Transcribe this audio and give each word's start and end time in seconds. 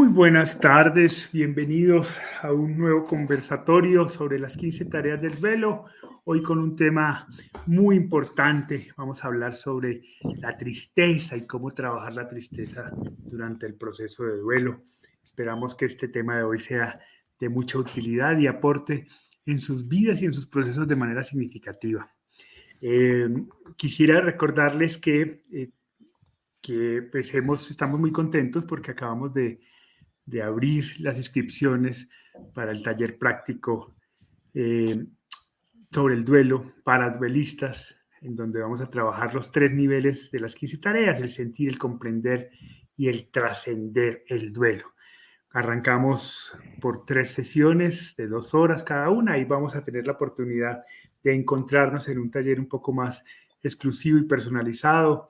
Muy 0.00 0.08
buenas 0.08 0.58
tardes, 0.58 1.28
bienvenidos 1.30 2.08
a 2.40 2.54
un 2.54 2.78
nuevo 2.78 3.04
conversatorio 3.04 4.08
sobre 4.08 4.38
las 4.38 4.56
15 4.56 4.86
tareas 4.86 5.20
del 5.20 5.38
duelo. 5.38 5.84
Hoy 6.24 6.42
con 6.42 6.58
un 6.58 6.74
tema 6.74 7.26
muy 7.66 7.96
importante, 7.96 8.88
vamos 8.96 9.22
a 9.22 9.26
hablar 9.28 9.52
sobre 9.52 10.00
la 10.38 10.56
tristeza 10.56 11.36
y 11.36 11.46
cómo 11.46 11.72
trabajar 11.72 12.14
la 12.14 12.26
tristeza 12.26 12.90
durante 13.18 13.66
el 13.66 13.74
proceso 13.74 14.24
de 14.24 14.38
duelo. 14.38 14.84
Esperamos 15.22 15.74
que 15.74 15.84
este 15.84 16.08
tema 16.08 16.38
de 16.38 16.44
hoy 16.44 16.58
sea 16.60 16.98
de 17.38 17.50
mucha 17.50 17.76
utilidad 17.76 18.38
y 18.38 18.46
aporte 18.46 19.06
en 19.44 19.58
sus 19.58 19.86
vidas 19.86 20.22
y 20.22 20.24
en 20.24 20.32
sus 20.32 20.46
procesos 20.46 20.88
de 20.88 20.96
manera 20.96 21.22
significativa. 21.22 22.10
Eh, 22.80 23.28
quisiera 23.76 24.22
recordarles 24.22 24.96
que, 24.96 25.44
eh, 25.52 25.72
que 26.62 27.06
pues 27.12 27.34
estamos 27.70 28.00
muy 28.00 28.12
contentos 28.12 28.64
porque 28.64 28.92
acabamos 28.92 29.34
de 29.34 29.60
de 30.24 30.42
abrir 30.42 31.00
las 31.00 31.16
inscripciones 31.16 32.08
para 32.54 32.72
el 32.72 32.82
taller 32.82 33.18
práctico 33.18 33.94
eh, 34.54 35.04
sobre 35.90 36.14
el 36.14 36.24
duelo 36.24 36.74
para 36.84 37.10
duelistas, 37.10 37.96
en 38.20 38.36
donde 38.36 38.60
vamos 38.60 38.80
a 38.80 38.90
trabajar 38.90 39.34
los 39.34 39.50
tres 39.50 39.72
niveles 39.72 40.30
de 40.30 40.40
las 40.40 40.54
15 40.54 40.78
tareas, 40.78 41.20
el 41.20 41.30
sentir, 41.30 41.68
el 41.68 41.78
comprender 41.78 42.50
y 42.96 43.08
el 43.08 43.30
trascender 43.30 44.24
el 44.28 44.52
duelo. 44.52 44.92
Arrancamos 45.52 46.56
por 46.80 47.04
tres 47.04 47.32
sesiones 47.32 48.14
de 48.16 48.28
dos 48.28 48.54
horas 48.54 48.84
cada 48.84 49.10
una 49.10 49.36
y 49.36 49.44
vamos 49.44 49.74
a 49.74 49.82
tener 49.82 50.06
la 50.06 50.12
oportunidad 50.12 50.84
de 51.22 51.34
encontrarnos 51.34 52.08
en 52.08 52.18
un 52.18 52.30
taller 52.30 52.60
un 52.60 52.68
poco 52.68 52.92
más 52.92 53.24
exclusivo 53.62 54.18
y 54.18 54.24
personalizado 54.24 55.28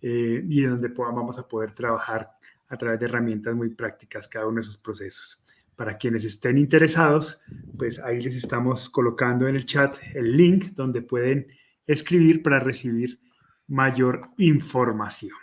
eh, 0.00 0.42
y 0.48 0.62
donde 0.62 0.88
vamos 0.88 1.38
a 1.38 1.46
poder 1.46 1.72
trabajar 1.72 2.30
a 2.68 2.76
través 2.76 3.00
de 3.00 3.06
herramientas 3.06 3.54
muy 3.54 3.70
prácticas 3.70 4.28
cada 4.28 4.46
uno 4.46 4.56
de 4.56 4.62
esos 4.62 4.78
procesos. 4.78 5.42
Para 5.76 5.96
quienes 5.96 6.24
estén 6.24 6.58
interesados, 6.58 7.42
pues 7.76 7.98
ahí 8.00 8.20
les 8.20 8.34
estamos 8.34 8.88
colocando 8.88 9.46
en 9.46 9.56
el 9.56 9.64
chat 9.64 9.96
el 10.14 10.36
link 10.36 10.72
donde 10.74 11.02
pueden 11.02 11.46
escribir 11.86 12.42
para 12.42 12.58
recibir 12.58 13.20
mayor 13.68 14.30
información. 14.38 15.36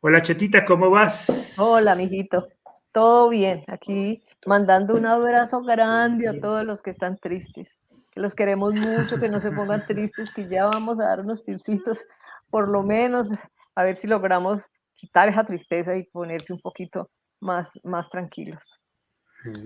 Hola 0.00 0.20
Chetita, 0.20 0.64
¿cómo 0.64 0.90
vas? 0.90 1.54
Hola, 1.58 1.94
mijito. 1.94 2.48
Todo 2.92 3.30
bien. 3.30 3.64
Aquí 3.68 4.22
mandando 4.46 4.94
un 4.96 5.06
abrazo 5.06 5.62
grande 5.62 6.28
a 6.28 6.38
todos 6.38 6.64
los 6.64 6.82
que 6.82 6.90
están 6.90 7.16
tristes. 7.16 7.78
Que 8.10 8.20
los 8.20 8.34
queremos 8.34 8.74
mucho, 8.74 9.18
que 9.18 9.28
no 9.28 9.40
se 9.40 9.50
pongan 9.50 9.84
tristes, 9.88 10.32
que 10.32 10.48
ya 10.48 10.66
vamos 10.66 11.00
a 11.00 11.06
dar 11.06 11.20
unos 11.20 11.42
tipsitos, 11.42 12.04
por 12.50 12.68
lo 12.68 12.82
menos, 12.82 13.30
a 13.74 13.82
ver 13.82 13.96
si 13.96 14.06
logramos 14.06 14.62
quitar 15.04 15.28
esa 15.28 15.44
tristeza 15.44 15.96
y 15.96 16.04
ponerse 16.04 16.52
un 16.52 16.60
poquito 16.60 17.10
más, 17.40 17.78
más 17.84 18.08
tranquilos. 18.08 18.80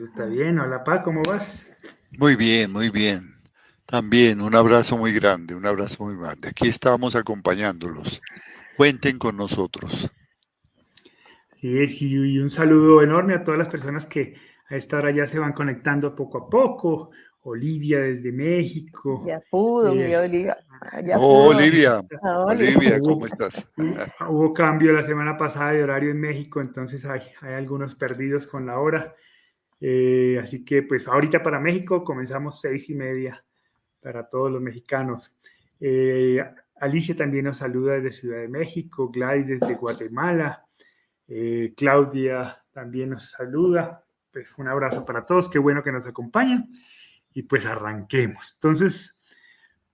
Está 0.05 0.25
bien, 0.25 0.59
hola 0.59 0.83
Pa, 0.83 1.03
¿cómo 1.05 1.23
vas? 1.23 1.71
Muy 2.19 2.35
bien, 2.35 2.73
muy 2.73 2.91
bien. 2.91 3.37
También 3.87 4.41
un 4.41 4.57
abrazo 4.57 4.99
muy 4.99 5.13
grande, 5.13 5.55
un 5.55 5.65
abrazo 5.65 6.05
muy 6.05 6.17
grande. 6.17 6.49
Aquí 6.49 6.67
estamos 6.67 7.15
acompañándolos. 7.15 8.21
Cuenten 8.77 9.19
con 9.19 9.37
nosotros. 9.37 10.11
Sí, 11.61 11.87
sí, 11.87 12.09
y 12.11 12.39
un 12.41 12.51
saludo 12.51 13.03
enorme 13.03 13.35
a 13.35 13.45
todas 13.45 13.59
las 13.59 13.69
personas 13.69 14.07
que 14.07 14.35
a 14.69 14.75
esta 14.75 14.99
hora 14.99 15.13
ya 15.13 15.27
se 15.27 15.39
van 15.39 15.53
conectando 15.53 16.17
poco 16.17 16.39
a 16.39 16.51
poco. 16.51 17.11
Olivia 17.49 18.01
desde 18.01 18.31
México. 18.31 19.23
Ya 19.27 19.41
pudo, 19.51 19.95
mi 19.95 20.03
eh, 20.03 20.17
Olivia. 20.19 20.57
Oh, 21.17 21.49
Olivia. 21.49 22.01
Olivia, 22.23 23.01
¿cómo 23.01 23.27
estás? 23.27 23.73
Hubo 24.29 24.53
cambio 24.53 24.93
la 24.93 25.03
semana 25.03 25.37
pasada 25.37 25.73
de 25.73 25.83
horario 25.83 26.11
en 26.11 26.21
México, 26.21 26.61
entonces 26.61 27.05
hay, 27.05 27.23
hay 27.41 27.55
algunos 27.55 27.95
perdidos 27.95 28.47
con 28.47 28.67
la 28.67 28.79
hora. 28.79 29.15
Eh, 29.81 30.39
así 30.43 30.65
que 30.65 30.83
pues 30.83 31.07
ahorita 31.09 31.43
para 31.43 31.61
México 31.61 32.05
comenzamos 32.05 32.61
seis 32.61 32.91
y 32.91 32.95
media 32.95 33.45
para 34.01 34.29
todos 34.29 34.53
los 34.53 34.61
mexicanos. 34.61 35.35
Eh, 35.81 36.45
Alicia 36.81 37.17
también 37.17 37.47
nos 37.47 37.59
saluda 37.59 37.95
desde 37.95 38.13
Ciudad 38.13 38.39
de 38.39 38.49
México, 38.49 39.11
Gladys 39.11 39.47
desde 39.47 39.75
Guatemala, 39.75 40.65
Claudia 41.77 42.63
también 42.73 43.11
nos 43.11 43.33
saluda. 43.33 44.05
Pues 44.33 44.57
un 44.59 44.69
abrazo 44.69 45.05
para 45.05 45.27
todos, 45.27 45.49
qué 45.49 45.59
bueno 45.59 45.83
que 45.83 45.91
nos 45.91 46.07
acompañan 46.07 46.69
y 47.39 47.45
pues 47.45 47.65
arranquemos. 47.67 48.55
Entonces, 48.55 49.19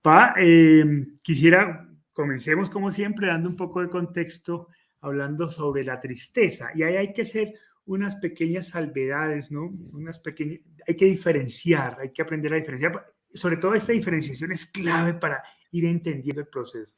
Pa, 0.05 0.35
em, 0.37 1.15
quisiera, 1.23 1.89
comencemos 2.13 2.69
como 2.69 2.91
siempre 2.91 3.25
dando 3.25 3.49
un 3.49 3.55
poco 3.55 3.81
de 3.81 3.89
contexto, 3.89 4.67
hablando 5.01 5.49
sobre 5.49 5.83
la 5.83 5.99
tristeza. 5.99 6.69
Y 6.75 6.83
ahí 6.83 6.95
hay 6.95 7.11
que 7.11 7.23
hacer 7.23 7.55
unas 7.85 8.15
pequeñas 8.17 8.67
salvedades, 8.67 9.51
¿no? 9.51 9.65
Unas 9.93 10.19
pequeñas, 10.19 10.59
hay 10.87 10.95
que 10.95 11.05
diferenciar, 11.05 11.97
hay 11.99 12.11
que 12.11 12.21
aprender 12.21 12.53
a 12.53 12.57
diferenciar. 12.57 13.03
Sobre 13.33 13.57
todo 13.57 13.73
esta 13.73 13.93
diferenciación 13.93 14.51
es 14.51 14.67
clave 14.67 15.15
para 15.15 15.41
ir 15.71 15.85
entendiendo 15.85 16.41
el 16.41 16.47
proceso. 16.49 16.91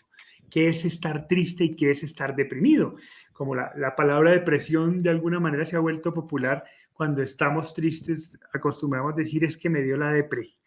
¿Qué 0.50 0.68
es 0.68 0.84
estar 0.84 1.30
triste 1.30 1.64
y 1.64 1.76
qué 1.78 1.92
es 1.92 2.04
estar 2.04 2.36
deprimido? 2.36 2.98
Como 3.32 3.56
la, 3.56 3.72
la 3.78 3.96
palabra 3.96 4.32
depresión 4.32 5.02
de 5.02 5.12
alguna 5.12 5.40
manera 5.40 5.64
se 5.64 5.78
ha 5.78 5.80
vuelto 5.80 6.14
popular, 6.14 6.66
cuando 6.98 7.22
estamos 7.22 7.76
tristes 7.76 8.40
acostumbramos 8.52 9.16
decir 9.16 9.44
es 9.44 9.56
que 9.56 9.70
me 9.70 9.84
dio 9.84 9.96
la 9.98 10.12
depre, 10.12 10.58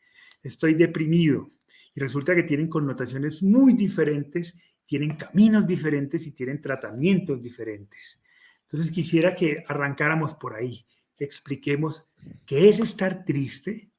estoy 0.45 0.75
deprimido. 0.75 1.51
Y 1.93 2.01
resulta 2.01 2.37
que 2.37 2.45
tienen 2.45 2.69
connotaciones 2.69 3.43
muy 3.43 3.73
diferentes, 3.73 4.57
tienen 4.87 5.17
caminos 5.17 5.67
diferentes 5.67 6.25
y 6.29 6.31
tienen 6.31 6.63
tratamientos 6.63 7.43
diferentes. 7.43 8.21
Entonces 8.63 8.93
quisiera 8.93 9.35
que 9.35 9.65
arrancáramos 9.67 10.35
por 10.35 10.55
ahí, 10.55 10.87
que 11.17 11.25
expliquemos 11.25 12.09
qué 12.47 12.69
es 12.69 12.79
estar 12.79 13.25
triste 13.25 13.91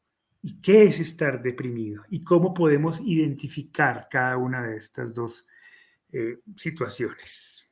y 0.41 0.62
qué 0.62 0.86
es 0.86 1.02
estar 1.02 1.44
deprimido 1.44 2.03
y 2.09 2.24
cómo 2.24 2.53
podemos 2.53 3.02
identificar 3.02 4.08
cada 4.09 4.38
una 4.38 4.64
de 4.64 4.78
estas 4.78 5.14
dos 5.14 5.46
eh, 6.14 6.40
situaciones. 6.56 7.70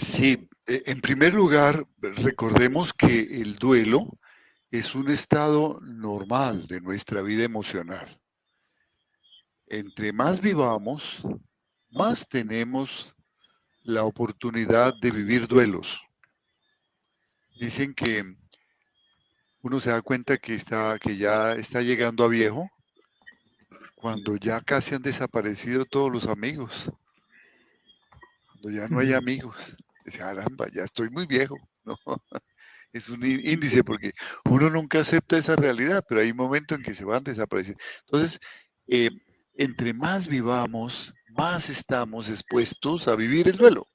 Sí, 0.00 0.48
e, 0.66 0.82
en 0.86 1.02
primer 1.02 1.34
lugar, 1.34 1.86
recordemos 2.00 2.94
que 2.94 3.20
el 3.42 3.56
duelo 3.56 4.18
es 4.70 4.94
un 4.94 5.10
estado 5.10 5.78
normal 5.82 6.66
de 6.68 6.80
nuestra 6.80 7.20
vida 7.20 7.44
emocional. 7.44 8.08
Entre 9.66 10.12
más 10.14 10.40
vivamos, 10.40 11.22
más 11.90 12.26
tenemos 12.26 13.14
la 13.82 14.04
oportunidad 14.04 14.94
de 15.02 15.10
vivir 15.10 15.46
duelos. 15.46 16.00
Dicen 17.60 17.92
que 17.92 18.24
uno 19.60 19.80
se 19.80 19.90
da 19.90 20.00
cuenta 20.00 20.38
que, 20.38 20.54
está, 20.54 20.98
que 20.98 21.18
ya 21.18 21.52
está 21.52 21.82
llegando 21.82 22.24
a 22.24 22.28
viejo 22.28 22.70
cuando 23.96 24.36
ya 24.36 24.62
casi 24.62 24.94
han 24.94 25.02
desaparecido 25.02 25.84
todos 25.84 26.10
los 26.10 26.26
amigos, 26.26 26.90
cuando 28.46 28.70
ya 28.70 28.88
no 28.88 28.98
hay 28.98 29.12
amigos 29.12 29.76
caramba, 30.16 30.66
ya 30.72 30.84
estoy 30.84 31.10
muy 31.10 31.26
viejo, 31.26 31.56
¿no? 31.84 31.96
Es 32.92 33.08
un 33.08 33.24
índice 33.24 33.84
porque 33.84 34.12
uno 34.46 34.68
nunca 34.68 35.00
acepta 35.00 35.38
esa 35.38 35.54
realidad, 35.54 36.04
pero 36.08 36.22
hay 36.22 36.32
un 36.32 36.36
momento 36.36 36.74
en 36.74 36.82
que 36.82 36.92
se 36.92 37.04
van 37.04 37.18
a 37.18 37.30
desaparecer. 37.30 37.76
Entonces, 38.00 38.40
eh, 38.88 39.10
entre 39.54 39.94
más 39.94 40.26
vivamos, 40.26 41.14
más 41.28 41.70
estamos 41.70 42.28
expuestos 42.28 43.06
a 43.06 43.14
vivir 43.14 43.46
el 43.46 43.56
duelo. 43.56 43.86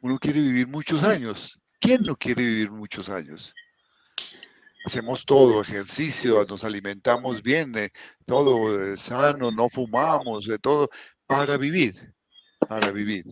Uno 0.00 0.18
quiere 0.18 0.40
vivir 0.40 0.66
muchos 0.66 1.04
años. 1.04 1.60
¿Quién 1.80 2.02
no 2.02 2.16
quiere 2.16 2.42
vivir 2.42 2.70
muchos 2.72 3.08
años? 3.08 3.54
Hacemos 4.84 5.24
todo, 5.24 5.62
ejercicio, 5.62 6.44
nos 6.46 6.64
alimentamos 6.64 7.42
bien, 7.42 7.76
eh, 7.78 7.90
todo 8.26 8.92
eh, 8.92 8.96
sano, 8.98 9.50
no 9.50 9.68
fumamos, 9.68 10.46
de 10.46 10.58
todo, 10.58 10.88
para 11.26 11.56
vivir, 11.56 12.14
para 12.68 12.90
vivir. 12.90 13.24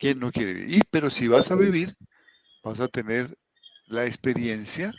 ¿Quién 0.00 0.18
no 0.18 0.32
quiere 0.32 0.54
vivir? 0.54 0.82
pero 0.90 1.10
si 1.10 1.28
vas 1.28 1.50
a 1.50 1.54
vivir, 1.54 1.94
vas 2.64 2.80
a 2.80 2.88
tener 2.88 3.36
la 3.86 4.06
experiencia 4.06 4.94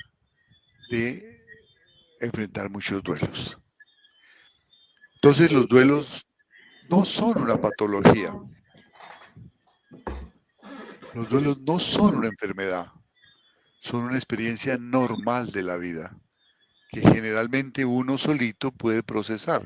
de 0.89 1.44
enfrentar 2.19 2.69
muchos 2.69 3.01
duelos. 3.01 3.57
Entonces 5.15 5.51
los 5.51 5.68
duelos 5.68 6.27
no 6.88 7.03
son 7.03 7.42
una 7.42 7.59
patología. 7.59 8.31
Los 11.15 11.27
duelos 11.30 11.57
no 11.62 11.80
son 11.80 12.18
una 12.18 12.27
enfermedad. 12.27 12.92
Son 13.80 14.01
una 14.01 14.15
experiencia 14.15 14.77
normal 14.77 15.51
de 15.51 15.63
la 15.63 15.77
vida 15.77 16.15
que 16.89 17.01
generalmente 17.01 17.86
uno 17.86 18.19
solito 18.19 18.71
puede 18.71 19.01
procesar. 19.01 19.63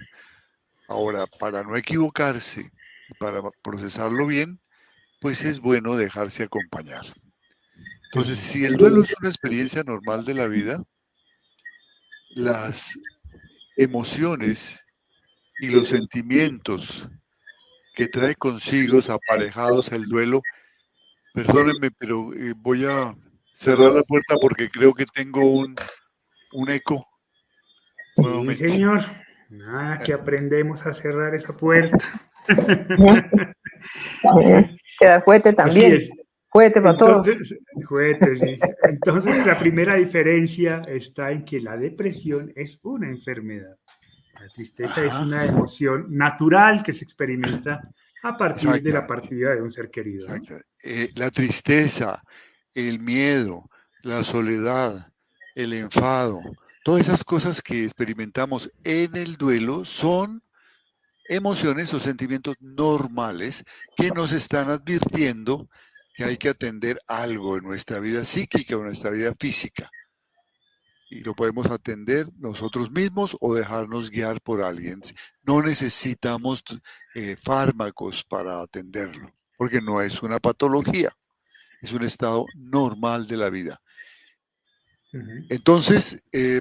Ahora, 0.88 1.26
para 1.28 1.64
no 1.64 1.76
equivocarse 1.76 2.72
y 3.10 3.14
para 3.16 3.42
procesarlo 3.64 4.28
bien, 4.28 4.62
pues 5.22 5.44
es 5.44 5.60
bueno 5.60 5.96
dejarse 5.96 6.44
acompañar. 6.44 7.06
Entonces, 8.06 8.40
si 8.40 8.66
el 8.66 8.78
duelo 8.78 9.04
es 9.04 9.14
una 9.20 9.30
experiencia 9.30 9.84
normal 9.84 10.26
de 10.26 10.34
la 10.34 10.48
vida, 10.48 10.82
las 12.30 12.98
emociones 13.78 14.84
y 15.60 15.70
los 15.70 15.90
sentimientos 15.90 17.10
que 17.94 18.08
trae 18.08 18.36
consigo 18.36 19.00
aparejados 19.10 19.92
el 19.92 20.06
duelo 20.06 20.42
Perdónenme, 21.36 21.92
pero 21.92 22.34
eh, 22.34 22.54
voy 22.56 22.86
a 22.86 23.14
cerrar 23.54 23.92
la 23.92 24.04
puerta 24.04 24.36
porque 24.40 24.70
creo 24.70 24.94
que 24.94 25.06
tengo 25.06 25.42
un, 25.42 25.76
un 26.54 26.70
eco. 26.70 27.06
Sí, 28.16 28.56
señor. 28.56 29.02
Nada, 29.50 29.98
que 29.98 30.14
aprendemos 30.14 30.86
a 30.86 30.94
cerrar 30.94 31.36
esa 31.36 31.56
puerta. 31.56 31.98
Queda 35.00 35.22
juguete 35.22 35.54
también. 35.54 36.02
Juguete 36.50 36.82
para 36.82 36.98
todos. 36.98 37.28
Juguete, 37.86 38.38
sí. 38.38 38.60
Entonces, 38.84 39.46
la 39.46 39.60
primera 39.60 39.96
diferencia 39.96 40.84
está 40.88 41.32
en 41.32 41.44
que 41.44 41.60
la 41.60 41.76
depresión 41.76 42.54
es 42.56 42.80
una 42.84 43.10
enfermedad. 43.10 43.76
La 44.40 44.48
tristeza 44.50 45.06
es 45.06 45.14
una 45.16 45.46
emoción 45.46 46.06
natural 46.10 46.84
que 46.84 46.94
se 46.94 47.04
experimenta 47.04 47.82
a 48.24 48.38
partir 48.38 48.70
de 48.82 48.92
la 48.92 49.06
partida 49.06 49.54
de 49.54 49.62
un 49.62 49.72
ser 49.72 49.90
querido. 49.90 50.28
Eh, 50.84 51.10
la 51.16 51.30
tristeza, 51.30 52.24
el 52.74 53.00
miedo, 53.00 53.70
la 54.04 54.24
soledad, 54.24 55.12
el 55.56 55.74
enfado, 55.74 56.40
todas 56.84 57.02
esas 57.02 57.24
cosas 57.24 57.62
que 57.62 57.84
experimentamos 57.84 58.72
en 58.84 59.16
el 59.16 59.36
duelo 59.36 59.86
son 59.86 60.42
emociones 61.28 61.94
o 61.94 62.00
sentimientos 62.00 62.56
normales 62.60 63.64
que 63.96 64.10
nos 64.10 64.32
están 64.32 64.70
advirtiendo 64.70 65.70
que 66.16 66.24
hay 66.24 66.38
que 66.38 66.50
atender 66.50 67.00
algo 67.08 67.58
en 67.58 67.64
nuestra 67.64 68.00
vida 68.00 68.24
psíquica 68.24 68.76
o 68.76 68.80
en 68.80 68.86
nuestra 68.86 69.10
vida 69.10 69.34
física 69.40 69.90
y 71.10 71.22
lo 71.22 71.36
podemos 71.36 71.68
atender 71.68 72.28
nosotros 72.38 72.92
mismos 72.92 73.38
o 73.40 73.54
dejarnos 73.54 74.10
guiar 74.10 74.42
por 74.42 74.62
alguien. 74.62 75.02
No 75.44 75.62
necesitamos 75.62 76.64
eh, 77.14 77.36
fármacos 77.42 78.24
para 78.24 78.62
atenderlo, 78.62 79.34
porque 79.58 79.82
no 79.82 80.02
es 80.02 80.22
una 80.24 80.40
patología, 80.40 81.12
es 81.82 81.94
un 81.94 82.04
estado 82.04 82.46
normal 82.56 83.28
de 83.28 83.38
la 83.38 83.50
vida. 83.50 83.80
Entonces, 85.50 86.22
eh, 86.34 86.60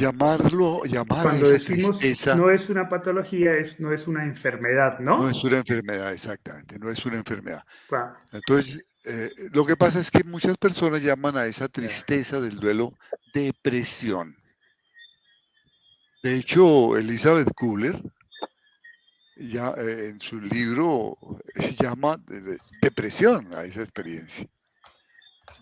llamarlo, 0.00 0.82
llamar 0.84 1.22
Cuando 1.22 1.46
a 1.46 1.50
decimos 1.50 2.00
no 2.36 2.50
es 2.50 2.70
una 2.70 2.88
patología, 2.88 3.54
es, 3.56 3.78
no 3.78 3.92
es 3.92 4.06
una 4.06 4.24
enfermedad, 4.24 4.98
¿no? 4.98 5.18
No 5.18 5.28
es 5.28 5.44
una 5.44 5.58
enfermedad, 5.58 6.12
exactamente, 6.12 6.78
no 6.78 6.90
es 6.90 7.04
una 7.04 7.16
enfermedad. 7.16 7.62
Entonces, 8.32 8.96
eh, 9.04 9.30
lo 9.52 9.66
que 9.66 9.76
pasa 9.76 10.00
es 10.00 10.10
que 10.10 10.24
muchas 10.24 10.56
personas 10.56 11.02
llaman 11.02 11.36
a 11.36 11.46
esa 11.46 11.68
tristeza 11.68 12.40
del 12.40 12.56
duelo 12.56 12.94
depresión. 13.34 14.34
De 16.22 16.36
hecho, 16.36 16.96
Elizabeth 16.96 17.52
Kubler, 17.54 18.02
ya 19.36 19.74
eh, 19.76 20.08
en 20.10 20.20
su 20.20 20.40
libro, 20.40 21.16
llama 21.78 22.18
depresión 22.82 23.52
a 23.54 23.64
esa 23.64 23.80
experiencia. 23.80 24.46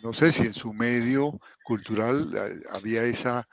No 0.03 0.13
sé 0.13 0.33
si 0.33 0.43
en 0.43 0.55
su 0.55 0.73
medio 0.73 1.41
cultural 1.65 2.33
eh, 2.35 2.63
había 2.73 3.03
esa 3.05 3.49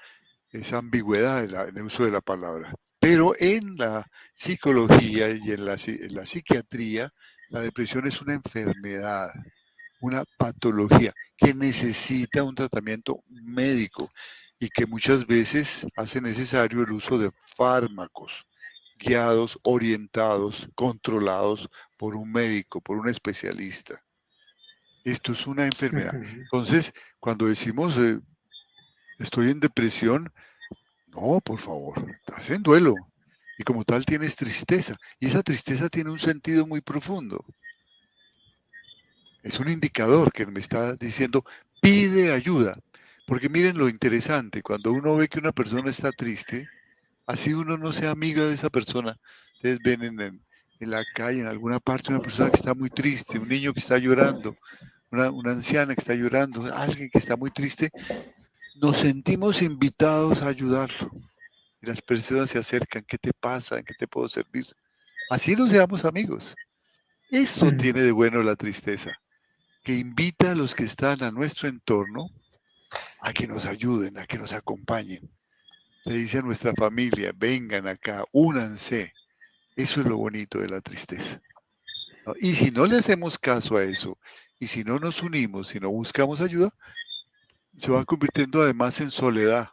esa 0.56 0.78
ambigüedad 0.78 1.44
en, 1.44 1.78
el 1.78 1.84
uso 1.84 2.06
de 2.06 2.12
la 2.12 2.22
palabra. 2.22 2.74
Pero 3.00 3.36
en 3.40 3.76
la 3.76 4.10
psicología 4.34 5.30
y 5.30 5.52
en 5.52 5.66
la, 5.66 5.78
psiquiatría, 5.78 7.10
la 7.50 7.62
depresión 7.62 8.08
es 8.08 8.22
una 8.22 8.34
enfermedad, 8.34 9.30
una 10.02 10.24
patología 10.38 11.14
que 11.38 11.54
necesita 11.54 12.44
un 12.44 12.56
tratamiento 12.56 13.22
médico 13.28 14.12
y 14.60 14.70
que 14.70 14.86
muchas 14.86 15.28
veces 15.28 15.86
hace 15.96 16.22
necesario 16.22 16.82
el 16.82 16.92
uso 16.92 17.18
de 17.20 17.32
fármacos 17.56 18.46
guiados, 18.98 19.60
orientados, 19.64 20.70
controlados 20.74 21.70
por 21.98 22.16
un 22.16 22.32
médico, 22.32 22.82
por 22.82 22.98
un 22.98 23.10
especialista. 23.10 24.02
Esto 25.04 25.34
es 25.34 25.46
una 25.46 25.66
enfermedad. 25.66 26.16
Entonces, 26.16 26.94
cuando 27.20 27.46
decimos 27.46 27.96
eh, 27.98 28.20
estoy 29.20 29.50
en 29.50 29.60
depresión. 29.60 30.32
No, 31.08 31.40
por 31.42 31.60
favor, 31.60 32.12
estás 32.20 32.50
en 32.50 32.64
duelo. 32.64 32.96
Y 33.58 33.64
como 33.64 33.84
tal 33.86 34.06
tienes 34.06 34.36
tristeza. 34.36 34.96
Y 35.20 35.28
esa 35.28 35.44
tristeza 35.44 35.90
tiene 35.90 36.12
un 36.12 36.20
sentido 36.20 36.68
muy 36.68 36.82
profundo. 36.82 37.46
Es 39.44 39.60
un 39.60 39.70
indicador 39.70 40.34
que 40.34 40.46
me 40.46 40.60
está 40.60 40.96
diciendo, 40.96 41.46
pide 41.82 42.34
ayuda. 42.34 42.78
Porque 43.28 43.50
miren 43.50 43.78
lo 43.78 43.90
interesante, 43.90 44.62
cuando 44.62 44.92
uno 44.92 45.16
ve 45.16 45.28
que 45.28 45.40
una 45.40 45.52
persona 45.52 45.90
está 45.90 46.12
triste, 46.12 46.68
así 47.26 47.54
uno 47.54 47.78
no 47.78 47.92
sea 47.92 48.12
amiga 48.12 48.44
de 48.44 48.54
esa 48.54 48.70
persona. 48.70 49.18
Ustedes 49.56 49.80
ven 49.84 50.20
en, 50.20 50.42
la 50.80 51.04
calle, 51.16 51.40
en 51.42 51.48
alguna 51.48 51.80
parte, 51.80 52.12
una 52.12 52.22
persona 52.22 52.50
que 52.50 52.58
está 52.58 52.76
muy 52.76 52.90
triste, 52.90 53.40
un 53.40 53.50
niño 53.50 53.74
que 53.74 53.80
está 53.80 53.98
llorando, 53.98 54.56
una, 55.12 55.52
anciana 55.52 55.96
que 55.96 56.02
está 56.02 56.14
llorando, 56.14 56.72
alguien 56.76 57.10
que 57.10 57.18
está 57.18 57.36
muy 57.36 57.50
triste, 57.50 57.90
nos 58.76 58.98
sentimos 58.98 59.62
invitados 59.62 60.42
a 60.42 60.48
ayudarlo. 60.48 61.12
Y 61.82 61.88
las 61.88 62.02
personas 62.02 62.50
se 62.50 62.58
acercan, 62.58 63.04
¿qué 63.08 63.18
te 63.18 63.32
pasa? 63.34 63.78
¿En 63.78 63.86
qué 63.86 63.94
te 63.94 64.08
puedo 64.08 64.30
servir? 64.30 64.66
Así 65.30 65.56
nos 65.56 65.72
seamos 65.72 66.06
amigos. 66.06 66.56
Eso 67.30 67.66
mm. 67.66 67.78
tiene 67.78 68.02
de 68.02 68.12
bueno 68.12 68.44
la 68.44 68.56
tristeza, 68.56 69.18
que 69.84 69.94
invita 69.96 70.52
a 70.52 70.56
los 70.56 70.76
que 70.76 70.84
están 70.84 71.24
a 71.24 71.32
nuestro 71.32 71.68
entorno 71.68 72.30
a 73.22 73.34
que 73.34 73.48
nos 73.48 73.66
ayuden, 73.66 74.18
a 74.20 74.26
que 74.26 74.38
nos 74.38 74.54
acompañen. 74.54 75.30
Le 76.06 76.18
dice 76.18 76.38
a 76.38 76.42
nuestra 76.44 76.74
familia, 76.74 77.32
vengan 77.36 77.88
acá, 77.88 78.24
únanse. 78.32 79.12
Eso 79.76 80.02
es 80.02 80.08
lo 80.08 80.18
bonito 80.18 80.60
de 80.60 80.70
la 80.70 80.82
tristeza. 80.82 81.42
Y 82.40 82.56
si 82.56 82.72
no 82.72 82.86
le 82.86 82.98
hacemos 82.98 83.38
caso 83.38 83.78
a 83.78 83.84
eso, 83.84 84.18
y 84.60 84.68
si 84.68 84.84
no 84.84 85.00
nos 85.00 85.22
unimos, 85.22 85.70
si 85.70 85.80
no 85.80 85.90
buscamos 85.90 86.42
ayuda, 86.42 86.70
se 87.78 87.92
va 87.92 88.06
convirtiendo 88.06 88.62
además 88.62 89.02
en 89.02 89.12
soledad 89.12 89.70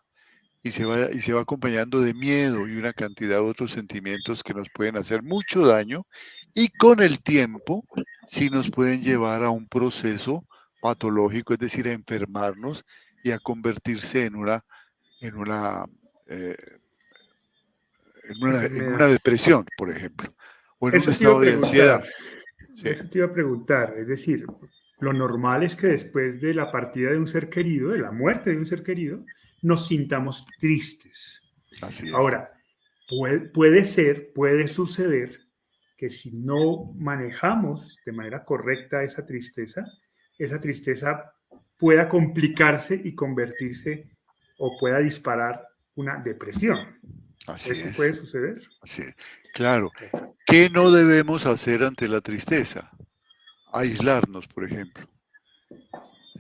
y 0.63 0.71
se 0.71 0.85
va, 0.85 1.11
y 1.11 1.21
se 1.21 1.33
va 1.33 1.43
acompañando 1.43 2.01
de 2.01 2.15
miedo 2.15 2.69
y 2.69 2.77
una 2.77 2.93
cantidad 2.93 3.37
de 3.37 3.51
otros 3.51 3.73
sentimientos 3.73 4.43
que 4.43 4.55
nos 4.55 4.69
pueden 4.71 4.97
hacer 4.97 5.23
mucho 5.23 5.67
daño 5.67 6.07
y 6.55 6.69
con 6.69 7.03
el 7.03 7.23
tiempo 7.23 7.85
sí 8.27 8.51
nos 8.51 8.71
pueden 8.71 9.03
llevar 9.03 9.43
a 9.43 9.51
un 9.51 9.67
proceso 9.67 10.45
patológico, 10.81 11.53
es 11.53 11.61
decir, 11.61 11.89
a 11.89 11.93
enfermarnos 11.93 12.85
y 13.23 13.31
a 13.31 13.39
convertirse 13.39 14.25
en 14.25 14.35
una, 14.35 14.65
en 15.21 15.37
una, 15.37 15.85
eh, 16.27 16.57
en 18.25 18.93
una, 18.93 19.07
depresión, 19.07 19.65
por 19.77 19.91
ejemplo, 19.91 20.35
o 20.79 20.89
en 20.89 21.01
un 21.01 21.09
estado 21.09 21.41
de 21.41 21.53
ansiedad. 21.55 22.05
Eso 22.83 23.05
te 23.09 23.19
iba 23.19 23.29
a 23.29 23.33
preguntar, 23.33 23.95
es 23.97 24.09
decir, 24.09 24.45
lo 25.03 25.13
normal 25.13 25.65
es 25.65 25.75
que 25.75 25.89
después 25.89 26.41
de 26.41 26.55
la 26.55 26.71
partida 26.71 27.11
de 27.11 27.19
un 27.19 27.27
ser 27.27 27.51
querido, 27.51 27.91
de 27.91 27.99
la 27.99 28.13
muerte 28.13 28.51
de 28.51 28.57
un 28.57 28.67
ser 28.67 28.85
querido, 28.85 29.25
nos 29.61 29.89
sintamos 29.89 30.47
tristes. 30.61 31.43
Ahora, 32.15 32.53
puede, 33.53 33.85
ser, 33.85 34.33
puede 34.33 34.69
suceder 34.69 35.41
que 35.97 36.09
si 36.09 36.31
no 36.31 36.93
manejamos 36.95 37.97
de 38.07 38.13
manera 38.13 38.45
correcta 38.45 39.03
esa 39.03 39.27
tristeza, 39.27 39.85
esa 40.39 40.61
tristeza 40.61 41.33
pueda 41.77 42.09
complicarse 42.09 43.01
y 43.03 43.13
convertirse 43.17 44.09
o 44.59 44.79
pueda 44.79 45.01
disparar 45.01 45.67
una 45.97 46.23
depresión. 46.23 46.79
Así 47.49 47.73
¿Eso 47.73 47.97
puede 47.97 48.15
suceder? 48.15 48.63
Así 48.81 49.03
Claro. 49.53 49.91
¿Qué 50.47 50.71
no 50.71 50.93
debemos 50.93 51.45
hacer 51.47 51.83
ante 51.83 52.07
la 52.07 52.21
tristeza? 52.21 52.93
Aislarnos, 53.73 54.47
por 54.49 54.65
ejemplo. 54.65 55.09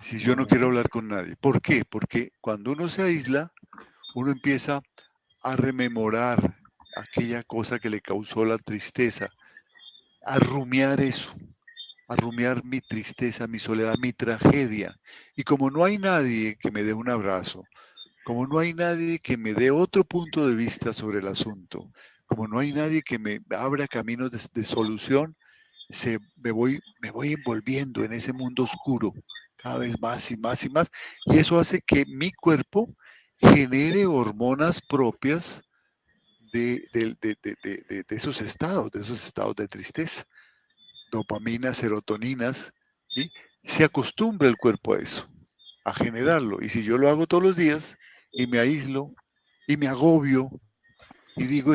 Si 0.00 0.18
yo 0.18 0.36
no 0.36 0.46
quiero 0.46 0.66
hablar 0.66 0.88
con 0.88 1.08
nadie. 1.08 1.36
¿Por 1.36 1.60
qué? 1.60 1.84
Porque 1.84 2.32
cuando 2.40 2.72
uno 2.72 2.88
se 2.88 3.02
aísla, 3.02 3.52
uno 4.14 4.30
empieza 4.30 4.82
a 5.42 5.56
rememorar 5.56 6.58
aquella 6.96 7.42
cosa 7.42 7.78
que 7.78 7.90
le 7.90 8.00
causó 8.00 8.44
la 8.44 8.58
tristeza, 8.58 9.28
a 10.24 10.38
rumiar 10.38 11.00
eso, 11.00 11.34
a 12.08 12.16
rumiar 12.16 12.64
mi 12.64 12.80
tristeza, 12.80 13.46
mi 13.46 13.58
soledad, 13.58 13.94
mi 13.98 14.12
tragedia. 14.12 14.94
Y 15.34 15.42
como 15.42 15.70
no 15.70 15.84
hay 15.84 15.98
nadie 15.98 16.56
que 16.56 16.70
me 16.70 16.82
dé 16.82 16.92
un 16.92 17.08
abrazo, 17.08 17.64
como 18.24 18.46
no 18.46 18.58
hay 18.58 18.74
nadie 18.74 19.18
que 19.18 19.36
me 19.36 19.54
dé 19.54 19.70
otro 19.70 20.04
punto 20.04 20.46
de 20.46 20.54
vista 20.54 20.92
sobre 20.92 21.20
el 21.20 21.28
asunto, 21.28 21.90
como 22.26 22.46
no 22.46 22.58
hay 22.58 22.72
nadie 22.72 23.02
que 23.02 23.18
me 23.18 23.40
abra 23.50 23.88
caminos 23.88 24.30
de, 24.30 24.38
de 24.52 24.66
solución, 24.66 25.36
me, 26.36 26.50
voy, 26.50 26.80
me 27.00 27.10
voy 27.10 27.32
envolviendo 27.32 28.04
en 28.04 28.12
ese 28.12 28.32
mundo 28.32 28.64
oscuro 28.64 29.12
cada 29.56 29.78
vez 29.78 30.00
más 30.00 30.30
y 30.30 30.36
más 30.36 30.64
y 30.64 30.70
más. 30.70 30.90
Y 31.26 31.38
eso 31.38 31.58
hace 31.58 31.80
que 31.80 32.04
mi 32.06 32.32
cuerpo 32.32 32.94
genere 33.38 34.06
hormonas 34.06 34.80
propias 34.80 35.62
de, 36.52 36.84
esos 38.08 38.40
estados, 38.40 38.90
de 38.90 39.00
esos 39.00 39.24
estados 39.26 39.54
de 39.56 39.68
tristeza. 39.68 40.24
Dopamina, 41.10 41.74
serotoninas, 41.74 42.72
y 43.14 43.30
se 43.62 43.84
acostumbra 43.84 44.48
el 44.48 44.56
cuerpo 44.56 44.94
a 44.94 44.98
eso, 44.98 45.28
a 45.84 45.94
generarlo. 45.94 46.62
Y 46.62 46.68
si 46.68 46.82
yo 46.82 46.96
lo 46.98 47.08
hago 47.08 47.26
todos 47.26 47.42
los 47.42 47.56
días 47.56 47.98
y 48.32 48.46
me 48.46 48.58
aíslo 48.58 49.14
y 49.66 49.76
me 49.76 49.88
agobio 49.88 50.50
y 51.36 51.44
digo, 51.44 51.74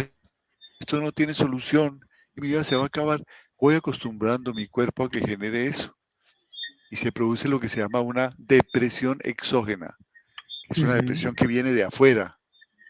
esto 0.80 1.00
no 1.00 1.12
tiene 1.12 1.34
solución 1.34 2.00
y 2.36 2.42
mi 2.42 2.48
vida 2.50 2.64
se 2.64 2.76
va 2.76 2.84
a 2.84 2.88
acabar, 2.88 3.24
voy 3.60 3.76
acostumbrando 3.76 4.54
mi 4.54 4.68
cuerpo 4.68 5.04
a 5.06 5.10
que 5.10 5.20
genere 5.22 5.68
eso. 5.68 5.96
y 6.90 6.96
se 6.96 7.12
produce 7.12 7.48
lo 7.50 7.60
que 7.60 7.70
se 7.70 7.80
llama 7.82 8.02
una 8.02 8.32
depresión 8.38 9.20
exógena. 9.24 9.96
Es 10.70 10.78
una 10.80 10.96
depresión 10.96 11.36
que 11.36 11.48
viene 11.48 11.72
de 11.74 11.84
afuera 11.84 12.40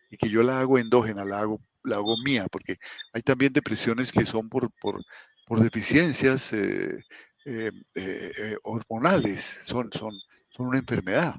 y 0.10 0.18
que 0.18 0.30
yo 0.30 0.44
la 0.44 0.60
hago 0.60 0.78
endógena, 0.80 1.26
la 1.26 1.40
hago, 1.40 1.62
la 1.84 1.98
hago 1.98 2.16
mía, 2.24 2.48
porque 2.52 2.78
hay 3.14 3.22
también 3.24 3.54
depresiones 3.54 4.12
que 4.12 4.26
son 4.26 4.50
por, 4.50 4.72
por, 4.82 5.04
por 5.48 5.60
deficiencias 5.62 6.54
eh, 6.54 7.02
eh, 7.46 7.72
eh, 7.96 8.58
hormonales, 8.64 9.42
son, 9.66 9.90
son, 9.94 10.14
son 10.50 10.68
una 10.68 10.80
enfermedad. 10.80 11.36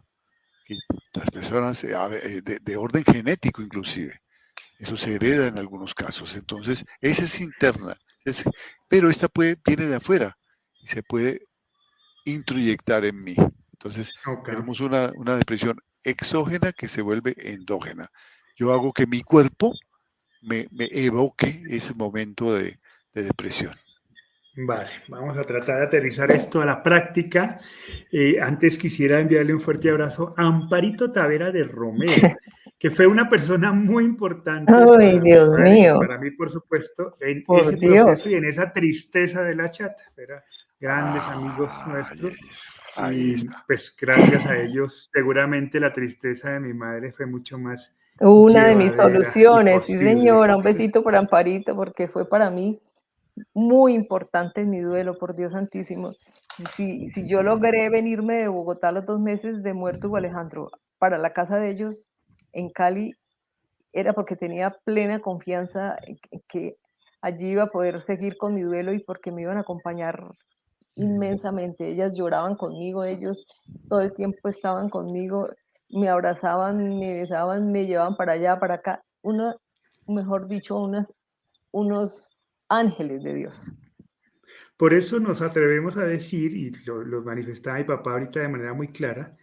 Que 0.64 0.76
las 1.14 1.30
personas 1.30 1.82
de, 1.82 2.60
de 2.62 2.76
orden 2.76 3.04
genético 3.04 3.62
inclusive. 3.62 4.20
Eso 4.78 4.96
se 4.96 5.14
hereda 5.14 5.48
en 5.48 5.58
algunos 5.58 5.94
casos. 5.94 6.36
Entonces, 6.36 6.84
esa 7.00 7.24
es 7.24 7.40
interna. 7.40 7.96
Pero 8.88 9.10
esta 9.10 9.28
puede, 9.28 9.56
viene 9.64 9.86
de 9.86 9.96
afuera 9.96 10.36
y 10.80 10.86
se 10.86 11.02
puede 11.02 11.40
introyectar 12.24 13.04
en 13.04 13.22
mí. 13.22 13.34
Entonces, 13.72 14.12
tenemos 14.44 14.80
una, 14.80 15.12
depresión 15.36 15.78
exógena 16.02 16.72
que 16.72 16.88
se 16.88 17.02
vuelve 17.02 17.34
endógena. 17.38 18.10
Yo 18.56 18.72
hago 18.72 18.92
que 18.92 19.06
mi 19.06 19.22
cuerpo 19.22 19.72
me, 20.42 20.66
evoque 20.72 21.62
ese 21.68 21.94
momento 21.94 22.52
de, 22.54 22.78
depresión. 23.14 23.72
Vale, 24.54 24.90
vamos 25.08 25.36
a 25.38 25.42
tratar 25.42 25.78
de 25.78 25.86
aterrizar 25.86 26.30
esto 26.32 26.60
a 26.60 26.66
la 26.66 26.82
práctica. 26.82 27.60
Eh, 28.10 28.40
antes 28.40 28.78
quisiera 28.78 29.20
enviarle 29.20 29.54
un 29.54 29.60
fuerte 29.60 29.90
abrazo 29.90 30.34
a 30.36 30.42
Amparito 30.46 31.12
Tavera 31.12 31.52
de 31.52 31.64
Romero, 31.64 32.12
que 32.78 32.90
fue 32.90 33.06
una 33.06 33.28
persona 33.28 33.72
muy 33.72 34.04
importante. 34.04 34.72
Ay, 34.72 35.18
Dios 35.20 35.58
mío. 35.58 35.98
Para 35.98 36.18
mí, 36.18 36.30
por 36.30 36.48
supuesto, 36.50 37.16
en 37.20 37.38
ese 37.38 37.76
proceso 37.76 38.30
y 38.30 38.34
en 38.34 38.44
esa 38.44 38.72
tristeza 38.72 39.42
de 39.42 39.54
la 39.54 39.70
chata. 39.70 40.04
Era 40.16 40.44
grandes 40.78 41.22
amigos 41.22 41.70
nuestros. 41.88 42.38
y 43.12 43.46
pues 43.66 43.94
gracias 44.00 44.46
a 44.46 44.56
ellos, 44.56 45.10
seguramente 45.12 45.80
la 45.80 45.92
tristeza 45.92 46.50
de 46.50 46.60
mi 46.60 46.72
madre 46.72 47.12
fue 47.12 47.26
mucho 47.26 47.58
más. 47.58 47.92
Una 48.20 48.66
de 48.66 48.76
mis 48.76 48.94
soluciones, 48.94 49.84
sí 49.84 49.96
señora, 49.98 50.56
un 50.56 50.62
besito 50.62 51.02
por 51.02 51.14
Amparito, 51.14 51.74
porque 51.76 52.08
fue 52.08 52.28
para 52.28 52.50
mí 52.50 52.80
muy 53.54 53.94
importante 53.94 54.62
en 54.62 54.70
mi 54.70 54.80
duelo, 54.80 55.16
por 55.18 55.34
Dios 55.36 55.52
santísimo. 55.52 56.14
Si, 56.74 57.08
si 57.10 57.28
yo 57.28 57.44
logré 57.44 57.88
venirme 57.88 58.34
de 58.34 58.48
Bogotá 58.48 58.90
los 58.90 59.06
dos 59.06 59.20
meses 59.20 59.62
de 59.62 59.74
muerto 59.74 60.14
Alejandro 60.16 60.70
para 60.98 61.16
la 61.16 61.32
casa 61.32 61.56
de 61.58 61.70
ellos 61.70 62.10
en 62.52 62.70
Cali, 62.70 63.14
era 63.92 64.12
porque 64.12 64.36
tenía 64.36 64.76
plena 64.84 65.20
confianza 65.20 65.96
que 66.48 66.76
allí 67.20 67.48
iba 67.48 67.64
a 67.64 67.70
poder 67.70 68.00
seguir 68.00 68.36
con 68.36 68.54
mi 68.54 68.62
duelo 68.62 68.92
y 68.92 69.00
porque 69.00 69.32
me 69.32 69.42
iban 69.42 69.56
a 69.56 69.60
acompañar 69.60 70.32
inmensamente. 70.94 71.88
Ellas 71.88 72.16
lloraban 72.16 72.54
conmigo, 72.56 73.04
ellos 73.04 73.46
todo 73.88 74.02
el 74.02 74.12
tiempo 74.12 74.48
estaban 74.48 74.88
conmigo, 74.88 75.48
me 75.90 76.08
abrazaban, 76.08 76.98
me 76.98 77.14
besaban, 77.14 77.72
me 77.72 77.86
llevaban 77.86 78.16
para 78.16 78.32
allá, 78.32 78.58
para 78.58 78.74
acá. 78.74 79.02
Uno, 79.22 79.54
mejor 80.06 80.48
dicho, 80.48 80.76
unas, 80.76 81.14
unos 81.70 82.36
ángeles 82.68 83.22
de 83.22 83.34
Dios. 83.34 83.72
Por 84.76 84.94
eso 84.94 85.18
nos 85.18 85.42
atrevemos 85.42 85.96
a 85.96 86.04
decir, 86.04 86.56
y 86.56 86.70
lo, 86.84 87.22
manifestaba 87.22 87.78
mi 87.78 87.84
papá 87.84 88.12
ahorita 88.12 88.40
de 88.40 88.48
manera 88.48 88.74
muy 88.74 88.88
clara, 88.88 89.36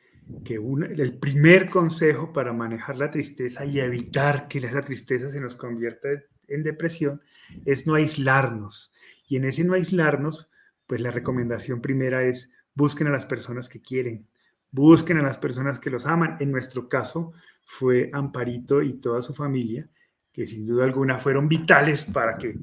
que 0.44 0.56
el 0.56 1.18
primer 1.18 1.70
consejo 1.70 2.34
para 2.34 2.54
manejar 2.54 2.98
la 2.98 3.12
tristeza 3.12 3.66
y 3.66 3.80
evitar 3.80 4.48
que 4.48 4.60
esa 4.60 4.82
tristeza 4.82 5.30
se 5.30 5.40
nos 5.40 5.56
convierta 5.56 6.10
en 6.48 6.64
depresión 6.64 7.22
es 7.66 7.86
no 7.86 7.96
aislarnos. 7.96 8.92
Y 9.28 9.38
en 9.38 9.46
ese 9.46 9.64
no 9.64 9.74
aislarnos, 9.74 10.50
pues 10.88 11.02
la 11.02 11.12
recomendación 11.12 11.82
primera 11.82 12.24
es 12.24 12.52
busquen 12.74 13.08
a 13.08 13.12
las 13.12 13.26
personas 13.26 13.70
que 13.70 13.82
quieren, 13.82 14.28
busquen 14.72 15.18
a 15.18 15.24
las 15.24 15.38
personas 15.38 15.80
que 15.80 15.90
los 15.90 16.06
aman. 16.06 16.38
En 16.40 16.52
nuestro 16.52 16.90
caso 16.90 17.34
fue 17.64 18.10
Amparito 18.14 18.82
y 18.82 18.94
toda 19.00 19.22
su 19.22 19.34
familia, 19.34 19.88
que 20.32 20.48
sin 20.48 20.66
duda 20.66 20.86
alguna 20.86 21.20
fueron 21.20 21.48
vitales 21.48 22.04
para 22.04 22.38
que 22.38 22.56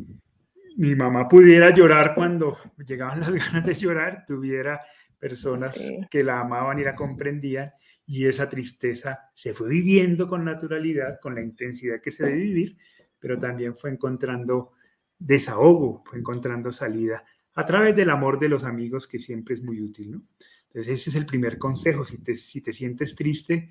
mi 0.76 0.95
mamá 0.95 1.28
pudiera 1.28 1.71
llorar 1.71 2.14
cuando 2.14 2.59
llegaban 2.87 3.21
las 3.21 3.33
ganas 3.52 3.64
de 3.64 3.75
llorar, 3.75 4.25
tuviera 4.26 4.81
personas 5.23 5.73
que 6.11 6.25
la 6.25 6.41
amaban 6.41 6.81
y 6.81 6.83
la 6.83 6.97
comprendían, 6.97 7.71
y 8.05 8.26
esa 8.26 8.49
tristeza 8.49 9.31
se 9.33 9.55
fue 9.55 9.69
viviendo 9.69 10.26
con 10.26 10.45
naturalidad, 10.45 11.21
con 11.21 11.37
la 11.37 11.41
intensidad 11.41 12.00
que 12.00 12.11
se 12.11 12.25
debe 12.25 12.38
vivir, 12.38 12.76
pero 13.21 13.38
también 13.38 13.76
fue 13.76 13.91
encontrando 13.91 14.73
desahogo, 15.17 16.02
fue 16.05 16.19
encontrando 16.19 16.73
salida 16.73 17.25
a 17.55 17.64
través 17.64 17.95
del 17.95 18.11
amor 18.11 18.41
de 18.41 18.49
los 18.49 18.64
amigos, 18.64 19.07
que 19.07 19.21
siempre 19.21 19.55
es 19.55 19.62
muy 19.62 19.81
útil, 19.81 20.11
¿no? 20.11 20.23
Entonces, 20.67 21.00
ese 21.00 21.11
es 21.11 21.17
el 21.17 21.26
primer 21.26 21.57
consejo. 21.57 22.05
Si 22.05 22.19
te, 22.21 22.35
si 22.35 22.61
te 22.61 22.73
sientes 22.73 23.14
triste, 23.14 23.71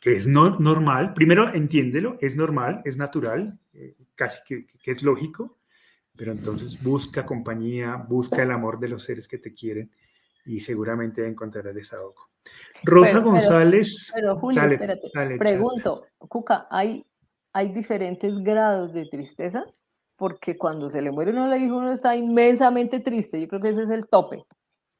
que 0.00 0.14
es 0.14 0.28
no, 0.28 0.60
normal, 0.60 1.12
primero 1.12 1.52
entiéndelo, 1.52 2.18
es 2.20 2.36
normal, 2.36 2.82
es 2.84 2.96
natural, 2.96 3.58
eh, 3.72 3.96
casi 4.14 4.38
que, 4.46 4.66
que, 4.80 4.92
es 4.92 5.02
lógico, 5.02 5.58
pero 6.14 6.30
entonces 6.30 6.80
busca 6.80 7.26
compañía, 7.26 7.96
busca 7.96 8.44
el 8.44 8.52
amor 8.52 8.78
de 8.78 8.90
los 8.90 9.02
seres 9.02 9.26
que 9.26 9.38
te 9.38 9.52
quieren 9.52 9.90
y 10.48 10.60
seguramente 10.60 11.26
encontrarás 11.26 11.74
desahogo. 11.74 12.28
Rosa 12.82 13.20
González. 13.20 14.10
Pero, 14.14 14.36
Julio, 14.38 14.62
espérate, 14.62 15.10
pregunto, 15.38 16.06
Cuca, 16.18 16.66
¿hay, 16.70 17.04
¿hay 17.52 17.72
diferentes 17.72 18.36
grados 18.42 18.92
de 18.92 19.06
tristeza? 19.06 19.64
porque 20.18 20.58
cuando 20.58 20.90
se 20.90 21.00
le 21.00 21.12
muere 21.12 21.30
uno 21.30 21.46
le 21.46 21.58
hijo 21.58 21.76
uno 21.76 21.92
está 21.92 22.16
inmensamente 22.16 22.98
triste, 22.98 23.40
yo 23.40 23.46
creo 23.46 23.60
que 23.60 23.68
ese 23.68 23.84
es 23.84 23.90
el 23.90 24.08
tope. 24.08 24.44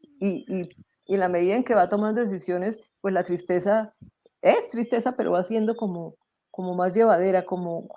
Y, 0.00 0.44
y, 0.48 0.68
y, 1.06 1.14
en 1.14 1.20
la 1.20 1.28
medida 1.28 1.56
en 1.56 1.64
que 1.64 1.74
va 1.74 1.88
tomando 1.88 2.20
decisiones, 2.20 2.78
pues 3.00 3.12
la 3.12 3.24
tristeza 3.24 3.92
es 4.40 4.68
tristeza, 4.70 5.16
pero 5.16 5.32
va 5.32 5.42
siendo 5.42 5.76
como, 5.76 6.14
como 6.52 6.74
más 6.74 6.94
llevadera, 6.94 7.44
como, 7.44 7.88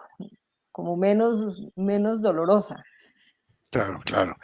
como 0.72 0.98
menos, 0.98 1.62
menos 1.76 2.22
dolorosa. 2.22 2.84
Claro, 3.70 4.00
claro. 4.04 4.36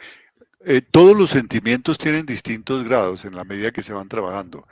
Eh, 0.64 0.82
todos 0.82 1.16
los 1.16 1.30
sentimientos 1.30 1.98
tienen 1.98 2.26
distintos 2.26 2.84
grados 2.84 3.24
en 3.24 3.36
la 3.36 3.44
medida 3.44 3.70
que 3.70 3.82
se 3.82 3.92
van 3.92 4.08
trabajando. 4.08 4.66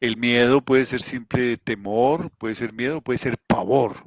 El 0.00 0.16
miedo 0.16 0.62
puede 0.64 0.86
ser 0.86 1.02
simple 1.02 1.56
temor, 1.56 2.30
puede 2.38 2.54
ser 2.54 2.72
miedo, 2.72 3.00
puede 3.02 3.18
ser 3.18 3.36
pavor. 3.38 4.04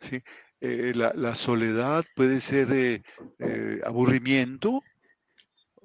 ¿sí? 0.00 0.22
Eh, 0.60 0.92
la, 0.94 1.34
soledad 1.34 2.04
puede 2.16 2.40
ser 2.40 2.68
eh, 2.72 3.80
aburrimiento, 3.84 4.82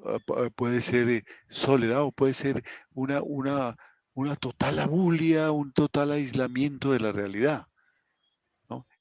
ah, 0.05 0.20
puede 0.55 0.82
ser 0.82 1.25
soledad 1.50 2.03
o 2.03 2.12
puede 2.12 2.34
ser 2.34 2.63
una, 2.94 3.22
una, 3.22 3.75
una 4.13 4.36
total 4.38 4.79
abulia, 4.79 5.51
un 5.51 5.74
total 5.74 6.12
aislamiento 6.12 6.91
de 6.94 7.00
la 7.01 7.12
realidad. 7.12 7.67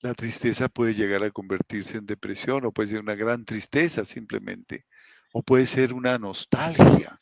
La 0.05 0.13
tristeza 0.13 0.69
puede 0.69 0.95
llegar 0.95 1.25
a 1.25 1.31
convertirse 1.31 1.97
en 1.97 2.05
depresión 2.05 2.67
o 2.67 2.73
puede 2.73 2.91
ser 2.91 3.01
una 3.01 3.15
gran 3.15 3.47
tristeza 3.47 4.05
simplemente, 4.05 4.85
o 5.33 5.43
puede 5.43 5.67
ser 5.67 5.95
una 5.95 6.19
nostalgia, 6.19 7.19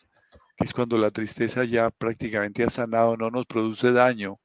que 0.56 0.64
es 0.64 0.72
cuando 0.72 0.98
la 0.98 1.12
tristeza 1.12 1.62
ya 1.62 1.92
prácticamente 1.92 2.64
ha 2.64 2.70
sanado, 2.70 3.16
no 3.16 3.30
nos 3.30 3.46
produce 3.46 3.92
daño, 3.92 4.40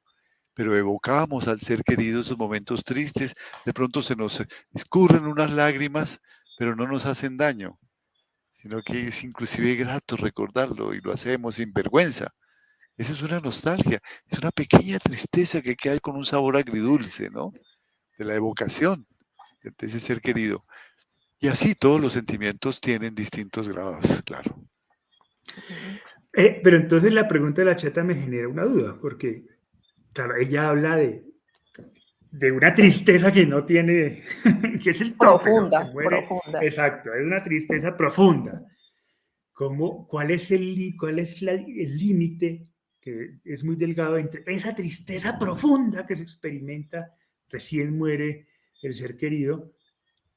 pero 0.54 0.76
evocamos 0.76 1.48
al 1.48 1.58
ser 1.58 1.82
querido 1.82 2.20
esos 2.20 2.38
momentos 2.38 2.84
tristes, 2.84 3.34
de 3.66 3.72
pronto 3.72 4.02
se 4.02 4.14
nos 4.14 4.40
escurren 4.72 5.26
unas 5.26 5.50
lágrimas, 5.50 6.20
pero 6.60 6.76
no 6.76 6.86
nos 6.86 7.06
hacen 7.06 7.38
daño, 7.38 7.76
sino 8.52 8.82
que 8.82 9.08
es 9.08 9.24
inclusive 9.24 9.74
grato 9.74 10.16
recordarlo 10.16 10.94
y 10.94 11.00
lo 11.00 11.12
hacemos 11.12 11.56
sin 11.56 11.72
vergüenza. 11.72 12.28
Esa 12.96 13.14
es 13.14 13.22
una 13.22 13.40
nostalgia, 13.40 14.00
es 14.26 14.38
una 14.38 14.52
pequeña 14.52 15.00
tristeza 15.00 15.60
que 15.60 15.90
hay 15.90 15.98
con 15.98 16.14
un 16.14 16.24
sabor 16.24 16.56
agridulce, 16.56 17.30
¿no? 17.30 17.52
De 18.18 18.24
la 18.24 18.34
evocación 18.34 19.06
de 19.62 19.86
ese 19.86 20.00
ser 20.00 20.20
querido. 20.20 20.64
Y 21.40 21.48
así 21.48 21.74
todos 21.74 22.00
los 22.00 22.12
sentimientos 22.12 22.80
tienen 22.80 23.14
distintos 23.14 23.68
grados, 23.68 24.22
claro. 24.24 24.56
Eh, 26.32 26.60
pero 26.62 26.76
entonces 26.76 27.12
la 27.12 27.28
pregunta 27.28 27.62
de 27.62 27.66
la 27.66 27.76
chata 27.76 28.02
me 28.02 28.14
genera 28.14 28.48
una 28.48 28.64
duda, 28.64 28.98
porque 29.00 29.44
claro, 30.12 30.36
ella 30.36 30.68
habla 30.68 30.96
de, 30.96 31.24
de 32.30 32.52
una 32.52 32.74
tristeza 32.74 33.32
que 33.32 33.46
no 33.46 33.64
tiene, 33.64 34.22
que 34.82 34.90
es 34.90 35.00
el 35.00 35.14
profunda, 35.14 35.90
profunda. 35.92 36.62
Exacto, 36.62 37.14
es 37.14 37.24
una 37.24 37.42
tristeza 37.42 37.96
profunda. 37.96 38.64
¿Cómo, 39.52 40.06
¿Cuál 40.06 40.30
es 40.30 40.50
el 40.52 40.94
cuál 40.96 41.18
es 41.18 41.42
el 41.42 41.96
límite 41.96 42.68
que 43.00 43.38
es 43.44 43.64
muy 43.64 43.74
delgado 43.74 44.16
entre 44.16 44.42
esa 44.46 44.74
tristeza 44.74 45.36
profunda 45.36 46.06
que 46.06 46.14
se 46.14 46.22
experimenta 46.22 47.12
recién 47.50 47.96
muere 47.96 48.48
el 48.82 48.94
ser 48.94 49.16
querido 49.16 49.72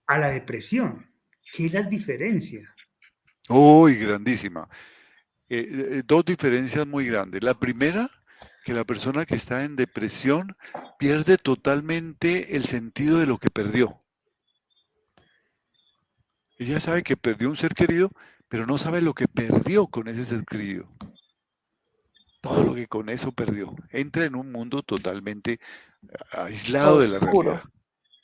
a 0.07 0.17
la 0.17 0.29
depresión? 0.29 1.11
¿Qué 1.53 1.69
las 1.69 1.89
diferencia? 1.89 2.73
Uy, 3.49 3.95
grandísima. 3.95 4.67
Eh, 5.49 5.67
eh, 5.69 6.01
dos 6.05 6.23
diferencias 6.23 6.87
muy 6.87 7.07
grandes. 7.07 7.43
La 7.43 7.53
primera 7.53 8.09
que 8.63 8.73
la 8.73 8.85
persona 8.85 9.25
que 9.25 9.35
está 9.35 9.63
en 9.63 9.75
depresión 9.75 10.55
pierde 10.99 11.37
totalmente 11.37 12.55
el 12.55 12.63
sentido 12.65 13.19
de 13.19 13.25
lo 13.25 13.37
que 13.37 13.49
perdió. 13.49 14.01
Ella 16.57 16.79
sabe 16.79 17.01
que 17.01 17.17
perdió 17.17 17.49
un 17.49 17.57
ser 17.57 17.73
querido, 17.73 18.11
pero 18.47 18.67
no 18.67 18.77
sabe 18.77 19.01
lo 19.01 19.13
que 19.13 19.27
perdió 19.27 19.87
con 19.87 20.07
ese 20.07 20.25
ser 20.25 20.45
querido. 20.45 20.87
Todo 22.41 22.63
lo 22.63 22.75
que 22.75 22.87
con 22.87 23.09
eso 23.09 23.31
perdió. 23.31 23.75
Entra 23.91 24.25
en 24.25 24.35
un 24.35 24.51
mundo 24.51 24.81
totalmente 24.81 25.59
aislado 26.31 26.99
de 26.99 27.07
la 27.07 27.19
realidad. 27.19 27.63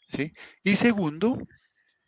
¿sí? 0.08 0.34
Y 0.64 0.76
segundo, 0.76 1.38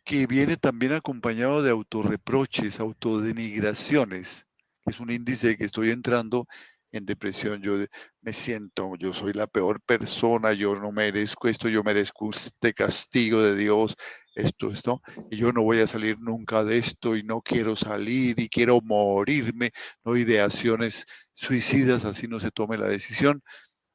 que 0.04 0.26
viene 0.26 0.56
también 0.56 0.92
acompañado 0.92 1.62
de 1.62 1.70
autorreproches, 1.70 2.80
autodenigraciones, 2.80 4.46
que 4.84 4.90
es 4.90 5.00
un 5.00 5.10
índice 5.10 5.56
que 5.56 5.64
estoy 5.64 5.90
entrando 5.90 6.46
en 6.92 7.06
depresión, 7.06 7.62
yo 7.62 7.74
me 8.20 8.32
siento, 8.32 8.96
yo 8.98 9.12
soy 9.12 9.32
la 9.32 9.46
peor 9.46 9.80
persona, 9.80 10.52
yo 10.52 10.74
no 10.74 10.90
merezco 10.90 11.46
esto, 11.46 11.68
yo 11.68 11.84
merezco 11.84 12.30
este 12.30 12.74
castigo 12.74 13.40
de 13.42 13.54
Dios, 13.54 13.96
esto, 14.34 14.72
esto, 14.72 15.00
y 15.30 15.36
yo 15.36 15.52
no 15.52 15.62
voy 15.62 15.78
a 15.78 15.86
salir 15.86 16.18
nunca 16.18 16.64
de 16.64 16.78
esto 16.78 17.16
y 17.16 17.22
no 17.22 17.42
quiero 17.42 17.76
salir 17.76 18.40
y 18.40 18.48
quiero 18.48 18.80
morirme, 18.80 19.70
no 20.04 20.16
ideaciones 20.16 21.06
suicidas, 21.40 22.04
así 22.04 22.28
no 22.28 22.38
se 22.38 22.50
tome 22.50 22.76
la 22.76 22.86
decisión 22.86 23.42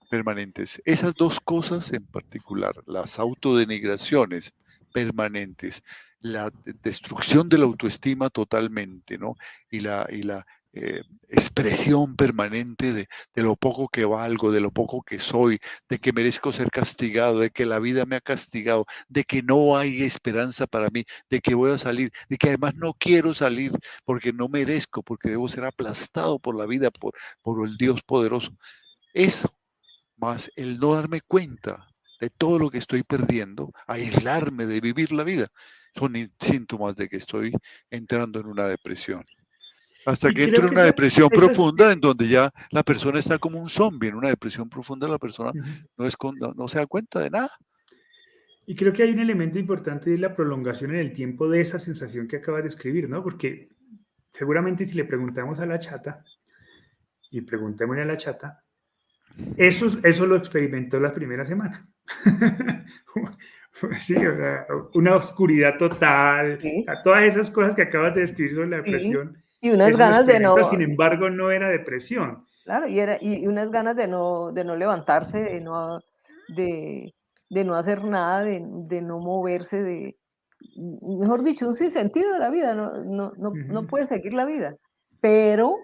permanentes. 0.09 0.81
Esas 0.85 1.13
dos 1.13 1.39
cosas 1.39 1.93
en 1.93 2.05
particular, 2.05 2.73
las 2.87 3.19
autodenigraciones 3.19 4.53
permanentes, 4.91 5.83
la 6.19 6.51
destrucción 6.81 7.47
de 7.49 7.59
la 7.59 7.65
autoestima 7.65 8.29
totalmente, 8.29 9.17
¿no? 9.17 9.35
Y 9.69 9.81
la, 9.81 10.07
y 10.09 10.23
la 10.23 10.45
eh, 10.75 11.03
expresión 11.29 12.17
permanente 12.17 12.91
de, 12.93 13.07
lo 13.35 13.55
poco 13.55 13.87
que 13.87 14.03
valgo, 14.03 14.51
de 14.51 14.59
lo 14.59 14.71
poco 14.71 15.03
que 15.03 15.19
soy, 15.19 15.59
de 15.89 15.99
que 15.99 16.11
merezco 16.11 16.51
ser 16.51 16.69
castigado, 16.69 17.39
de 17.39 17.49
que 17.49 17.65
la 17.65 17.79
vida 17.79 18.05
me 18.05 18.17
ha 18.17 18.21
castigado, 18.21 18.85
de 19.07 19.23
que 19.23 19.41
no 19.41 19.77
hay 19.77 20.03
esperanza 20.03 20.67
para 20.67 20.89
mí, 20.89 21.05
de 21.29 21.39
que 21.39 21.55
voy 21.55 21.71
a 21.71 21.77
salir, 21.77 22.11
de 22.29 22.37
que 22.37 22.49
además 22.49 22.75
no 22.75 22.93
quiero 22.93 23.33
salir 23.33 23.71
porque 24.03 24.33
no 24.33 24.49
merezco, 24.49 25.01
porque 25.01 25.29
debo 25.29 25.47
ser 25.47 25.63
aplastado 25.63 26.39
por 26.39 26.57
la 26.57 26.65
vida, 26.65 26.91
por, 26.91 27.13
por 27.41 27.65
el 27.65 27.77
Dios 27.77 28.03
poderoso. 28.03 28.51
Eso, 29.13 29.55
más 30.17 30.51
el 30.57 30.77
no 30.79 30.95
darme 30.95 31.21
cuenta 31.21 31.87
de 32.19 32.29
todo 32.29 32.59
lo 32.59 32.69
que 32.69 32.79
estoy 32.79 33.03
perdiendo, 33.03 33.71
aislarme 33.87 34.65
de 34.65 34.81
vivir 34.81 35.13
la 35.13 35.23
vida, 35.23 35.47
son 35.95 36.33
síntomas 36.39 36.95
de 36.97 37.07
que 37.07 37.17
estoy 37.17 37.53
entrando 37.89 38.41
en 38.41 38.47
una 38.47 38.67
depresión. 38.67 39.23
Hasta 40.05 40.31
que 40.31 40.43
entra 40.43 40.63
en 40.63 40.71
una 40.71 40.83
depresión 40.83 41.29
profunda 41.29 41.91
en 41.91 41.99
donde 41.99 42.27
ya 42.27 42.51
la 42.71 42.83
persona 42.83 43.19
está 43.19 43.39
como 43.39 43.59
un 43.59 43.69
zombie. 43.69 44.09
En 44.09 44.15
una 44.15 44.29
depresión 44.29 44.69
profunda 44.69 45.07
la 45.07 45.17
persona 45.17 45.51
no, 45.97 46.05
es 46.05 46.15
no, 46.55 46.67
se 46.67 46.77
da 46.77 46.85
cuenta 46.85 47.19
de 47.19 47.31
nada. 47.31 47.49
Y 48.67 48.75
creo 48.75 48.93
que 48.93 49.03
hay 49.03 49.11
un 49.11 49.19
elemento 49.19 49.59
importante 49.59 50.09
de 50.09 50.17
la 50.17 50.35
prolongación 50.35 50.91
en 50.91 50.97
el 50.97 51.13
tiempo 51.13 51.49
de 51.49 51.61
esa 51.61 51.79
sensación 51.79 52.27
que 52.27 52.37
acabas 52.37 52.63
de 52.63 52.69
escribir, 52.69 53.09
¿no? 53.09 53.23
Porque 53.23 53.69
seguramente 54.31 54.85
si 54.85 54.93
le 54.93 55.05
preguntamos 55.05 55.59
a 55.59 55.65
la 55.65 55.79
chata, 55.79 56.23
y 57.31 57.41
preguntémosle 57.41 58.03
a 58.03 58.05
la 58.05 58.17
chata, 58.17 58.63
eso, 59.57 59.87
eso 60.03 60.25
lo 60.25 60.37
experimentó 60.37 60.99
la 60.99 61.13
primera 61.13 61.45
semana. 61.45 61.87
sí, 63.99 64.15
o 64.15 64.35
sea, 64.35 64.65
una 64.93 65.15
oscuridad 65.15 65.77
total, 65.77 66.59
todas 67.03 67.23
esas 67.23 67.51
cosas 67.51 67.75
que 67.75 67.81
acabas 67.81 68.15
de 68.15 68.21
describir 68.21 68.55
sobre 68.55 68.69
la 68.69 68.77
depresión. 68.77 69.44
Y 69.65 69.71
unas 69.71 69.97
ganas 69.97 70.27
de 70.27 70.39
no... 70.39 70.55
Sin 70.69 70.83
embargo, 70.83 71.27
no 71.31 71.49
era 71.49 71.69
depresión. 71.69 72.45
Claro, 72.65 72.87
y, 72.87 72.99
era, 72.99 73.17
y 73.19 73.47
unas 73.47 73.71
ganas 73.71 73.95
de 73.95 74.07
no, 74.07 74.51
de 74.51 74.63
no 74.63 74.75
levantarse, 74.75 75.39
de 75.39 75.59
no, 75.59 76.01
de, 76.49 77.15
de 77.49 77.63
no 77.63 77.73
hacer 77.73 78.03
nada, 78.03 78.43
de, 78.43 78.61
de, 78.63 79.01
no 79.01 79.17
moverse, 79.17 79.81
de, 79.81 80.17
mejor 81.19 81.41
dicho, 81.41 81.67
un 81.67 81.73
sinsentido 81.73 82.33
de 82.33 82.39
la 82.39 82.51
vida, 82.51 82.75
no, 82.75 83.03
no, 83.05 83.31
no, 83.37 83.53
no 83.55 83.87
puede 83.87 84.05
seguir 84.05 84.35
la 84.35 84.45
vida, 84.45 84.75
pero 85.19 85.77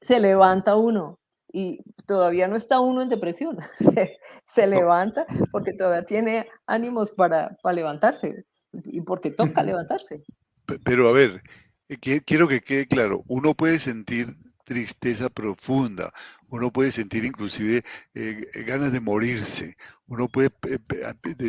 se 0.00 0.18
levanta 0.18 0.74
uno 0.74 1.20
y 1.52 1.78
todavía 2.06 2.48
no 2.48 2.56
está 2.56 2.80
uno 2.80 3.02
en 3.02 3.08
depresión, 3.08 3.58
se, 4.52 4.66
levanta 4.66 5.26
porque 5.52 5.74
todavía 5.74 6.04
tiene 6.04 6.48
ánimos 6.66 7.12
para, 7.12 7.56
para 7.62 7.76
levantarse 7.76 8.46
y 8.72 9.00
porque 9.02 9.30
toca 9.30 9.62
levantarse. 9.62 10.24
Pero 10.84 11.08
a 11.08 11.12
ver, 11.12 11.40
quiero 11.98 12.48
que 12.48 12.60
quede 12.60 12.86
claro, 12.86 13.22
uno 13.28 13.54
puede 13.54 13.78
sentir 13.78 14.36
tristeza 14.64 15.28
profunda, 15.28 16.12
uno 16.48 16.72
puede 16.72 16.92
sentir 16.92 17.24
inclusive 17.24 17.82
eh, 18.14 18.44
ganas 18.66 18.92
de 18.92 19.00
morirse, 19.00 19.76
uno 20.06 20.28
puede 20.28 20.50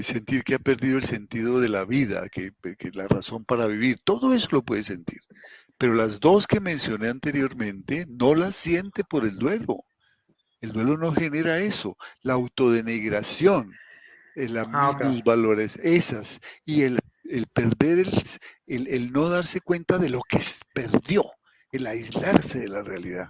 sentir 0.04 0.44
que 0.44 0.56
ha 0.56 0.60
perdido 0.60 0.98
el 0.98 1.06
sentido 1.06 1.60
de 1.60 1.70
la 1.70 1.86
vida, 1.86 2.28
que, 2.30 2.52
que 2.78 2.92
la 2.94 3.08
razón 3.08 3.46
para 3.46 3.68
vivir, 3.68 4.00
todo 4.04 4.34
eso 4.34 4.48
lo 4.52 4.62
puede 4.64 4.84
sentir. 4.84 5.20
Pero 5.78 5.94
las 5.94 6.20
dos 6.20 6.48
que 6.48 6.60
mencioné 6.60 7.10
anteriormente 7.10 8.06
no 8.08 8.36
las 8.36 8.56
siente 8.56 9.04
por 9.04 9.26
el 9.26 9.38
duelo. 9.38 9.86
El 10.62 10.72
duelo 10.72 10.98
no 10.98 11.12
genera 11.12 11.60
eso, 11.60 11.98
la 12.22 12.34
autodenigración, 12.34 13.74
el 14.36 14.58
ah, 14.58 14.98
valores, 15.26 15.78
esas, 15.84 16.40
y 16.66 16.84
el 16.84 17.00
el 17.34 17.48
perder, 17.48 18.06
el, 18.68 18.88
el, 18.88 19.12
no 19.12 19.28
darse 19.28 19.60
cuenta 19.60 19.98
de 19.98 20.10
lo 20.10 20.22
que 20.22 20.40
perdió, 20.74 21.24
el 21.72 21.88
aislarse 21.88 22.60
de 22.60 22.70
la 22.70 22.84
realidad. 22.84 23.30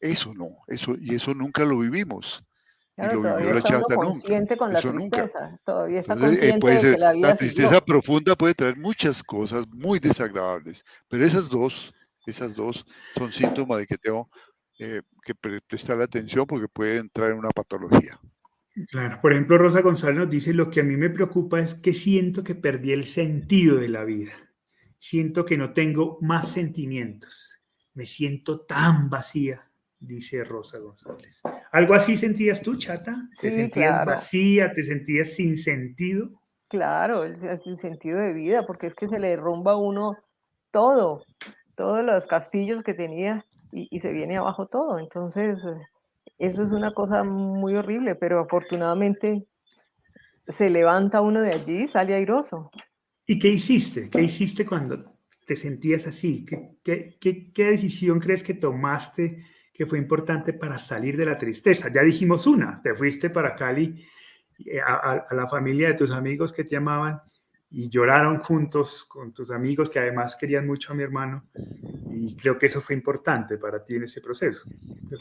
Eso 0.00 0.32
no, 0.32 0.48
eso, 0.66 0.96
y 0.98 1.14
eso 1.14 1.34
nunca 1.34 1.64
lo 1.64 1.78
vivimos. 1.78 2.42
Claro, 2.96 3.20
todavía 3.20 3.58
está 3.58 3.80
consciente 3.94 4.56
con 4.56 4.72
la 4.72 4.80
tristeza, 4.80 5.60
todavía 5.64 6.00
está 6.00 6.16
consciente 6.16 6.66
de 6.66 6.80
que 6.80 6.98
la 6.98 7.12
vida 7.12 7.28
La 7.28 7.34
tristeza 7.34 7.80
profunda 7.80 8.34
puede 8.34 8.54
traer 8.54 8.76
muchas 8.76 9.22
cosas 9.22 9.68
muy 9.68 10.00
desagradables, 10.00 10.82
pero 11.08 11.24
esas 11.24 11.48
dos, 11.48 11.94
esas 12.26 12.56
dos 12.56 12.86
son 13.14 13.30
síntomas 13.30 13.78
de 13.78 13.86
que 13.86 13.98
tengo 13.98 14.28
eh, 14.78 15.02
que 15.22 15.34
prestar 15.34 16.00
atención 16.00 16.46
porque 16.46 16.66
puede 16.66 16.96
entrar 16.96 17.30
en 17.30 17.38
una 17.38 17.50
patología. 17.50 18.18
Claro, 18.86 19.18
por 19.20 19.32
ejemplo, 19.32 19.58
Rosa 19.58 19.80
González 19.80 20.18
nos 20.18 20.30
dice, 20.30 20.52
lo 20.52 20.70
que 20.70 20.80
a 20.80 20.84
mí 20.84 20.96
me 20.96 21.10
preocupa 21.10 21.60
es 21.60 21.74
que 21.74 21.94
siento 21.94 22.44
que 22.44 22.54
perdí 22.54 22.92
el 22.92 23.04
sentido 23.04 23.76
de 23.76 23.88
la 23.88 24.04
vida. 24.04 24.32
Siento 24.98 25.44
que 25.44 25.56
no 25.56 25.72
tengo 25.72 26.18
más 26.20 26.48
sentimientos. 26.48 27.54
Me 27.94 28.04
siento 28.04 28.60
tan 28.60 29.10
vacía, 29.10 29.68
dice 29.98 30.44
Rosa 30.44 30.78
González. 30.78 31.40
¿Algo 31.72 31.94
así 31.94 32.16
sentías 32.16 32.62
tú, 32.62 32.76
chata? 32.76 33.28
¿Te 33.40 33.50
sentías 33.50 34.04
vacía? 34.04 34.72
¿Te 34.72 34.82
sentías 34.82 35.30
sin 35.30 35.56
sentido? 35.56 36.30
Claro, 36.68 37.24
el, 37.24 37.36
sin 37.36 37.76
sentido 37.76 38.18
de 38.18 38.34
vida, 38.34 38.66
porque 38.66 38.86
es 38.86 38.94
que 38.94 39.08
se 39.08 39.18
le 39.18 39.28
derrumba 39.28 39.72
a 39.72 39.76
uno 39.76 40.18
todo, 40.70 41.24
todos 41.74 42.04
los 42.04 42.26
castillos 42.26 42.82
que 42.82 42.94
tenía 42.94 43.44
y, 43.72 43.88
y 43.90 44.00
se 44.00 44.12
viene 44.12 44.36
abajo 44.36 44.66
todo. 44.66 44.98
Entonces 44.98 45.66
eso 46.38 46.62
es 46.62 46.72
una 46.72 46.92
cosa 46.92 47.24
muy 47.24 47.74
horrible, 47.74 48.14
pero 48.14 48.40
afortunadamente 48.40 49.46
se 50.46 50.70
levanta 50.70 51.20
uno 51.20 51.40
de 51.40 51.52
allí 51.52 51.88
sale 51.88 52.14
airoso. 52.14 52.70
¿Y 53.26 53.38
qué 53.38 53.48
hiciste? 53.48 54.08
¿Qué 54.08 54.22
hiciste 54.22 54.64
cuando 54.64 55.18
te 55.46 55.56
sentías 55.56 56.06
así? 56.06 56.46
¿Qué, 56.46 57.18
qué, 57.20 57.64
decisión 57.64 58.20
crees 58.20 58.42
que 58.42 58.54
tomaste 58.54 59.44
que 59.74 59.86
fue 59.86 59.98
importante 59.98 60.54
para 60.54 60.78
salir 60.78 61.16
de 61.16 61.26
la 61.26 61.36
tristeza? 61.36 61.90
Ya 61.92 62.02
dijimos 62.02 62.46
una, 62.46 62.80
te 62.82 62.94
fuiste 62.94 63.28
para 63.28 63.54
Cali 63.54 64.06
eh, 64.64 64.80
a, 64.80 65.26
a, 65.28 65.34
la 65.34 65.46
familia 65.46 65.88
de 65.88 65.94
tus 65.94 66.10
amigos 66.10 66.52
que 66.52 66.64
te 66.64 66.76
amaban 66.76 67.20
y 67.70 67.88
lloraron 67.90 68.38
juntos 68.38 69.04
con 69.04 69.32
tus 69.32 69.50
amigos 69.50 69.90
que 69.90 69.98
además 69.98 70.36
querían 70.36 70.66
mucho 70.66 70.92
a 70.92 70.96
mi 70.96 71.02
hermano 71.02 71.44
y 72.10 72.34
creo 72.36 72.58
que 72.58 72.66
eso 72.66 72.80
fue 72.80 72.94
importante 72.94 73.58
para 73.58 73.84
ti 73.84 73.96
en 73.96 74.04
ese 74.04 74.20
proceso. 74.20 74.62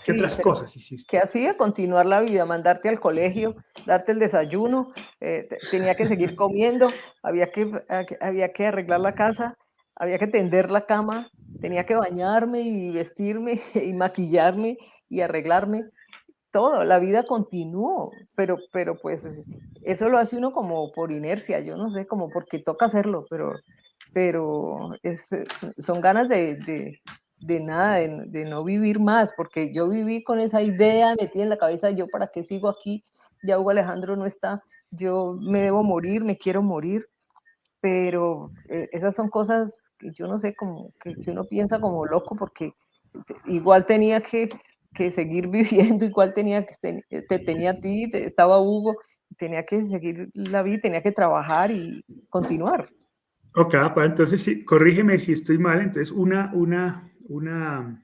¿Qué 0.06 0.14
otras 0.14 0.38
cosas 0.38 0.74
hiciste? 0.76 1.10
¿Qué 1.10 1.20
hacía? 1.20 1.58
Continuar 1.58 2.06
la 2.06 2.22
vida, 2.22 2.46
mandarte 2.46 2.88
al 2.90 3.00
colegio, 3.00 3.56
darte 3.86 4.14
el 4.14 4.20
desayuno, 4.20 4.94
eh, 5.20 5.50
tenía 5.72 5.96
que 5.96 6.08
seguir 6.08 6.36
comiendo, 6.36 6.90
había 7.22 7.52
que, 7.52 7.70
había 8.22 8.54
que 8.54 8.68
arreglar 8.68 9.02
la 9.02 9.14
casa, 9.14 9.58
había 9.96 10.18
que 10.18 10.28
tender 10.28 10.72
la 10.72 10.86
cama, 10.86 11.30
tenía 11.60 11.86
que 11.86 11.96
bañarme 11.96 12.62
y 12.62 12.92
vestirme 12.92 13.62
y 13.76 13.94
maquillarme 13.94 14.78
y 15.10 15.22
arreglarme 15.22 15.86
todo, 16.58 16.84
la 16.84 16.98
vida 16.98 17.24
continuó, 17.24 18.12
pero, 18.34 18.58
pero 18.72 18.98
pues 18.98 19.28
eso 19.84 20.10
lo 20.10 20.18
hace 20.18 20.38
uno 20.38 20.52
como 20.52 20.92
por 20.92 21.12
inercia, 21.12 21.60
yo 21.60 21.78
no 21.78 21.92
sé, 21.92 22.08
como 22.08 22.30
porque 22.32 22.58
toca 22.58 22.88
hacerlo, 22.88 23.28
pero, 23.30 23.52
pero 24.12 24.90
es, 25.04 25.30
son 25.78 26.02
ganas 26.02 26.28
de, 26.30 26.56
de, 27.38 27.60
nada, 27.60 27.98
de, 27.98 28.46
no 28.46 28.64
vivir 28.64 29.00
más, 29.00 29.34
porque 29.38 29.72
yo 29.72 29.88
viví 29.88 30.24
con 30.24 30.40
esa 30.40 30.64
idea 30.64 31.14
metida 31.22 31.44
en 31.44 31.50
la 31.50 31.60
cabeza, 31.60 31.92
yo 31.92 32.08
para 32.08 32.26
qué 32.26 32.42
sigo 32.42 32.70
aquí, 32.70 33.04
ya 33.44 33.60
Hugo 33.60 33.70
Alejandro 33.70 34.16
no 34.16 34.26
está, 34.26 34.64
yo 34.90 35.38
me 35.40 35.62
debo 35.62 35.84
morir, 35.84 36.24
me 36.24 36.40
quiero 36.40 36.64
morir, 36.64 37.08
pero 37.82 38.50
eh, 38.68 38.90
esas 38.94 39.16
son 39.16 39.30
cosas 39.30 39.92
que 40.00 40.10
yo 40.12 40.26
no 40.26 40.40
sé, 40.40 40.56
como 40.56 40.92
que 41.00 41.14
uno 41.30 41.44
piensa 41.44 41.80
como 41.80 42.04
loco, 42.08 42.36
porque 42.36 42.74
igual 43.46 43.86
tenía 43.86 44.22
que 44.22 44.50
que 44.94 45.12
seguir 45.12 45.48
viviendo, 45.50 46.06
igual 46.06 46.34
tenía 46.34 46.66
que 46.66 47.04
te, 47.10 47.40
tenía 47.40 47.72
a 47.72 47.80
ti, 47.80 48.10
estaba 48.14 48.62
Hugo, 48.62 48.96
tenía 49.38 49.66
que 49.66 49.82
seguir 49.84 50.30
la 50.34 50.64
vida, 50.64 50.80
tenía 50.82 51.02
que 51.02 51.12
trabajar 51.12 51.72
y 51.72 52.04
continuar. 52.30 52.90
Ok, 53.56 53.76
pues 53.94 54.10
entonces 54.10 54.42
sí, 54.42 54.64
corrígeme 54.64 55.18
si 55.18 55.34
estoy 55.34 55.58
mal. 55.58 55.82
Entonces, 55.82 56.12
una, 56.12 56.52
una, 56.54 57.12
una, 57.24 58.04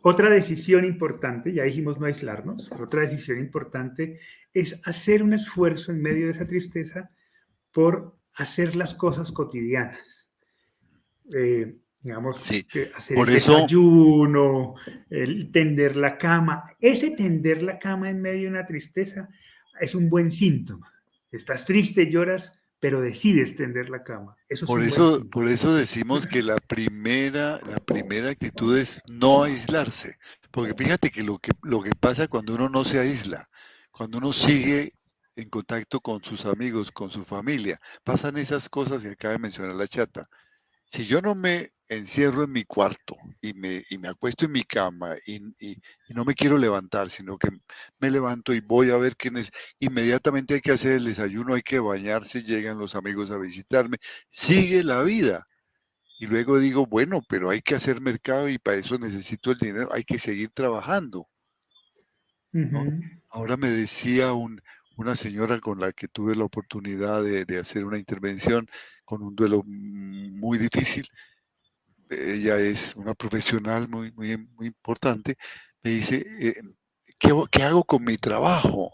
otra 0.00 0.30
decisión 0.30 0.84
importante, 0.84 1.52
ya 1.52 1.64
dijimos 1.64 1.98
no 1.98 2.06
aislarnos, 2.06 2.70
otra 2.72 3.02
decisión 3.02 3.38
importante 3.38 4.20
es 4.52 4.80
hacer 4.86 5.22
un 5.22 5.34
esfuerzo 5.34 5.92
en 5.92 6.02
medio 6.02 6.26
de 6.26 6.32
esa 6.32 6.44
tristeza 6.44 7.10
por 7.72 8.16
hacer 8.34 8.76
las 8.76 8.94
cosas 8.94 9.32
cotidianas. 9.32 10.30
Eh, 11.34 11.78
digamos, 12.04 12.36
hacer 12.38 13.18
el 13.18 13.26
desayuno, 13.26 14.74
el 15.08 15.50
tender 15.50 15.96
la 15.96 16.18
cama. 16.18 16.64
Ese 16.78 17.12
tender 17.12 17.62
la 17.62 17.78
cama 17.78 18.10
en 18.10 18.20
medio 18.20 18.42
de 18.42 18.48
una 18.48 18.66
tristeza 18.66 19.28
es 19.80 19.94
un 19.94 20.10
buen 20.10 20.30
síntoma. 20.30 20.92
Estás 21.32 21.64
triste, 21.64 22.10
lloras, 22.10 22.60
pero 22.78 23.00
decides 23.00 23.56
tender 23.56 23.88
la 23.88 24.04
cama. 24.04 24.36
Eso 24.50 24.66
por, 24.66 24.82
eso, 24.82 25.26
por 25.30 25.48
eso 25.48 25.74
decimos 25.74 26.26
que 26.26 26.42
la 26.42 26.58
primera, 26.58 27.58
la 27.70 27.78
primera 27.78 28.28
actitud 28.28 28.76
es 28.76 29.00
no 29.08 29.42
aislarse. 29.42 30.16
Porque 30.50 30.74
fíjate 30.74 31.10
que 31.10 31.22
lo, 31.22 31.38
que 31.38 31.52
lo 31.62 31.82
que 31.82 31.92
pasa 31.98 32.28
cuando 32.28 32.54
uno 32.54 32.68
no 32.68 32.84
se 32.84 32.98
aísla, 32.98 33.48
cuando 33.90 34.18
uno 34.18 34.34
sigue 34.34 34.92
en 35.36 35.48
contacto 35.48 36.00
con 36.00 36.22
sus 36.22 36.44
amigos, 36.44 36.92
con 36.92 37.10
su 37.10 37.24
familia, 37.24 37.80
pasan 38.04 38.36
esas 38.36 38.68
cosas 38.68 39.02
que 39.02 39.08
acaba 39.12 39.32
de 39.32 39.38
mencionar 39.38 39.74
la 39.74 39.88
chata. 39.88 40.28
Si 40.84 41.06
yo 41.06 41.22
no 41.22 41.34
me 41.34 41.70
encierro 41.88 42.44
en 42.44 42.52
mi 42.52 42.64
cuarto 42.64 43.16
y 43.40 43.52
me, 43.54 43.84
y 43.90 43.98
me 43.98 44.08
acuesto 44.08 44.46
en 44.46 44.52
mi 44.52 44.62
cama 44.62 45.16
y, 45.26 45.40
no 46.08 46.24
me 46.24 46.34
quiero 46.34 46.56
levantar, 46.56 47.10
sino 47.10 47.36
que 47.38 47.48
me 47.98 48.10
levanto 48.10 48.54
y 48.54 48.60
voy 48.60 48.90
a 48.90 48.96
ver 48.96 49.16
quién 49.16 49.36
es, 49.36 49.50
inmediatamente 49.78 50.54
hay 50.54 50.60
que 50.60 50.72
hacer 50.72 50.92
el 50.92 51.04
desayuno, 51.04 51.54
hay 51.54 51.62
que 51.62 51.80
bañarse, 51.80 52.42
llegan 52.42 52.78
los 52.78 52.94
amigos 52.94 53.30
a 53.30 53.38
visitarme, 53.38 53.98
sigue 54.30 54.82
la 54.84 55.02
vida. 55.02 55.46
Y 56.18 56.26
luego 56.26 56.58
digo, 56.58 56.86
bueno, 56.86 57.20
pero 57.28 57.50
hay 57.50 57.60
que 57.60 57.74
hacer 57.74 58.00
mercado 58.00 58.48
y 58.48 58.58
para 58.58 58.76
eso 58.76 58.98
necesito 58.98 59.50
el 59.50 59.58
dinero, 59.58 59.88
hay 59.92 60.04
que 60.04 60.18
seguir 60.18 60.50
trabajando. 60.50 61.28
Ahora 63.30 63.56
me 63.56 63.68
decía 63.68 64.32
un, 64.32 64.60
una 64.96 65.16
señora 65.16 65.58
con 65.58 65.80
la 65.80 65.92
que 65.92 66.06
tuve 66.06 66.36
la 66.36 66.44
oportunidad 66.44 67.24
de, 67.24 67.44
de 67.44 67.58
hacer 67.58 67.84
una 67.84 67.98
intervención 67.98 68.68
con 69.04 69.22
un 69.22 69.34
duelo 69.34 69.64
muy 69.66 70.56
difícil, 70.58 71.08
ella 72.14 72.58
es 72.58 72.94
una 72.96 73.14
profesional 73.14 73.88
muy, 73.88 74.12
muy, 74.12 74.36
muy 74.36 74.66
importante, 74.66 75.36
me 75.82 75.90
dice, 75.90 76.24
eh, 76.40 76.54
¿qué, 77.18 77.62
hago 77.62 77.84
con 77.84 78.04
mi 78.04 78.16
trabajo? 78.16 78.90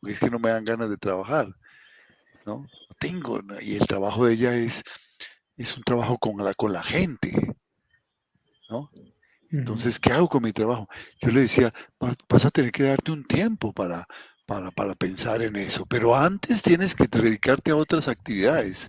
Porque 0.00 0.14
es 0.14 0.20
que 0.20 0.30
no 0.30 0.38
me 0.38 0.50
dan 0.50 0.64
ganas 0.64 0.90
de 0.90 0.96
trabajar, 0.96 1.48
¿no? 2.46 2.66
Tengo, 2.98 3.40
y 3.60 3.76
el 3.76 3.86
trabajo 3.86 4.26
de 4.26 4.34
ella 4.34 4.54
es, 4.54 4.82
es 5.56 5.76
un 5.76 5.82
trabajo 5.82 6.18
con 6.18 6.36
la, 6.38 6.54
con 6.54 6.72
la 6.72 6.82
gente, 6.82 7.32
¿no? 8.68 8.90
Entonces, 9.50 9.98
¿qué 9.98 10.12
hago 10.12 10.28
con 10.28 10.42
mi 10.42 10.52
trabajo? 10.52 10.88
Yo 11.22 11.30
le 11.30 11.40
decía, 11.40 11.72
vas 12.28 12.44
a 12.44 12.50
tener 12.50 12.70
que 12.70 12.82
darte 12.82 13.12
un 13.12 13.24
tiempo 13.24 13.72
para, 13.72 14.04
para, 14.46 14.70
para 14.70 14.94
pensar 14.94 15.40
en 15.42 15.56
eso, 15.56 15.86
pero 15.86 16.14
antes 16.14 16.62
tienes 16.62 16.94
que 16.94 17.06
dedicarte 17.06 17.70
a 17.70 17.76
otras 17.76 18.08
actividades 18.08 18.88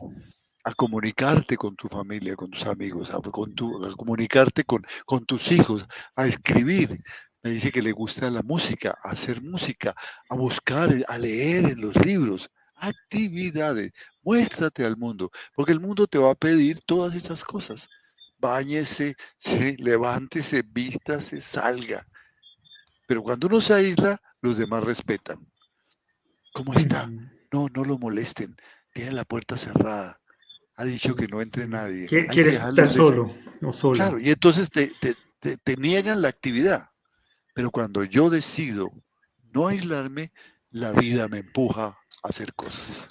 a 0.70 0.74
comunicarte 0.76 1.58
con 1.58 1.76
tu 1.76 1.88
familia, 1.88 2.36
con 2.36 2.52
tus 2.52 2.66
amigos, 2.68 3.12
a, 3.12 3.20
con 3.20 3.56
tu, 3.56 3.96
comunicarte 3.98 4.64
con, 4.64 4.86
con 5.06 5.26
tus 5.26 5.52
hijos, 5.52 5.86
a 6.16 6.28
escribir. 6.28 7.02
Me 7.42 7.52
dice 7.52 7.72
que 7.72 7.82
le 7.82 7.92
gusta 7.92 8.30
la 8.30 8.44
música, 8.44 8.96
a 9.04 9.12
hacer 9.12 9.42
música, 9.42 9.96
a 10.30 10.36
buscar, 10.36 10.90
a 11.08 11.18
leer 11.18 11.66
en 11.66 11.82
los 11.82 11.96
libros, 12.06 12.50
actividades. 12.76 13.92
Muéstrate 14.22 14.86
al 14.86 14.96
mundo, 14.96 15.32
porque 15.56 15.72
el 15.72 15.80
mundo 15.80 16.06
te 16.06 16.20
va 16.20 16.32
a 16.32 16.36
pedir 16.36 16.80
todas 16.86 17.16
esas 17.16 17.44
cosas. 17.44 17.88
Báñese, 18.38 19.16
se, 19.38 19.76
levántese, 19.78 20.64
vístase, 20.64 21.42
salga. 21.42 22.06
Pero 23.08 23.24
cuando 23.24 23.48
uno 23.48 23.60
se 23.60 23.74
aísla, 23.74 24.22
los 24.42 24.58
demás 24.58 24.84
respetan. 24.84 25.40
¿Cómo 26.54 26.74
está? 26.76 27.10
No, 27.52 27.68
no 27.74 27.84
lo 27.84 27.98
molesten. 27.98 28.56
Tiene 28.94 29.14
la 29.14 29.26
puerta 29.26 29.58
cerrada 29.58 30.20
ha 30.80 30.86
dicho 30.86 31.14
que 31.14 31.28
no 31.28 31.42
entre 31.42 31.68
nadie. 31.68 32.08
Quieres 32.08 32.54
estar 32.54 32.88
solo, 32.88 33.36
no 33.60 33.74
solo. 33.74 33.96
Claro, 33.96 34.18
y 34.18 34.30
entonces 34.30 34.70
te, 34.72 35.76
niegan 35.78 36.22
la 36.22 36.30
actividad. 36.30 36.90
Pero 37.54 37.70
cuando 37.70 38.06
yo 38.06 38.30
decido 38.30 38.90
no 39.54 39.68
aislarme, 39.68 40.32
la 40.72 40.94
vida 40.94 41.28
me 41.28 41.40
empuja 41.40 41.88
a 41.88 42.28
hacer 42.30 42.54
cosas. 42.54 43.10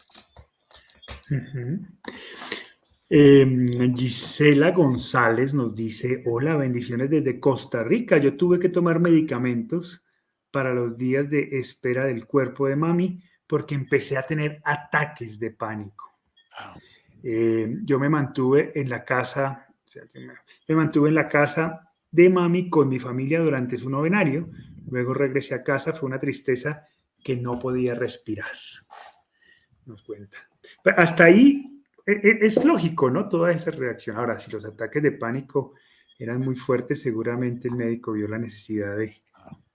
Em, 3.11 3.95
Gisela 3.95 4.71
González 4.71 5.53
nos 5.53 5.75
dice, 5.75 6.23
hola, 6.25 6.57
bendiciones 6.57 7.11
desde 7.11 7.39
Costa 7.39 7.85
Rica. 7.85 8.17
Yo 8.17 8.35
tuve 8.39 8.59
que 8.59 8.71
tomar 8.71 8.99
medicamentos 8.99 10.03
para 10.51 10.73
los 10.73 10.97
días 10.97 11.29
de 11.29 11.59
espera 11.59 12.07
del 12.07 12.25
cuerpo 12.25 12.67
de 12.67 12.77
mami 12.77 13.23
porque 13.47 13.75
empecé 13.75 14.17
a 14.17 14.27
tener 14.27 14.63
ataques 14.65 15.39
de 15.39 15.51
pánico. 15.51 16.19
Ah. 16.57 16.75
Eh, 17.23 17.79
yo 17.85 17.99
me 17.99 18.09
mantuve 18.09 18.73
en 18.75 18.89
la 18.89 19.05
casa, 19.05 19.67
me 20.69 20.75
mantuve 20.75 21.09
en 21.09 21.15
la 21.15 21.29
casa 21.29 21.93
de 22.11 22.31
mami 22.31 22.71
con 22.71 22.89
mi 22.89 22.99
familia 22.99 23.41
durante 23.41 23.77
su 23.77 23.91
novenario. 23.91 24.49
Luego 24.91 25.15
regresé 25.15 25.55
a 25.55 25.63
casa, 25.63 25.93
fue 25.93 26.09
una 26.09 26.21
tristeza 26.21 26.87
que 27.23 27.37
no 27.37 27.59
podía 27.59 27.95
respirar. 27.95 28.57
Nos 29.87 30.03
cuenta. 30.03 30.39
hasta 30.97 31.25
ahí 31.25 31.83
e, 32.07 32.13
e, 32.13 32.39
es 32.47 32.65
lógico, 32.65 33.11
¿no? 33.11 33.29
Toda 33.29 33.53
esa 33.53 33.71
reacción. 33.71 34.17
Ahora, 34.17 34.39
si 34.39 34.51
los 34.51 34.65
ataques 34.65 35.03
de 35.03 35.13
pánico 35.13 35.75
eran 36.19 36.41
muy 36.41 36.57
fuertes, 36.57 37.01
seguramente 37.01 37.69
el 37.69 37.75
médico 37.75 38.13
vio 38.13 38.29
la 38.29 38.39
necesidad 38.39 38.97
de, 38.97 39.23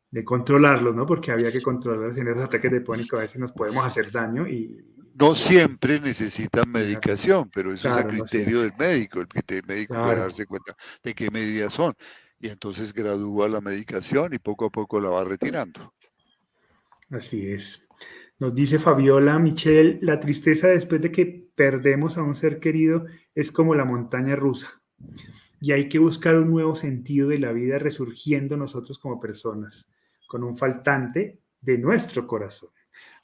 de 0.09 0.23
controlarlos, 0.23 0.95
¿no? 0.95 1.05
Porque 1.05 1.31
había 1.31 1.51
que 1.51 1.61
controlarlos 1.61 2.17
en 2.17 2.27
esos 2.27 2.43
ataques 2.43 2.71
de 2.71 2.81
pánico. 2.81 3.17
A 3.17 3.21
veces 3.21 3.39
nos 3.39 3.53
podemos 3.53 3.85
hacer 3.85 4.11
daño 4.11 4.47
y, 4.47 4.83
no 5.19 5.35
siempre 5.35 5.99
necesitan 5.99 6.71
medicación, 6.71 7.49
pero 7.53 7.71
eso 7.71 7.89
es 7.89 7.95
a 7.95 8.07
criterio 8.07 8.61
del 8.61 8.73
médico. 8.77 9.21
El, 9.21 9.63
médico 9.67 9.93
puede 9.95 10.19
darse 10.19 10.45
cuenta 10.45 10.75
de 11.03 11.13
qué 11.13 11.29
medidas 11.29 11.73
son. 11.73 11.93
Y 12.39 12.49
entonces 12.49 12.93
gradúa 12.93 13.47
la 13.47 13.61
medicación 13.61 14.33
y 14.33 14.39
poco 14.39 14.65
a 14.65 14.69
poco 14.69 14.99
la 14.99 15.09
va 15.09 15.23
retirando. 15.23 15.93
Así 17.09 17.47
es. 17.51 17.85
Nos 18.39 18.53
dice 18.53 18.79
Fabiola 18.79 19.39
Michelle, 19.39 19.99
la 20.01 20.19
tristeza 20.19 20.67
después 20.67 21.01
de 21.01 21.11
que 21.11 21.47
perdemos 21.55 22.17
a 22.17 22.23
un 22.23 22.35
ser 22.35 22.59
querido 22.59 23.05
es 23.35 23.51
como 23.51 23.75
la 23.75 23.85
montaña 23.85 24.35
rusa. 24.35 24.81
Y 25.61 25.71
hay 25.71 25.87
que 25.87 25.99
buscar 25.99 26.35
un 26.35 26.49
nuevo 26.49 26.75
sentido 26.75 27.29
de 27.29 27.39
la 27.39 27.53
vida 27.53 27.77
resurgiendo 27.77 28.57
nosotros 28.57 28.99
como 28.99 29.19
personas, 29.19 29.87
con 30.27 30.43
un 30.43 30.57
faltante 30.57 31.39
de 31.61 31.77
nuestro 31.77 32.27
corazón. 32.27 32.69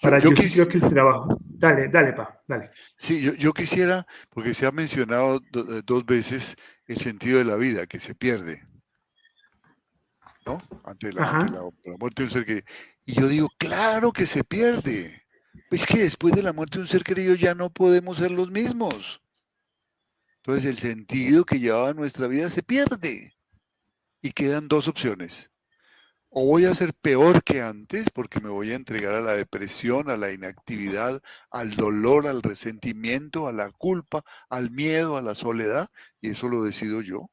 Para 0.02 0.20
yo, 0.20 0.32
yo 0.32 0.68
que 0.68 0.78
el 0.78 0.90
trabajo. 0.90 1.38
Dale, 1.44 1.90
dale, 1.90 2.14
pa, 2.14 2.42
dale. 2.48 2.70
Sí, 2.98 3.22
yo, 3.38 3.54
quisiera, 3.54 4.06
porque 4.30 4.54
se 4.54 4.66
ha 4.66 4.72
mencionado 4.72 5.42
eh, 5.54 5.82
dos 5.86 6.06
veces 6.06 6.56
el 6.88 6.98
sentido 6.98 7.40
de 7.40 7.46
la 7.46 7.56
vida, 7.56 7.86
que 7.86 8.00
se 8.00 8.16
pierde. 8.16 8.66
¿No? 10.46 10.62
Ante 10.86 11.12
la, 11.12 11.48
muerte 12.00 12.22
de 12.22 12.24
un 12.24 12.30
ser 12.30 12.46
querido. 12.46 12.66
Y 13.06 13.20
yo 13.20 13.28
digo, 13.28 13.50
claro 13.58 14.12
que 14.14 14.26
se 14.26 14.44
pierde. 14.44 15.24
Es 15.70 15.86
que 15.86 16.00
después 16.00 16.34
de 16.34 16.44
la 16.44 16.54
muerte 16.54 16.78
de 16.78 16.84
un 16.84 16.88
ser 16.88 17.04
querido 17.04 17.36
ya 17.36 17.54
no 17.54 17.70
podemos 17.70 18.18
ser 18.18 18.32
los 18.32 18.50
mismos. 18.50 19.22
Entonces 20.38 20.66
el 20.66 20.78
sentido 20.78 21.44
que 21.44 21.60
llevaba 21.60 21.94
nuestra 21.94 22.28
vida 22.28 22.50
se 22.50 22.64
pierde. 22.64 23.36
Y 24.22 24.32
quedan 24.32 24.68
dos 24.68 24.88
opciones 24.88 25.52
o 26.30 26.46
voy 26.46 26.65
a 26.65 26.76
ser 26.76 26.94
peor 26.94 27.44
que 27.44 27.62
antes 27.62 28.10
porque 28.12 28.39
me 28.39 28.50
voy 28.50 28.72
a 28.72 28.76
entregar 28.76 29.15
a 29.15 29.22
la 29.22 29.34
depresión, 29.34 30.10
a 30.10 30.18
la 30.18 30.32
inactividad, 30.32 31.22
al 31.50 31.76
dolor, 31.76 32.28
al 32.28 32.44
resentimiento, 32.44 33.48
a 33.48 33.54
la 33.54 33.72
culpa, 33.72 34.24
al 34.50 34.70
miedo, 34.70 35.18
a 35.18 35.22
la 35.22 35.34
soledad, 35.36 35.89
y 36.22 36.30
eso 36.30 36.48
lo 36.48 36.63
decido 36.63 37.02
yo. 37.02 37.32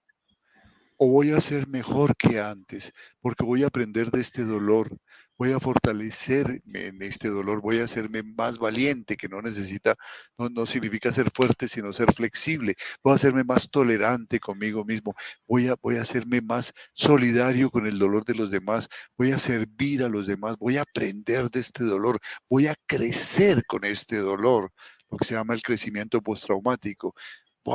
O 0.97 1.09
voy 1.09 1.33
a 1.33 1.43
ser 1.43 1.69
mejor 1.69 2.17
que 2.17 2.41
antes 2.41 2.93
porque 3.21 3.45
voy 3.45 3.65
a 3.65 3.67
aprender 3.67 4.11
de 4.11 4.23
este 4.23 4.45
dolor, 4.45 4.97
voy 5.39 5.53
a 5.53 5.61
fortalecerme 5.61 6.87
en 6.87 7.03
este 7.03 7.29
dolor, 7.29 7.61
voy 7.61 7.81
a 7.81 7.85
hacerme 7.85 8.23
más 8.23 8.59
valiente, 8.59 9.17
que 9.17 9.29
no 9.29 9.43
necesita, 9.43 9.97
no, 10.39 10.49
no, 10.49 10.67
significa 10.67 11.13
ser 11.13 11.31
fuerte, 11.31 11.69
sino 11.69 11.93
ser 11.93 12.13
flexible, 12.13 12.75
voy 13.03 13.13
a 13.13 13.17
hacerme 13.17 13.45
más 13.45 13.71
tolerante 13.71 14.41
conmigo 14.41 14.85
mismo, 14.85 15.15
voy 15.47 15.69
a, 15.69 15.77
voy 15.83 15.97
a 15.97 16.03
hacerme 16.03 16.41
más 16.41 16.73
solidario 16.95 17.71
con 17.71 17.87
el 17.87 17.99
dolor 17.99 18.25
de 18.25 18.35
los 18.35 18.51
demás, 18.51 18.89
voy 19.17 19.33
a 19.33 19.39
servir 19.39 20.03
a 20.03 20.09
los 20.09 20.27
demás, 20.27 20.57
voy 20.59 20.79
a 20.79 20.83
aprender 20.83 21.51
de 21.51 21.61
este 21.61 21.85
dolor, 21.85 22.19
voy 22.49 22.67
a 22.67 22.75
crecer 22.87 23.65
con 23.67 23.85
este 23.85 24.17
dolor, 24.17 24.73
lo 25.11 25.19
que 25.19 25.25
se 25.25 25.35
llama 25.35 25.55
el 25.55 25.63
crecimiento 25.63 26.21
postraumático, 26.23 27.15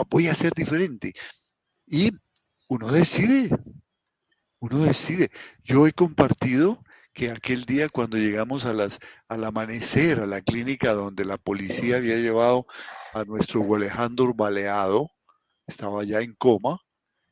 voy 0.10 0.28
a 0.28 0.36
ser 0.36 0.54
diferente. 0.54 1.14
Y 1.86 2.12
uno 2.70 2.92
decide, 2.92 3.50
uno 4.60 4.80
decide. 4.80 5.30
Yo 5.64 5.88
he 5.88 5.92
compartido 5.92 6.84
que 7.14 7.32
aquel 7.32 7.66
día 7.66 7.90
cuando 7.90 8.18
llegamos 8.18 8.66
a 8.66 8.74
las, 8.74 9.00
al 9.28 9.44
amanecer 9.44 10.20
a 10.20 10.26
la 10.26 10.42
clínica 10.42 10.94
donde 10.94 11.26
la 11.26 11.38
policía 11.38 11.98
había 11.98 12.18
llevado 12.18 12.66
a 13.14 13.24
nuestro 13.26 13.62
Alejandro 13.76 14.34
baleado, 14.34 15.10
estaba 15.68 16.04
ya 16.04 16.22
en 16.22 16.34
coma, 16.36 16.80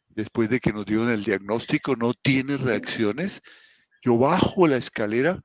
después 0.09 0.49
de 0.49 0.59
que 0.59 0.73
nos 0.73 0.85
dieron 0.85 1.09
el 1.09 1.23
diagnóstico, 1.23 1.95
no 1.95 2.13
tiene 2.13 2.57
reacciones, 2.57 3.41
yo 4.01 4.17
bajo 4.17 4.67
la 4.67 4.77
escalera 4.77 5.41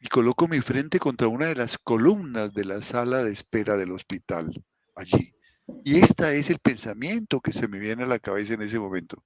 y 0.00 0.08
coloco 0.08 0.48
mi 0.48 0.60
frente 0.60 0.98
contra 0.98 1.28
una 1.28 1.46
de 1.46 1.54
las 1.54 1.78
columnas 1.78 2.52
de 2.52 2.64
la 2.64 2.82
sala 2.82 3.22
de 3.22 3.32
espera 3.32 3.76
del 3.76 3.92
hospital, 3.92 4.52
allí. 4.94 5.34
Y 5.82 5.98
este 5.98 6.38
es 6.38 6.50
el 6.50 6.58
pensamiento 6.58 7.40
que 7.40 7.52
se 7.52 7.68
me 7.68 7.78
viene 7.78 8.04
a 8.04 8.06
la 8.06 8.18
cabeza 8.18 8.54
en 8.54 8.62
ese 8.62 8.78
momento. 8.78 9.24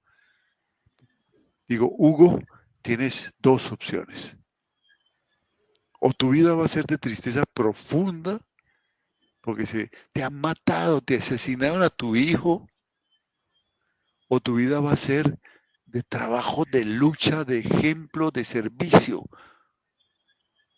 Digo, 1.67 1.89
Hugo, 1.97 2.39
tienes 2.81 3.33
dos 3.39 3.71
opciones. 3.71 4.38
O 5.99 6.13
tu 6.13 6.29
vida 6.31 6.55
va 6.55 6.65
a 6.65 6.69
ser 6.69 6.85
de 6.85 6.97
tristeza 6.97 7.43
profunda, 7.53 8.39
porque 9.41 9.65
se, 9.65 9.91
te 10.13 10.23
han 10.23 10.39
matado, 10.39 11.01
te 11.01 11.17
asesinaron 11.17 11.83
a 11.83 11.89
tu 11.89 12.15
hijo, 12.15 12.67
o 14.29 14.39
tu 14.39 14.55
vida 14.55 14.79
va 14.79 14.93
a 14.93 14.97
ser 14.97 15.37
de 15.85 16.03
trabajo, 16.03 16.63
de 16.71 16.85
lucha, 16.85 17.43
de 17.43 17.59
ejemplo, 17.59 18.31
de 18.31 18.45
servicio, 18.45 19.23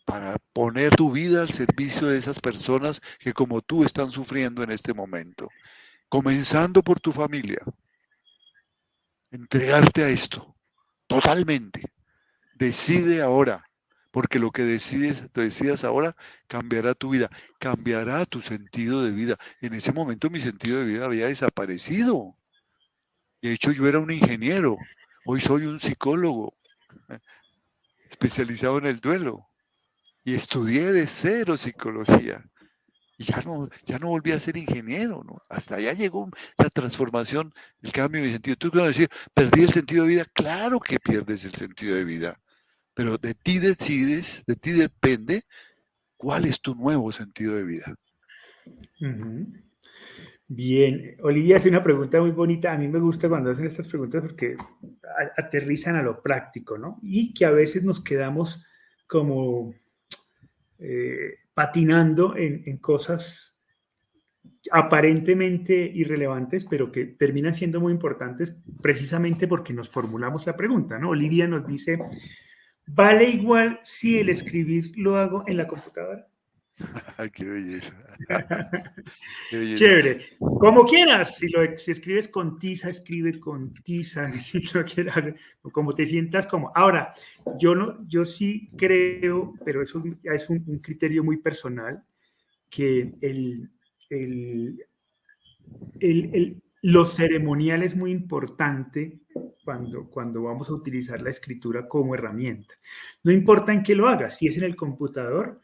para 0.04 0.36
poner 0.52 0.96
tu 0.96 1.12
vida 1.12 1.42
al 1.42 1.50
servicio 1.50 2.08
de 2.08 2.18
esas 2.18 2.40
personas 2.40 3.00
que 3.20 3.32
como 3.32 3.60
tú 3.60 3.84
están 3.84 4.10
sufriendo 4.10 4.62
en 4.62 4.70
este 4.70 4.94
momento, 4.94 5.48
comenzando 6.08 6.82
por 6.82 6.98
tu 6.98 7.12
familia. 7.12 7.60
Entregarte 9.30 10.04
a 10.04 10.08
esto, 10.08 10.56
totalmente. 11.06 11.82
Decide 12.54 13.22
ahora, 13.22 13.64
porque 14.12 14.38
lo 14.38 14.50
que 14.52 14.62
decides, 14.62 15.32
decidas 15.32 15.82
ahora 15.82 16.14
cambiará 16.46 16.94
tu 16.94 17.10
vida, 17.10 17.30
cambiará 17.58 18.24
tu 18.26 18.40
sentido 18.40 19.02
de 19.02 19.10
vida. 19.10 19.36
En 19.60 19.74
ese 19.74 19.92
momento 19.92 20.30
mi 20.30 20.38
sentido 20.38 20.78
de 20.78 20.84
vida 20.84 21.06
había 21.06 21.26
desaparecido. 21.26 22.36
De 23.40 23.52
hecho, 23.52 23.72
yo 23.72 23.88
era 23.88 23.98
un 23.98 24.12
ingeniero, 24.12 24.76
hoy 25.26 25.40
soy 25.40 25.64
un 25.64 25.80
psicólogo 25.80 26.54
especializado 28.10 28.78
en 28.78 28.86
el 28.86 29.00
duelo 29.00 29.48
y 30.24 30.34
estudié 30.34 30.92
de 30.92 31.06
cero 31.06 31.56
psicología. 31.56 32.44
Y 33.18 33.24
ya 33.24 33.40
no, 33.42 33.68
ya 33.84 33.98
no 33.98 34.08
volví 34.08 34.32
a 34.32 34.38
ser 34.38 34.56
ingeniero, 34.56 35.22
¿no? 35.24 35.40
Hasta 35.48 35.76
allá 35.76 35.92
llegó 35.92 36.28
la 36.58 36.70
transformación, 36.70 37.52
el 37.80 37.92
cambio 37.92 38.20
de 38.20 38.26
mi 38.26 38.32
sentido. 38.32 38.56
Tú 38.56 38.80
a 38.80 38.86
decir, 38.86 39.08
perdí 39.34 39.62
el 39.62 39.72
sentido 39.72 40.04
de 40.04 40.10
vida. 40.10 40.24
Claro 40.32 40.80
que 40.80 40.98
pierdes 41.00 41.44
el 41.44 41.54
sentido 41.54 41.96
de 41.96 42.04
vida, 42.04 42.40
pero 42.94 43.18
de 43.18 43.34
ti 43.34 43.58
decides, 43.58 44.44
de 44.46 44.56
ti 44.56 44.72
depende 44.72 45.42
cuál 46.16 46.44
es 46.44 46.60
tu 46.60 46.74
nuevo 46.74 47.10
sentido 47.12 47.56
de 47.56 47.64
vida. 47.64 47.94
Bien, 50.54 51.16
Olivia 51.22 51.56
hace 51.56 51.70
una 51.70 51.82
pregunta 51.82 52.20
muy 52.20 52.30
bonita. 52.30 52.72
A 52.72 52.76
mí 52.76 52.86
me 52.86 53.00
gusta 53.00 53.28
cuando 53.28 53.50
hacen 53.50 53.66
estas 53.66 53.88
preguntas 53.88 54.20
porque 54.20 54.56
aterrizan 55.36 55.96
a 55.96 56.02
lo 56.02 56.20
práctico, 56.20 56.76
¿no? 56.76 56.98
Y 57.02 57.32
que 57.32 57.46
a 57.46 57.50
veces 57.50 57.84
nos 57.84 58.04
quedamos 58.04 58.62
como 59.06 59.74
eh, 60.78 61.36
patinando 61.54 62.36
en, 62.36 62.76
cosas 62.78 63.56
aparentemente 64.70 65.74
irrelevantes, 65.74 66.66
pero 66.66 66.92
que 66.92 67.06
terminan 67.06 67.54
siendo 67.54 67.80
muy 67.80 67.92
importantes 67.92 68.54
precisamente 68.80 69.48
porque 69.48 69.72
nos 69.72 69.90
formulamos 69.90 70.46
la 70.46 70.56
pregunta, 70.56 70.98
¿no? 70.98 71.10
Olivia 71.10 71.46
nos 71.46 71.66
dice, 71.66 71.98
¿vale 72.86 73.30
igual 73.30 73.80
si 73.82 74.18
el 74.18 74.28
escribir 74.28 74.92
lo 74.96 75.16
hago 75.16 75.44
en 75.46 75.56
la 75.56 75.66
computadora? 75.66 76.26
Qué 77.34 77.44
belleza. 77.44 77.94
Chévere. 79.50 80.20
Como 80.38 80.84
quieras, 80.84 81.36
si, 81.36 81.48
lo, 81.48 81.62
escribes 81.62 82.28
con 82.28 82.58
tiza, 82.58 82.90
escribe 82.90 83.38
con 83.38 83.74
tiza, 83.74 84.30
si 84.40 84.60
lo 84.72 84.84
quieras, 84.84 85.34
como 85.72 85.92
te 85.92 86.06
sientas 86.06 86.46
como. 86.46 86.72
Ahora, 86.74 87.14
yo 87.58 87.74
no, 87.74 88.06
yo 88.08 88.24
sí 88.24 88.70
creo, 88.76 89.54
pero 89.64 89.82
eso 89.82 90.02
es 90.22 90.48
un, 90.48 90.64
un 90.66 90.78
criterio 90.78 91.22
muy 91.22 91.38
personal, 91.38 92.02
que 92.70 93.12
el, 93.20 93.70
el, 94.08 94.86
el, 96.00 96.62
lo 96.82 97.04
ceremonial 97.04 97.82
es 97.82 97.96
muy 97.96 98.10
importante 98.10 99.20
cuando, 99.64 100.08
cuando 100.10 100.42
vamos 100.42 100.68
a 100.68 100.74
utilizar 100.74 101.22
la 101.22 101.30
escritura 101.30 101.86
como 101.86 102.14
herramienta. 102.14 102.74
No 103.22 103.32
importa 103.32 103.72
en 103.72 103.82
qué 103.82 103.94
lo 103.94 104.08
hagas, 104.08 104.36
si 104.36 104.48
es 104.48 104.56
en 104.56 104.64
el 104.64 104.74
computador, 104.74 105.60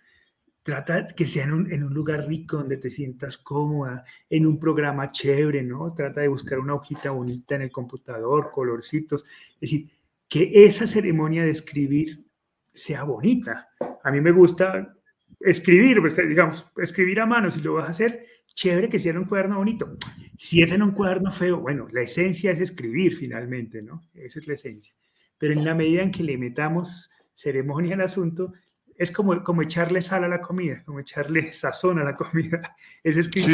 trata 0.63 1.09
que 1.09 1.27
sea 1.27 1.45
en 1.45 1.53
un, 1.83 1.95
lugar 1.95 2.27
rico 2.27 2.59
donde 2.59 2.77
te 2.77 2.91
sientas 2.91 3.39
cómoda, 3.39 4.05
en 4.29 4.47
un 4.47 4.61
programa 4.61 5.11
chévere, 5.11 5.63
¿no? 5.63 5.93
Trata 5.95 6.21
de 6.21 6.29
buscar 6.29 6.59
una 6.59 6.75
hojita 6.75 7.11
bonita 7.11 7.57
en 7.57 7.63
el 7.63 7.73
computador, 7.73 8.51
colorcitos. 8.53 9.25
Es 9.55 9.61
decir, 9.61 9.91
que 10.29 10.67
esa 10.67 10.87
ceremonia 10.87 11.43
de 11.43 11.51
escribir 11.51 12.23
sea 12.75 13.03
bonita. 13.03 13.71
A 14.05 14.11
mí 14.11 14.21
me 14.21 14.31
gusta 14.31 14.95
escribir, 15.41 16.01
pues, 16.01 16.17
digamos, 16.17 16.71
escribir 16.77 17.21
a 17.21 17.27
mano, 17.27 17.51
si 17.51 17.61
lo 17.61 17.75
vas 17.75 17.87
a 17.87 17.91
hacer, 17.91 18.27
chévere 18.59 18.88
que 18.88 18.97
en 19.09 19.18
un 19.18 19.25
cuaderno 19.25 19.59
bonito. 19.59 19.97
Si 20.37 20.62
es 20.62 20.73
en 20.73 20.83
un 20.83 20.90
cuaderno 20.90 21.31
feo, 21.31 21.59
bueno, 21.59 21.87
la 21.92 22.03
esencia 22.03 22.51
es 22.51 22.59
escribir 22.59 23.14
finalmente, 23.14 23.83
¿no? 23.83 24.03
Esa 24.14 24.40
es 24.40 24.49
la 24.49 24.55
esencia. 24.55 24.92
Pero 25.38 25.53
en 25.53 25.64
la 25.64 25.75
medida 25.75 26.03
en 26.03 26.11
que 26.11 26.25
le 26.25 26.37
metamos 26.37 27.09
ceremonia 27.35 27.94
al 27.94 28.01
asunto, 28.01 28.53
es 28.97 29.12
como, 29.12 29.44
como 29.44 29.62
echarle 29.62 30.03
sal 30.03 30.25
a 30.25 30.29
la 30.29 30.40
comida, 30.40 30.83
como 30.85 30.99
echarle 30.99 31.55
sazón 31.55 32.01
a 32.01 32.05
la 32.05 32.16
comida. 32.16 32.75
Ese 33.05 33.21
escrito 33.21 33.49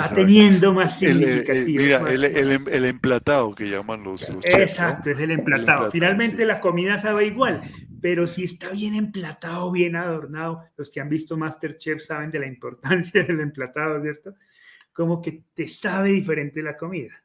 va 0.00 0.14
teniendo 0.14 0.72
más 0.72 1.02
eh, 1.02 1.08
significativo. 1.08 1.82
mira, 1.82 2.12
el, 2.12 2.24
el, 2.24 2.68
el, 2.68 2.84
emplatado 2.84 3.52
que 3.52 3.68
llaman 3.68 4.04
los, 4.04 4.28
los 4.28 4.44
Exacto, 4.44 5.10
es 5.10 5.18
el 5.18 5.32
emplatado. 5.32 5.90
Finalmente 5.90 6.44
la 6.44 6.60
comida 6.60 6.98
sabe 6.98 7.26
igual, 7.26 7.62
pero 8.06 8.28
si 8.28 8.44
está 8.44 8.70
bien 8.70 8.94
emplatado, 8.94 9.72
bien 9.72 9.96
adornado, 9.96 10.62
los 10.76 10.92
que 10.92 11.00
han 11.00 11.08
visto 11.08 11.36
Masterchef 11.36 12.00
saben 12.00 12.30
de 12.30 12.38
la 12.38 12.46
importancia 12.46 13.24
del 13.24 13.40
emplatado, 13.40 14.00
¿cierto? 14.00 14.32
Como 14.92 15.20
que 15.20 15.42
te 15.52 15.66
sabe 15.66 16.10
diferente 16.10 16.62
la 16.62 16.76
comida. 16.76 17.20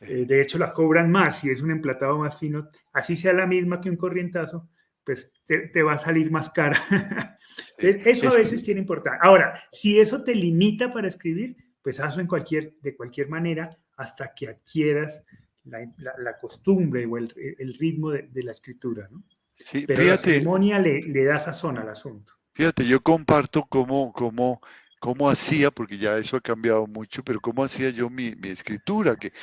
Eh, 0.00 0.24
de 0.24 0.40
hecho, 0.40 0.56
la 0.56 0.72
cobran 0.72 1.10
más 1.10 1.40
si 1.40 1.50
es 1.50 1.60
un 1.60 1.72
emplatado 1.72 2.16
más 2.16 2.38
fino, 2.38 2.70
así 2.94 3.16
sea 3.16 3.34
la 3.34 3.44
misma 3.44 3.82
que 3.82 3.90
un 3.90 3.98
corrientazo, 3.98 4.70
pues 5.04 5.30
te, 5.46 5.82
va 5.82 5.92
a 5.92 5.98
salir 5.98 6.30
más 6.30 6.48
cara. 6.48 7.38
eso 7.76 8.28
a 8.30 8.38
veces 8.38 8.64
tiene 8.64 8.80
importancia. 8.80 9.20
Ahora, 9.22 9.62
si 9.72 10.00
eso 10.00 10.24
te 10.24 10.34
limita 10.34 10.90
para 10.90 11.08
escribir, 11.08 11.54
pues 11.82 12.00
hazlo 12.00 12.22
en 12.22 12.28
cualquier, 12.28 12.76
de 12.80 12.96
cualquier 12.96 13.28
manera 13.28 13.76
hasta 13.98 14.32
que 14.32 14.48
adquieras 14.48 15.22
la, 15.64 16.38
costumbre 16.40 17.04
o 17.04 17.18
el, 17.18 17.76
ritmo 17.78 18.10
de, 18.10 18.42
la 18.42 18.52
escritura, 18.52 19.06
¿no? 19.10 19.22
Sí, 19.54 19.84
Pero 19.86 20.02
la 20.02 20.18
ceremonia 20.18 20.78
le, 20.78 21.00
le 21.00 21.24
da 21.24 21.38
sazón 21.38 21.78
al 21.78 21.88
asunto. 21.88 22.32
Fíjate, 22.54 22.86
yo 22.86 23.00
comparto 23.00 23.64
cómo, 23.68 24.12
cómo 24.12 24.60
cómo 25.04 25.28
hacía, 25.28 25.70
porque 25.70 25.98
ya 25.98 26.16
eso 26.16 26.38
ha 26.38 26.40
cambiado 26.40 26.86
mucho, 26.86 27.22
pero 27.22 27.38
cómo 27.38 27.62
hacía 27.62 27.90
yo 27.90 28.08
mi, 28.08 28.34
escritura, 28.44 29.16
que, 29.16 29.34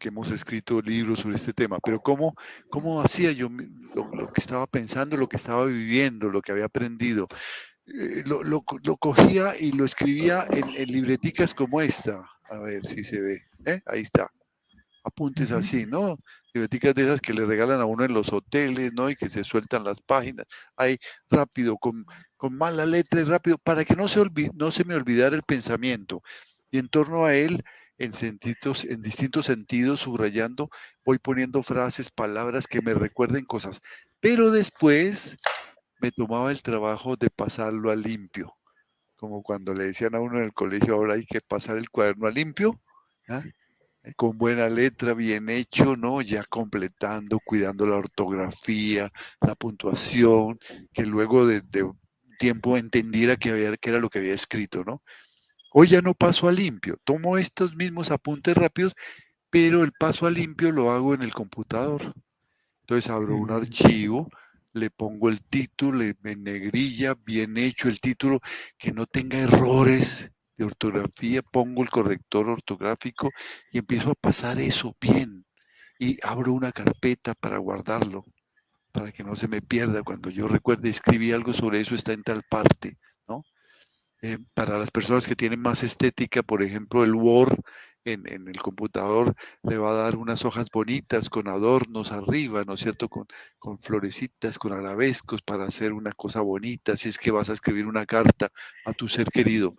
hemos 0.00 0.30
escrito 0.30 0.80
libros 0.80 1.18
sobre 1.18 1.36
este 1.36 1.52
tema, 1.52 1.76
pero 1.84 2.00
cómo, 2.00 2.34
cómo 2.70 3.02
hacía 3.02 3.30
yo 3.32 3.50
lo, 3.94 4.32
que 4.32 4.40
estaba 4.40 4.66
pensando, 4.66 5.18
lo 5.18 5.28
que 5.28 5.36
estaba 5.36 5.66
viviendo, 5.66 6.30
lo 6.30 6.40
que 6.40 6.52
había 6.52 6.64
aprendido. 6.64 7.28
Eh, 7.88 8.24
lo, 8.24 8.62
cogía 8.96 9.52
y 9.60 9.72
lo 9.72 9.84
escribía 9.84 10.46
en, 10.48 10.66
en, 10.70 10.86
libreticas 10.86 11.52
como 11.52 11.82
esta. 11.82 12.26
A 12.48 12.58
ver 12.60 12.86
si 12.86 13.04
se 13.04 13.20
ve. 13.20 13.42
¿eh? 13.66 13.82
Ahí 13.84 14.00
está. 14.00 14.30
Apuntes 15.04 15.50
así, 15.50 15.84
¿no? 15.84 16.16
Libreticas 16.58 16.94
de 16.94 17.04
esas 17.04 17.20
que 17.20 17.32
le 17.32 17.44
regalan 17.44 17.80
a 17.80 17.84
uno 17.84 18.04
en 18.04 18.12
los 18.12 18.32
hoteles, 18.32 18.92
¿no? 18.92 19.08
Y 19.08 19.16
que 19.16 19.30
se 19.30 19.44
sueltan 19.44 19.84
las 19.84 20.00
páginas. 20.00 20.46
Ahí 20.76 20.98
rápido, 21.30 21.76
con, 21.76 22.04
con 22.36 22.56
mala 22.56 22.84
letra 22.84 23.22
rápido, 23.24 23.58
para 23.58 23.84
que 23.84 23.94
no 23.94 24.08
se, 24.08 24.20
no 24.54 24.72
se 24.72 24.84
me 24.84 24.94
olvidara 24.96 25.36
el 25.36 25.44
pensamiento. 25.44 26.22
Y 26.72 26.78
en 26.78 26.88
torno 26.88 27.24
a 27.24 27.34
él, 27.34 27.62
en, 27.98 28.12
sentidos, 28.12 28.84
en 28.84 29.02
distintos 29.02 29.46
sentidos, 29.46 30.00
subrayando, 30.00 30.68
voy 31.04 31.18
poniendo 31.18 31.62
frases, 31.62 32.10
palabras 32.10 32.66
que 32.66 32.82
me 32.82 32.92
recuerden 32.92 33.44
cosas. 33.44 33.80
Pero 34.20 34.50
después 34.50 35.36
me 36.00 36.10
tomaba 36.10 36.50
el 36.50 36.62
trabajo 36.62 37.16
de 37.16 37.30
pasarlo 37.30 37.90
a 37.90 37.96
limpio. 37.96 38.56
Como 39.16 39.42
cuando 39.42 39.74
le 39.74 39.84
decían 39.84 40.14
a 40.14 40.20
uno 40.20 40.38
en 40.38 40.44
el 40.44 40.52
colegio, 40.52 40.94
ahora 40.94 41.14
hay 41.14 41.24
que 41.24 41.40
pasar 41.40 41.76
el 41.76 41.90
cuaderno 41.90 42.26
a 42.26 42.30
limpio. 42.30 42.80
¿ah? 43.28 43.42
Con 44.16 44.38
buena 44.38 44.68
letra, 44.68 45.14
bien 45.14 45.48
hecho, 45.48 45.96
¿no? 45.96 46.22
Ya 46.22 46.44
completando, 46.44 47.40
cuidando 47.44 47.86
la 47.86 47.96
ortografía, 47.96 49.10
la 49.40 49.54
puntuación, 49.54 50.58
que 50.92 51.04
luego 51.04 51.46
de, 51.46 51.62
tiempo 52.38 52.76
entendiera 52.76 53.36
que, 53.36 53.50
había, 53.50 53.76
que 53.76 53.90
era 53.90 53.98
lo 53.98 54.08
que 54.08 54.20
había 54.20 54.34
escrito, 54.34 54.84
¿no? 54.84 55.02
Hoy 55.72 55.88
ya 55.88 56.00
no 56.00 56.14
paso 56.14 56.48
a 56.48 56.52
limpio, 56.52 56.96
tomo 57.04 57.36
estos 57.36 57.74
mismos 57.76 58.10
apuntes 58.10 58.56
rápidos, 58.56 58.94
pero 59.50 59.82
el 59.82 59.92
paso 59.92 60.26
a 60.26 60.30
limpio 60.30 60.72
lo 60.72 60.90
hago 60.90 61.14
en 61.14 61.22
el 61.22 61.32
computador. 61.32 62.14
Entonces 62.82 63.10
abro 63.10 63.36
un 63.36 63.48
mm. 63.48 63.52
archivo, 63.52 64.30
le 64.72 64.90
pongo 64.90 65.28
el 65.28 65.42
título, 65.42 66.04
en 66.04 66.42
negrilla, 66.42 67.14
bien 67.14 67.58
hecho 67.58 67.88
el 67.88 68.00
título, 68.00 68.40
que 68.78 68.92
no 68.92 69.06
tenga 69.06 69.38
errores 69.38 70.30
de 70.58 70.64
ortografía, 70.64 71.40
pongo 71.40 71.82
el 71.82 71.88
corrector 71.88 72.48
ortográfico 72.48 73.30
y 73.72 73.78
empiezo 73.78 74.10
a 74.10 74.14
pasar 74.14 74.60
eso 74.60 74.94
bien. 75.00 75.46
Y 75.98 76.18
abro 76.24 76.52
una 76.52 76.72
carpeta 76.72 77.34
para 77.34 77.58
guardarlo, 77.58 78.26
para 78.92 79.12
que 79.12 79.24
no 79.24 79.36
se 79.36 79.48
me 79.48 79.62
pierda. 79.62 80.02
Cuando 80.02 80.30
yo 80.30 80.48
recuerde, 80.48 80.90
escribí 80.90 81.32
algo 81.32 81.52
sobre 81.52 81.80
eso, 81.80 81.94
está 81.94 82.12
en 82.12 82.22
tal 82.22 82.42
parte, 82.42 82.98
¿no? 83.26 83.44
Eh, 84.20 84.38
para 84.54 84.78
las 84.78 84.90
personas 84.90 85.26
que 85.26 85.36
tienen 85.36 85.60
más 85.60 85.84
estética, 85.84 86.42
por 86.42 86.62
ejemplo, 86.62 87.04
el 87.04 87.14
Word 87.14 87.56
en, 88.04 88.48
el 88.48 88.60
computador 88.60 89.34
le 89.62 89.78
va 89.78 89.90
a 89.90 90.02
dar 90.04 90.16
unas 90.16 90.44
hojas 90.44 90.68
bonitas 90.72 91.28
con 91.28 91.48
adornos 91.48 92.12
arriba, 92.12 92.64
¿no 92.64 92.74
es 92.74 92.80
cierto? 92.80 93.08
Con, 93.08 93.26
con 93.58 93.78
florecitas, 93.78 94.58
con 94.58 94.72
arabescos 94.72 95.42
para 95.42 95.64
hacer 95.64 95.92
una 95.92 96.12
cosa 96.12 96.40
bonita, 96.40 96.96
si 96.96 97.08
es 97.08 97.18
que 97.18 97.30
vas 97.30 97.50
a 97.50 97.52
escribir 97.52 97.86
una 97.86 98.06
carta 98.06 98.50
a 98.84 98.92
tu 98.92 99.08
ser 99.08 99.28
querido. 99.30 99.76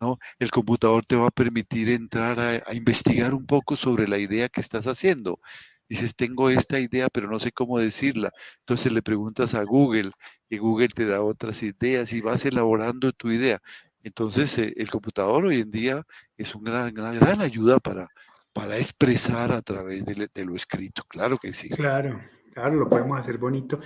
¿No? 0.00 0.18
El 0.38 0.50
computador 0.50 1.04
te 1.04 1.16
va 1.16 1.28
a 1.28 1.30
permitir 1.30 1.90
entrar 1.90 2.38
a, 2.40 2.74
investigar 2.74 3.34
un 3.34 3.46
poco 3.46 3.76
sobre 3.76 4.08
la 4.08 4.18
idea 4.18 4.48
que 4.48 4.60
estás 4.60 4.86
haciendo 4.86 5.40
dices, 5.88 6.16
tengo 6.16 6.50
esta 6.50 6.80
idea, 6.80 7.08
pero 7.08 7.30
no 7.30 7.38
sé 7.38 7.52
cómo 7.52 7.78
decirla. 7.78 8.32
Entonces 8.58 8.92
le 8.92 9.02
preguntas 9.02 9.54
a 9.54 9.62
Google 9.62 10.10
y 10.48 10.58
Google 10.58 10.88
te 10.88 11.06
da 11.06 11.22
otras 11.22 11.62
ideas 11.62 12.12
y 12.12 12.20
vas 12.20 12.44
elaborando 12.44 13.12
tu 13.12 13.30
idea. 13.30 13.60
Entonces, 14.02 14.56
eh, 14.58 14.72
el 14.76 14.88
computador 14.90 15.44
hoy 15.44 15.60
en 15.60 15.70
día 15.70 16.02
es 16.36 16.54
una 16.54 16.90
gran, 16.90 17.18
gran 17.18 17.40
ayuda 17.40 17.80
para, 17.80 18.08
para 18.52 18.78
expresar 18.78 19.50
a 19.52 19.60
través 19.62 20.04
de, 20.04 20.44
lo 20.44 20.54
escrito. 20.54 21.02
Claro 21.08 21.36
que 21.38 21.52
sí. 21.52 21.68
Claro, 21.70 22.22
claro, 22.54 22.76
lo 22.76 22.88
podemos 22.88 23.18
hacer 23.18 23.36
bonito. 23.36 23.80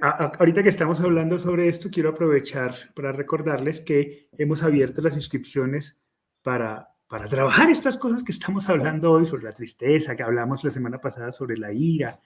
Ahorita 0.00 0.62
que 0.62 0.68
estamos 0.68 1.00
hablando 1.00 1.38
sobre 1.38 1.68
esto, 1.68 1.90
quiero 1.90 2.10
aprovechar 2.10 2.74
para 2.94 3.12
recordarles 3.12 3.80
que 3.80 4.28
hemos 4.38 4.62
abierto 4.62 5.00
las 5.02 5.16
inscripciones 5.16 6.00
para, 6.42 6.88
para 7.08 7.26
trabajar 7.26 7.70
estas 7.70 7.96
cosas 7.96 8.22
que 8.22 8.32
estamos 8.32 8.68
hablando 8.68 9.12
hoy 9.12 9.26
sobre 9.26 9.44
la 9.44 9.52
tristeza, 9.52 10.16
que 10.16 10.22
hablamos 10.22 10.64
la 10.64 10.70
semana 10.70 10.98
pasada 10.98 11.32
sobre 11.32 11.56
la 11.56 11.72
ira. 11.72 12.20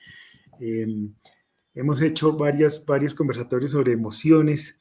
Em, 0.60 1.12
hemos 1.74 2.00
hecho 2.02 2.36
varias, 2.36 2.84
varios 2.84 3.14
conversatorios 3.14 3.72
sobre 3.72 3.92
emociones 3.92 4.78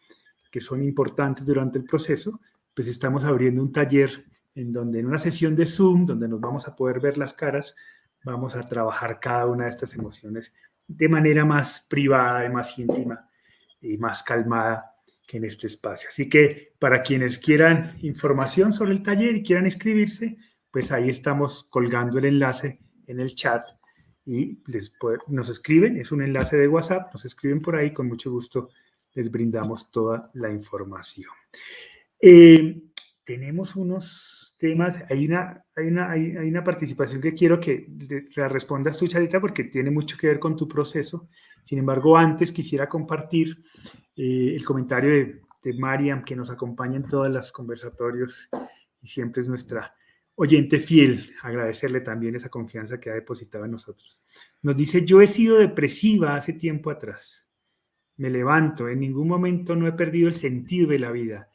que 0.52 0.62
son 0.62 0.84
importantes 0.84 1.46
durante 1.46 1.78
el 1.78 1.86
proceso, 1.86 2.40
pues 2.74 2.88
estamos 2.88 3.26
abriendo 3.26 3.62
un 3.62 3.72
taller 3.72 4.26
en 4.54 4.72
donde 4.72 5.00
en 5.00 5.08
una 5.08 5.18
sesión 5.18 5.56
de 5.56 5.66
Zoom, 5.66 6.06
donde 6.06 6.28
nos 6.28 6.40
vamos 6.40 6.68
a 6.68 6.76
poder 6.76 7.02
ver 7.02 7.18
las 7.18 7.34
caras, 7.34 7.76
vamos 8.24 8.56
a 8.56 8.64
trabajar 8.64 9.20
cada 9.20 9.46
una 9.46 9.66
de 9.66 9.70
estas 9.70 9.94
emociones 9.96 10.54
de 10.88 11.10
manera 11.10 11.46
más 11.46 11.86
privada 11.90 12.46
y 12.46 12.50
más 12.50 12.78
íntima 12.78 13.30
y 13.82 13.98
más 13.98 14.24
calmada 14.24 14.96
que 15.28 15.38
en 15.38 15.46
este 15.46 15.68
espacio. 15.68 16.10
Así 16.10 16.30
que 16.30 16.74
para 16.80 17.02
quienes 17.02 17.40
quieran 17.40 17.98
información 18.02 18.74
sobre 18.74 18.92
el 18.92 19.04
taller 19.04 19.36
y 19.36 19.44
quieran 19.44 19.66
inscribirse, 19.66 20.38
pues 20.72 20.92
ahí 20.92 21.10
estamos 21.10 21.64
colgando 21.70 22.20
el 22.20 22.26
enlace 22.26 22.80
en 23.08 23.20
el 23.20 23.34
chat 23.34 23.66
y 24.26 24.60
les 24.68 24.94
nos 25.28 25.50
escriben, 25.50 25.98
es 25.98 26.12
un 26.12 26.22
enlace 26.24 26.58
de 26.58 26.68
WhatsApp, 26.68 27.14
nos 27.14 27.26
escriben 27.26 27.62
por 27.62 27.76
ahí, 27.76 27.94
con 27.94 28.08
mucho 28.08 28.32
gusto 28.32 28.70
les 29.14 29.32
brindamos 29.32 29.92
toda 29.92 30.30
la 30.34 30.52
información. 30.52 31.32
Eh, 32.20 32.82
tenemos 33.24 33.76
unos 33.76 34.35
hay 34.68 35.26
una, 35.26 35.66
hay, 35.76 35.88
una, 35.88 36.12
hay, 36.12 36.50
una 36.50 36.64
participación 36.64 37.22
que 37.22 37.34
quiero 37.34 37.60
que 37.60 37.88
la 38.36 38.48
respondas 38.48 38.98
tú, 38.98 39.08
Charita, 39.08 39.40
porque 39.40 39.66
tiene 39.66 39.92
mucho 39.92 40.18
que 40.18 40.28
ver 40.28 40.40
con 40.40 40.56
tu 40.56 40.68
proceso. 40.68 41.30
Sin 41.64 41.80
embargo, 41.80 42.18
antes 42.18 42.52
quisiera 42.52 42.88
compartir 42.88 43.64
eh, 44.16 44.54
el 44.56 44.64
comentario 44.66 45.10
de, 45.10 45.42
de 45.64 45.74
Mariam, 45.74 46.24
que 46.24 46.36
nos 46.36 46.50
acompaña 46.50 46.98
en 46.98 47.04
todos 47.04 47.30
los 47.30 47.52
conversatorios 47.52 48.50
y 49.02 49.08
siempre 49.08 49.42
es 49.42 49.48
nuestra 49.48 49.96
oyente 50.36 50.80
fiel, 50.80 51.34
agradecerle 51.44 52.02
también 52.02 52.36
esa 52.36 52.50
confianza 52.50 53.00
que 53.00 53.10
ha 53.10 53.14
depositado 53.14 53.66
en 53.66 53.72
nosotros. 53.72 54.22
Nos 54.62 54.76
dice, 54.76 55.06
yo 55.06 55.22
he 55.22 55.28
sido 55.28 55.58
depresiva 55.58 56.36
hace 56.36 56.54
tiempo 56.54 56.92
atrás 56.92 57.46
me 58.18 58.30
levanto, 58.30 58.88
en 58.88 59.00
ningún 59.00 59.28
momento 59.28 59.76
no 59.76 59.88
he 59.88 59.92
perdido 59.92 60.28
el 60.28 60.36
sentido 60.36 60.90
de 60.90 61.00
la 61.00 61.12
vida. 61.12 61.50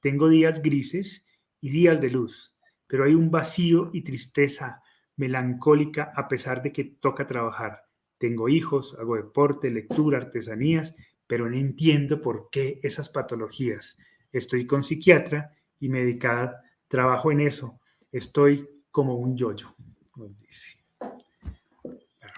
Tengo 0.00 0.28
días 0.28 0.60
grises 0.62 1.24
y 1.60 1.70
días 1.70 2.00
de 2.00 2.10
luz, 2.10 2.56
pero 2.86 3.04
hay 3.04 3.14
un 3.14 3.30
vacío 3.30 3.90
y 3.92 4.02
tristeza 4.02 4.82
melancólica 5.16 6.12
a 6.14 6.28
pesar 6.28 6.62
de 6.62 6.72
que 6.72 6.84
toca 6.84 7.26
trabajar. 7.26 7.82
Tengo 8.18 8.48
hijos, 8.48 8.96
hago 8.98 9.16
deporte, 9.16 9.70
lectura, 9.70 10.18
artesanías, 10.18 10.94
pero 11.26 11.48
no 11.48 11.56
entiendo 11.56 12.20
por 12.20 12.48
qué 12.50 12.80
esas 12.82 13.08
patologías. 13.08 13.96
Estoy 14.32 14.66
con 14.66 14.82
psiquiatra 14.82 15.54
y 15.78 15.88
medicada, 15.88 16.62
trabajo 16.88 17.30
en 17.32 17.40
eso. 17.40 17.80
Estoy 18.10 18.68
como 18.90 19.14
un 19.16 19.36
yoyo, 19.36 19.74
nos 20.16 20.38
dice. 20.40 20.78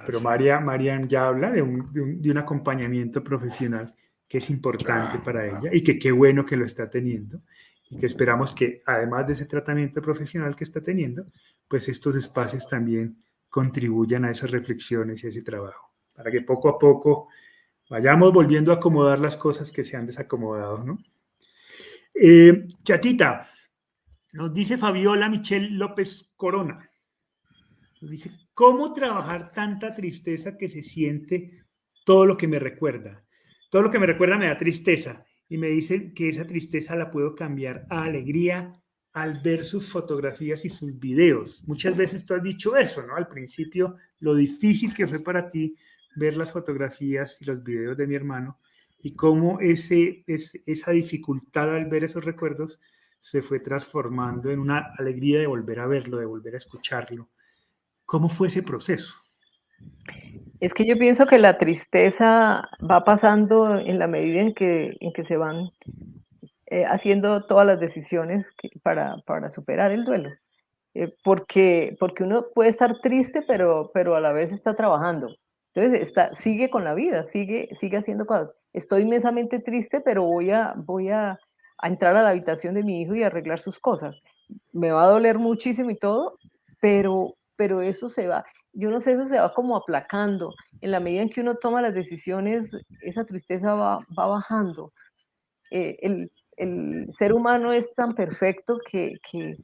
Pero 0.07 0.21
María, 0.21 0.61
Marian 0.61 1.09
ya 1.09 1.29
habla 1.29 1.51
de 1.51 1.63
un, 1.63 2.39
acompañamiento 2.39 3.23
profesional 3.23 3.95
que 4.29 4.39
es 4.39 4.51
importante 4.51 5.19
para 5.19 5.47
ella 5.47 5.71
y 5.73 5.83
que 5.83 5.99
qué 5.99 6.11
bueno 6.11 6.45
que 6.47 6.57
lo 6.57 6.65
está 6.65 6.89
teniendo 6.89 7.43
y 7.93 7.99
que 7.99 8.07
esperamos 8.07 8.53
que 8.53 8.83
además 8.87 9.27
de 9.27 9.35
ese 9.35 9.45
tratamiento 9.45 10.01
profesional 10.01 10.57
que 10.57 10.65
está 10.65 10.81
teniendo, 10.81 11.27
pues 11.69 11.89
estos 11.91 12.17
espacios 12.17 12.67
también 12.67 13.23
contribuyan 13.51 14.25
a 14.25 14.31
esas 14.31 14.51
reflexiones 14.51 15.23
y 15.23 15.27
a 15.27 15.29
ese 15.29 15.43
trabajo, 15.43 15.93
para 16.15 16.31
que 16.31 16.41
poco 16.41 16.71
a 16.71 16.79
poco 16.79 17.29
vayamos 17.91 18.33
volviendo 18.33 18.73
a 18.73 18.77
acomodar 18.77 19.19
las 19.19 19.37
cosas 19.37 19.71
que 19.71 19.85
se 19.85 19.99
han 19.99 20.07
desacomodado, 20.07 20.83
¿no? 20.83 20.99
Eh, 22.15 22.67
chatita, 22.83 23.51
nos 24.33 24.55
dice 24.55 24.79
Fabiola 24.79 25.29
Michelle 25.29 25.69
López 25.69 26.33
Corona. 26.35 26.89
Dice, 28.01 28.33
¿cómo 28.55 28.95
trabajar 28.95 29.53
tanta 29.53 29.95
tristeza 29.95 30.57
que 30.57 30.71
se 30.71 30.83
siente 30.83 31.63
todo 32.05 32.25
lo 32.25 32.39
que 32.39 32.49
me 32.49 32.59
recuerda? 32.59 33.23
Todo 33.71 33.83
lo 33.83 33.91
que 33.91 33.99
me 33.99 34.07
recuerda 34.07 34.39
me 34.39 34.49
da 34.49 34.57
tristeza 34.57 35.27
y 35.53 35.59
me 35.59 35.69
dice 35.69 36.15
que 36.15 36.31
esa 36.31 36.47
tristeza 36.47 36.97
la 36.97 37.11
puedo 37.11 37.35
cambiar 37.35 37.87
a 37.91 38.05
alegría 38.05 38.73
al 39.13 39.41
ver 39.41 39.67
sus 39.67 39.87
fotografías 39.87 40.65
y 40.65 40.71
sus 40.71 40.99
videos. 40.99 41.63
Muchas 41.67 41.95
veces 41.95 42.25
tú 42.25 42.33
has 42.33 42.43
dicho 42.43 42.75
eso, 42.75 43.07
¿no? 43.07 43.17
Al 43.17 43.29
principio, 43.29 43.97
lo 44.21 44.35
difícil 44.35 44.95
que 44.95 45.07
fue 45.07 45.19
para 45.19 45.51
ti 45.51 45.77
ver 46.17 46.39
las 46.39 46.53
fotografías 46.53 47.37
y 47.43 47.45
los 47.45 47.63
videos 47.63 47.99
de 47.99 48.07
mi 48.07 48.15
hermano 48.15 48.61
y 49.03 49.15
cómo 49.15 49.61
ese, 49.61 50.25
esa 50.27 50.91
dificultad 50.91 51.77
al 51.77 51.85
ver 51.85 52.05
esos 52.05 52.25
recuerdos 52.25 52.81
se 53.21 53.43
fue 53.43 53.61
transformando 53.61 54.51
en 54.51 54.59
una 54.59 54.95
alegría 54.97 55.39
de 55.39 55.47
volver 55.47 55.81
a 55.81 55.87
verlo, 55.87 56.17
de 56.17 56.25
volver 56.25 56.55
a 56.55 56.57
escucharlo, 56.57 57.29
¿Cómo 58.07 58.31
fue 58.31 58.49
ese 58.49 58.63
proceso? 58.63 59.22
Es 60.61 60.75
que 60.75 60.87
yo 60.87 60.97
pienso 60.97 61.27
que 61.27 61.39
la 61.39 61.59
tristeza 61.59 62.69
va 62.89 63.05
pasando 63.05 63.79
en 63.79 63.99
la 63.99 64.07
medida 64.07 64.41
en 64.41 64.55
que, 64.55 64.97
en 65.01 65.13
que 65.13 65.25
se 65.25 65.37
van 65.37 65.71
eh, 66.67 66.85
haciendo 66.85 67.45
todas 67.47 67.67
las 67.67 67.81
decisiones 67.81 68.55
para, 68.83 69.17
para, 69.27 69.49
superar 69.49 69.91
el 69.91 70.05
duelo. 70.05 70.31
Eh, 70.95 71.13
porque, 71.25 71.97
porque 71.99 72.23
uno 72.23 72.47
puede 72.55 72.71
estar 72.71 73.01
triste, 73.01 73.43
pero, 73.43 73.91
pero 73.93 74.15
a 74.15 74.21
la 74.21 74.33
vez 74.33 74.53
está 74.53 74.75
trabajando. 74.75 75.35
Entonces 75.75 76.01
está, 76.01 76.35
sigue 76.35 76.71
con 76.71 76.85
la 76.85 76.95
vida, 76.95 77.25
sigue, 77.25 77.69
sigue 77.73 77.97
haciendo 77.97 78.25
cosas. 78.25 78.51
Estoy 78.73 79.03
inmensamente 79.03 79.59
triste, 79.59 80.01
pero 80.01 80.23
voy, 80.23 80.51
a, 80.51 80.75
voy 80.77 81.09
a, 81.09 81.39
a 81.79 81.89
entrar 81.89 82.15
a 82.15 82.23
la 82.23 82.31
habitación 82.31 82.75
de 82.75 82.85
mi 82.85 83.03
hijo 83.03 83.15
y 83.15 83.23
arreglar 83.23 83.59
sus 83.59 83.81
cosas. 83.81 84.23
Me 84.73 84.93
va 84.93 85.05
a 85.05 85.11
doler 85.11 85.39
muchísimo 85.39 85.91
y 85.91 85.97
todo, 85.97 86.39
pero, 86.81 87.35
pero 87.57 87.83
eso 87.83 88.09
se 88.09 88.29
va, 88.29 88.45
yo 88.73 88.91
no 88.91 89.01
sé, 89.01 89.13
eso 89.13 89.27
se 89.27 89.39
va 89.39 89.53
como 89.55 89.77
aplacando. 89.77 90.55
En 90.81 90.91
la 90.91 91.01
medida 91.01 91.23
en 91.23 91.31
que 91.31 91.41
uno 91.41 91.57
toma 91.57 91.83
las 91.83 91.95
decisiones, 91.95 92.77
esa 93.03 93.25
tristeza 93.25 93.75
va, 93.75 93.99
va 94.19 94.27
bajando. 94.27 94.93
Eh, 95.71 95.97
el, 96.03 96.33
el, 96.57 97.07
ser 97.11 97.33
humano 97.33 97.73
es 97.73 97.95
tan 97.95 98.15
perfecto 98.15 98.79
que, 98.91 99.15
que, 99.31 99.57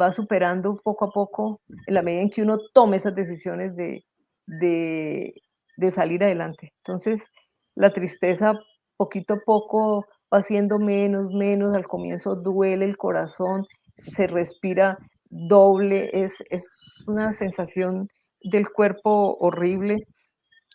va 0.00 0.12
superando 0.12 0.76
poco 0.76 1.06
a 1.06 1.10
poco 1.10 1.60
en 1.86 1.94
la 1.94 2.02
medida 2.02 2.22
en 2.22 2.30
que 2.30 2.42
uno 2.42 2.58
tome 2.72 2.98
esas 2.98 3.16
decisiones 3.16 3.74
de, 3.74 4.04
de, 4.46 5.34
de 5.76 5.90
salir 5.90 6.22
adelante. 6.22 6.72
Entonces, 6.84 7.32
la 7.74 7.92
tristeza 7.92 8.54
poquito 8.96 9.34
a 9.34 9.40
poco 9.44 10.06
va 10.32 10.42
siendo 10.42 10.78
menos, 10.78 11.32
menos, 11.32 11.74
al 11.74 11.86
comienzo 11.86 12.36
duele 12.36 12.84
el 12.84 12.96
corazón, 12.96 13.66
se 14.04 14.26
respira 14.26 14.98
doble, 15.30 16.10
es, 16.12 16.32
es 16.50 16.64
una 17.06 17.32
sensación 17.32 18.08
del 18.42 18.68
cuerpo 18.70 19.36
horrible, 19.40 20.06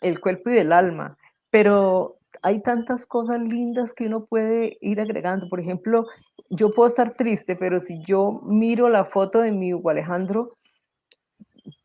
el 0.02 0.20
cuerpo 0.20 0.50
y 0.50 0.54
del 0.54 0.72
alma, 0.72 1.16
pero 1.50 2.18
hay 2.42 2.60
tantas 2.62 3.06
cosas 3.06 3.40
lindas 3.40 3.92
que 3.92 4.06
uno 4.06 4.26
puede 4.26 4.76
ir 4.80 5.00
agregando. 5.00 5.48
Por 5.48 5.60
ejemplo, 5.60 6.06
yo 6.50 6.74
puedo 6.74 6.88
estar 6.88 7.14
triste, 7.14 7.56
pero 7.56 7.80
si 7.80 8.02
yo 8.04 8.42
miro 8.44 8.88
la 8.88 9.04
foto 9.04 9.40
de 9.40 9.52
mi 9.52 9.72
Hugo 9.72 9.90
Alejandro, 9.90 10.56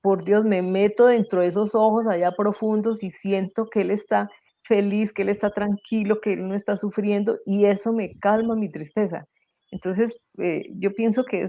por 0.02 0.24
Dios, 0.24 0.46
me 0.46 0.62
meto 0.62 1.06
dentro 1.06 1.42
de 1.42 1.48
esos 1.48 1.76
ojos 1.76 2.08
allá 2.08 2.34
profundos 2.34 3.04
y 3.04 3.12
siento 3.12 3.68
que 3.68 3.82
él 3.82 3.92
está 3.92 4.30
feliz, 4.64 5.14
que 5.14 5.22
él 5.22 5.30
está 5.30 5.52
tranquilo, 5.52 6.20
que 6.22 6.34
él 6.34 6.48
no 6.48 6.56
está 6.56 6.76
sufriendo 6.76 7.40
y 7.46 7.66
eso 7.66 7.94
me 7.94 8.18
calma 8.20 8.56
mi 8.56 8.70
tristeza. 8.70 9.26
Entonces, 9.72 10.16
eh, 10.40 10.64
yo 10.76 10.94
pienso 10.94 11.24
que 11.26 11.46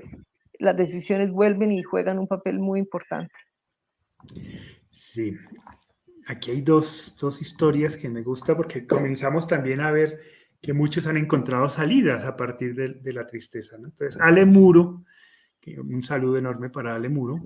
las 0.58 0.76
decisiones 0.76 1.32
vuelven 1.32 1.72
y 1.72 1.82
juegan 1.82 2.18
un 2.18 2.28
papel 2.28 2.60
muy 2.60 2.78
importante. 2.78 3.34
Sí, 4.90 5.36
aquí 6.26 6.50
hay 6.50 6.62
dos, 6.62 7.16
dos 7.18 7.40
historias 7.40 7.96
que 7.96 8.08
me 8.08 8.22
gusta 8.22 8.56
porque 8.56 8.86
comenzamos 8.86 9.46
también 9.46 9.80
a 9.80 9.90
ver 9.90 10.20
que 10.60 10.72
muchos 10.72 11.06
han 11.06 11.16
encontrado 11.16 11.68
salidas 11.68 12.24
a 12.24 12.36
partir 12.36 12.74
de, 12.74 13.12
la 13.12 13.26
tristeza. 13.26 13.76
Entonces, 13.76 14.20
Ale 14.20 14.44
Muro, 14.44 15.04
un 15.78 16.02
saludo 16.02 16.36
enorme 16.36 16.70
para 16.70 16.94
Ale 16.94 17.08
Muro, 17.08 17.40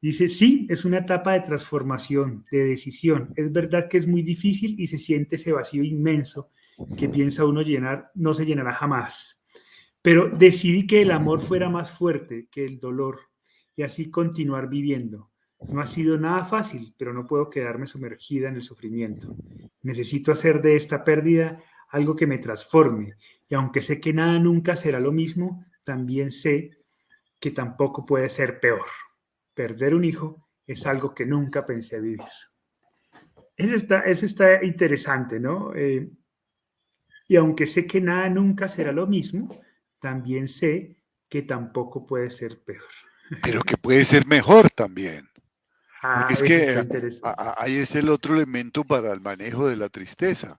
dice, 0.00 0.28
sí, 0.28 0.66
es 0.70 0.84
una 0.84 0.98
etapa 0.98 1.32
de 1.32 1.40
transformación, 1.40 2.44
de 2.50 2.64
decisión. 2.64 3.32
Es 3.36 3.52
verdad 3.52 3.88
que 3.88 3.98
es 3.98 4.06
muy 4.06 4.22
difícil 4.22 4.78
y 4.78 4.86
se 4.86 4.98
siente 4.98 5.36
ese 5.36 5.52
vacío 5.52 5.82
inmenso 5.82 6.50
que 6.96 7.08
piensa 7.08 7.44
uno 7.44 7.62
llenar, 7.62 8.10
no 8.14 8.34
se 8.34 8.46
llenará 8.46 8.74
jamás. 8.74 9.40
Pero 10.02 10.28
decidí 10.28 10.86
que 10.86 11.02
el 11.02 11.10
amor 11.10 11.40
fuera 11.40 11.68
más 11.68 11.90
fuerte 11.90 12.48
que 12.50 12.64
el 12.64 12.78
dolor 12.78 13.20
y 13.74 13.82
así 13.82 14.10
continuar 14.10 14.68
viviendo. 14.68 15.30
No 15.68 15.80
ha 15.80 15.86
sido 15.86 16.18
nada 16.18 16.44
fácil, 16.44 16.94
pero 16.96 17.12
no 17.12 17.26
puedo 17.26 17.50
quedarme 17.50 17.86
sumergida 17.86 18.48
en 18.48 18.56
el 18.56 18.62
sufrimiento. 18.62 19.34
Necesito 19.82 20.32
hacer 20.32 20.62
de 20.62 20.76
esta 20.76 21.04
pérdida 21.04 21.62
algo 21.90 22.16
que 22.16 22.26
me 22.26 22.38
transforme. 22.38 23.14
Y 23.48 23.54
aunque 23.54 23.80
sé 23.80 24.00
que 24.00 24.12
nada 24.12 24.38
nunca 24.38 24.76
será 24.76 25.00
lo 25.00 25.12
mismo, 25.12 25.64
también 25.84 26.30
sé 26.30 26.78
que 27.38 27.50
tampoco 27.50 28.04
puede 28.04 28.28
ser 28.28 28.60
peor. 28.60 28.86
Perder 29.54 29.94
un 29.94 30.04
hijo 30.04 30.48
es 30.66 30.86
algo 30.86 31.14
que 31.14 31.26
nunca 31.26 31.64
pensé 31.64 32.00
vivir. 32.00 32.20
Eso 33.56 33.74
está, 33.76 34.00
eso 34.00 34.26
está 34.26 34.64
interesante, 34.64 35.38
¿no? 35.38 35.74
Eh, 35.74 36.10
y 37.28 37.36
aunque 37.36 37.66
sé 37.66 37.86
que 37.86 38.00
nada 38.00 38.28
nunca 38.28 38.66
será 38.68 38.92
lo 38.92 39.06
mismo, 39.06 39.48
también 40.00 40.48
sé 40.48 40.96
que 41.28 41.42
tampoco 41.42 42.06
puede 42.06 42.30
ser 42.30 42.62
peor. 42.62 42.82
Pero 43.42 43.62
que 43.62 43.76
puede 43.76 44.04
ser 44.04 44.26
mejor 44.26 44.70
también. 44.70 45.28
Ah, 46.06 46.26
es 46.28 46.42
que 46.42 46.86
ahí 47.56 47.76
es 47.76 47.94
el 47.94 48.10
otro 48.10 48.34
elemento 48.34 48.84
para 48.84 49.12
el 49.12 49.20
manejo 49.20 49.66
de 49.66 49.76
la 49.76 49.88
tristeza 49.88 50.58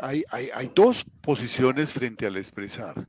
hay, 0.00 0.70
dos 0.74 1.04
posiciones 1.20 1.92
frente 1.92 2.26
al 2.26 2.36
expresar. 2.36 3.08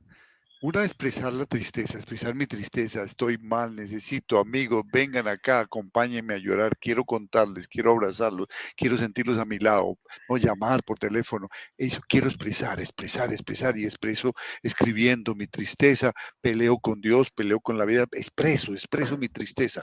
Una, 0.60 0.84
expresar 0.84 1.32
la 1.32 1.44
tristeza, 1.44 1.98
expresar 1.98 2.36
mi 2.36 2.46
tristeza, 2.46 3.02
estoy 3.02 3.36
mal, 3.36 3.74
necesito 3.74 4.38
amigos, 4.38 4.84
vengan 4.92 5.26
acá, 5.26 5.58
acompáñenme 5.58 6.34
a 6.34 6.38
llorar, 6.38 6.76
quiero 6.78 7.04
contarles, 7.04 7.66
quiero 7.66 7.90
abrazarlos, 7.90 8.46
quiero 8.76 8.96
sentirlos 8.96 9.38
a 9.38 9.44
mi 9.44 9.58
lado, 9.58 9.98
no 10.28 10.36
llamar 10.36 10.84
por 10.84 11.00
teléfono. 11.00 11.48
Eso 11.76 12.00
quiero 12.08 12.28
expresar, 12.28 12.78
expresar, 12.78 13.32
expresar 13.32 13.76
y 13.76 13.86
expreso 13.86 14.32
escribiendo 14.62 15.34
mi 15.34 15.48
tristeza, 15.48 16.12
peleo 16.40 16.78
con 16.78 17.00
Dios, 17.00 17.32
peleo 17.32 17.58
con 17.58 17.76
la 17.76 17.84
vida, 17.84 18.04
expreso, 18.12 18.70
expreso 18.70 19.18
mi 19.18 19.28
tristeza. 19.28 19.82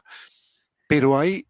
Pero 0.87 1.19
hay 1.19 1.45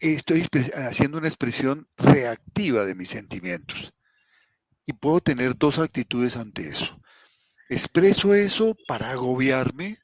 estoy 0.00 0.46
haciendo 0.74 1.18
una 1.18 1.28
expresión 1.28 1.86
reactiva 1.98 2.84
de 2.86 2.94
mis 2.94 3.10
sentimientos. 3.10 3.92
Y 4.86 4.94
puedo 4.94 5.20
tener 5.20 5.56
dos 5.56 5.78
actitudes 5.78 6.36
ante 6.36 6.68
eso. 6.68 6.98
Expreso 7.68 8.34
eso 8.34 8.76
para 8.86 9.10
agobiarme, 9.10 9.98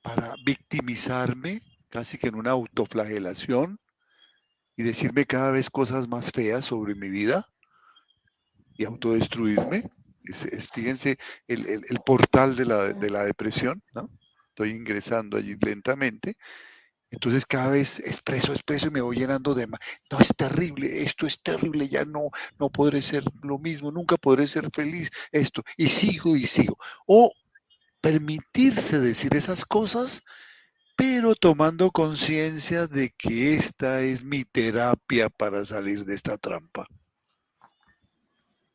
para 0.00 0.34
victimizarme, 0.44 1.62
casi 1.88 2.18
que 2.18 2.28
en 2.28 2.36
una 2.36 2.50
autoflagelación, 2.50 3.78
y 4.76 4.82
decirme 4.84 5.26
cada 5.26 5.50
vez 5.50 5.68
cosas 5.68 6.08
más 6.08 6.30
feas 6.32 6.64
sobre 6.64 6.94
mi 6.94 7.08
vida 7.08 7.46
y 8.74 8.84
autodestruirme. 8.84 9.90
Es, 10.24 10.70
fíjense 10.72 11.18
el, 11.46 11.82
portal 12.06 12.56
de 12.56 12.64
la, 12.64 12.92
de 12.92 13.10
la 13.10 13.24
depresión, 13.24 13.82
¿no? 13.92 14.08
Estoy 14.48 14.70
ingresando 14.70 15.36
allí 15.36 15.56
lentamente 15.60 16.36
entonces 17.12 17.44
cada 17.44 17.68
vez 17.68 17.98
expreso, 18.00 18.52
expreso 18.52 18.88
y 18.88 18.90
me 18.90 19.02
voy 19.02 19.18
llenando 19.18 19.54
de... 19.54 19.66
No, 19.66 20.18
es 20.18 20.34
terrible, 20.34 21.02
esto 21.02 21.26
es 21.26 21.42
terrible, 21.42 21.86
ya 21.86 22.06
no, 22.06 22.30
no 22.58 22.70
podré 22.70 23.02
ser 23.02 23.22
lo 23.42 23.58
mismo, 23.58 23.92
nunca 23.92 24.16
podré 24.16 24.46
ser 24.46 24.70
feliz, 24.72 25.10
esto. 25.30 25.62
Y 25.76 25.88
sigo 25.88 26.36
y 26.36 26.46
sigo. 26.46 26.78
O 27.06 27.30
permitirse 28.00 28.98
decir 28.98 29.36
esas 29.36 29.66
cosas, 29.66 30.22
pero 30.96 31.34
tomando 31.34 31.90
conciencia 31.90 32.86
de 32.86 33.10
que 33.10 33.56
esta 33.56 34.00
es 34.00 34.24
mi 34.24 34.44
terapia 34.46 35.28
para 35.28 35.66
salir 35.66 36.06
de 36.06 36.14
esta 36.14 36.38
trampa. 36.38 36.86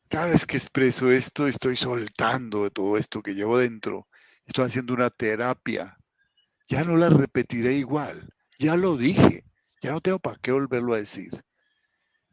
Cada 0.08 0.28
vez 0.28 0.46
que 0.46 0.56
expreso 0.56 1.10
esto, 1.10 1.48
estoy 1.48 1.74
soltando 1.74 2.62
de 2.62 2.70
todo 2.70 2.96
esto 2.96 3.20
que 3.20 3.34
llevo 3.34 3.58
dentro. 3.58 4.06
Estoy 4.46 4.66
haciendo 4.66 4.94
una 4.94 5.10
terapia 5.10 5.97
ya 6.68 6.84
no 6.84 6.96
la 6.96 7.08
repetiré 7.08 7.74
igual. 7.74 8.28
Ya 8.58 8.76
lo 8.76 8.96
dije, 8.96 9.44
ya 9.80 9.92
no 9.92 10.00
tengo 10.00 10.18
para 10.18 10.38
qué 10.40 10.52
volverlo 10.52 10.94
a 10.94 10.98
decir. 10.98 11.30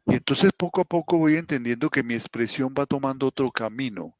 Y 0.06 0.14
entonces 0.14 0.52
poco 0.56 0.82
a 0.82 0.84
poco 0.84 1.18
voy 1.18 1.36
entendiendo 1.36 1.90
que 1.90 2.02
mi 2.02 2.14
expresión 2.14 2.74
va 2.78 2.86
tomando 2.86 3.26
otro 3.26 3.50
camino, 3.50 4.16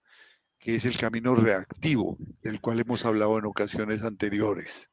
que 0.58 0.74
es 0.74 0.84
el 0.84 0.96
camino 0.96 1.36
reactivo, 1.36 2.16
del 2.42 2.60
cual 2.60 2.80
hemos 2.80 3.04
hablado 3.04 3.38
en 3.38 3.44
ocasiones 3.44 4.02
anteriores. 4.02 4.90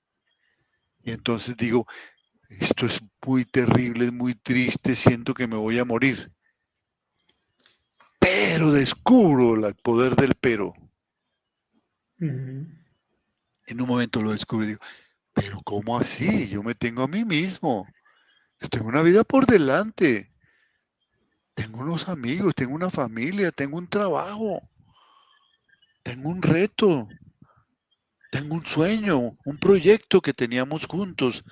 Y 1.01 1.11
entonces 1.11 1.57
digo, 1.57 1.87
esto 2.49 2.85
es 2.85 3.01
muy 3.25 3.45
terrible, 3.45 4.05
es 4.05 4.13
muy 4.13 4.35
triste, 4.35 4.95
siento 4.95 5.33
que 5.33 5.47
me 5.47 5.55
voy 5.55 5.79
a 5.79 5.85
morir. 5.85 6.31
Pero 8.19 8.71
descubro 8.71 9.67
el 9.67 9.75
poder 9.75 10.15
del 10.15 10.33
pero. 10.39 10.73
En 12.19 13.81
un 13.81 13.87
momento 13.87 14.21
lo 14.21 14.31
descubro 14.31 14.65
y 14.65 14.69
digo, 14.69 14.81
pero 15.33 15.61
¿cómo 15.63 15.97
así? 15.97 16.47
Yo 16.47 16.63
me 16.63 16.75
tengo 16.75 17.03
a 17.03 17.07
mí 17.07 17.25
mismo. 17.25 17.87
Yo 18.59 18.69
tengo 18.69 18.87
una 18.87 19.01
vida 19.01 19.23
por 19.23 19.45
delante. 19.45 20.31
Tengo 21.55 21.81
unos 21.81 22.09
amigos, 22.09 22.55
tengo 22.55 22.73
una 22.73 22.89
familia, 22.89 23.51
tengo 23.51 23.77
un 23.77 23.87
trabajo. 23.87 24.61
Tengo 26.03 26.29
un 26.29 26.41
reto. 26.41 27.07
Tengo 28.31 28.55
un 28.55 28.65
sueño, 28.65 29.37
un 29.45 29.57
proyecto 29.59 30.19
que 30.21 30.33
teníamos 30.33 30.87
juntos 30.87 31.43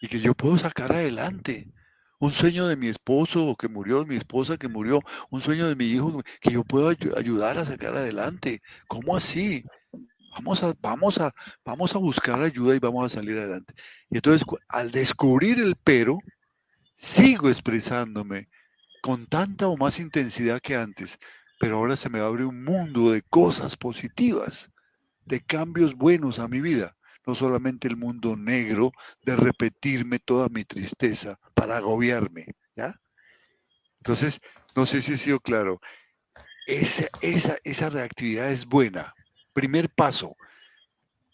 y 0.00 0.08
que 0.08 0.20
yo 0.20 0.34
puedo 0.34 0.56
sacar 0.58 0.92
adelante. 0.92 1.68
Un 2.20 2.32
sueño 2.32 2.68
de 2.68 2.76
mi 2.76 2.88
esposo 2.88 3.56
que 3.56 3.68
murió, 3.68 4.04
mi 4.04 4.16
esposa 4.16 4.56
que 4.56 4.68
murió, 4.68 5.00
un 5.30 5.40
sueño 5.40 5.68
de 5.68 5.74
mi 5.74 5.86
hijo 5.86 6.22
que 6.40 6.52
yo 6.52 6.64
puedo 6.64 6.88
ayudar 6.88 7.58
a 7.58 7.64
sacar 7.64 7.96
adelante. 7.96 8.60
¿Cómo 8.88 9.16
así? 9.16 9.64
Vamos 10.30 10.62
a, 10.62 10.74
vamos, 10.80 11.18
a, 11.18 11.32
vamos 11.64 11.94
a 11.94 11.98
buscar 11.98 12.40
ayuda 12.40 12.74
y 12.74 12.78
vamos 12.78 13.06
a 13.06 13.16
salir 13.16 13.38
adelante. 13.38 13.74
Y 14.08 14.16
entonces, 14.16 14.44
al 14.68 14.90
descubrir 14.90 15.58
el 15.58 15.76
pero, 15.76 16.18
sigo 16.94 17.48
expresándome 17.48 18.48
con 19.02 19.26
tanta 19.26 19.68
o 19.68 19.76
más 19.76 19.98
intensidad 19.98 20.60
que 20.60 20.76
antes, 20.76 21.18
pero 21.58 21.78
ahora 21.78 21.96
se 21.96 22.10
me 22.10 22.20
abre 22.20 22.44
un 22.44 22.64
mundo 22.64 23.10
de 23.10 23.22
cosas 23.22 23.76
positivas, 23.76 24.70
de 25.24 25.40
cambios 25.40 25.94
buenos 25.94 26.38
a 26.38 26.48
mi 26.48 26.60
vida, 26.60 26.96
no 27.26 27.34
solamente 27.34 27.88
el 27.88 27.96
mundo 27.96 28.36
negro 28.36 28.92
de 29.22 29.36
repetirme 29.36 30.18
toda 30.18 30.48
mi 30.48 30.64
tristeza 30.64 31.38
para 31.54 31.76
agobiarme, 31.76 32.46
¿ya? 32.76 32.94
Entonces, 33.98 34.40
no 34.74 34.86
sé 34.86 35.02
si 35.02 35.12
he 35.12 35.18
sido 35.18 35.40
claro, 35.40 35.80
esa, 36.66 37.06
esa, 37.20 37.56
esa 37.64 37.90
reactividad 37.90 38.50
es 38.50 38.64
buena, 38.64 39.14
Primer 39.52 39.90
paso, 39.90 40.36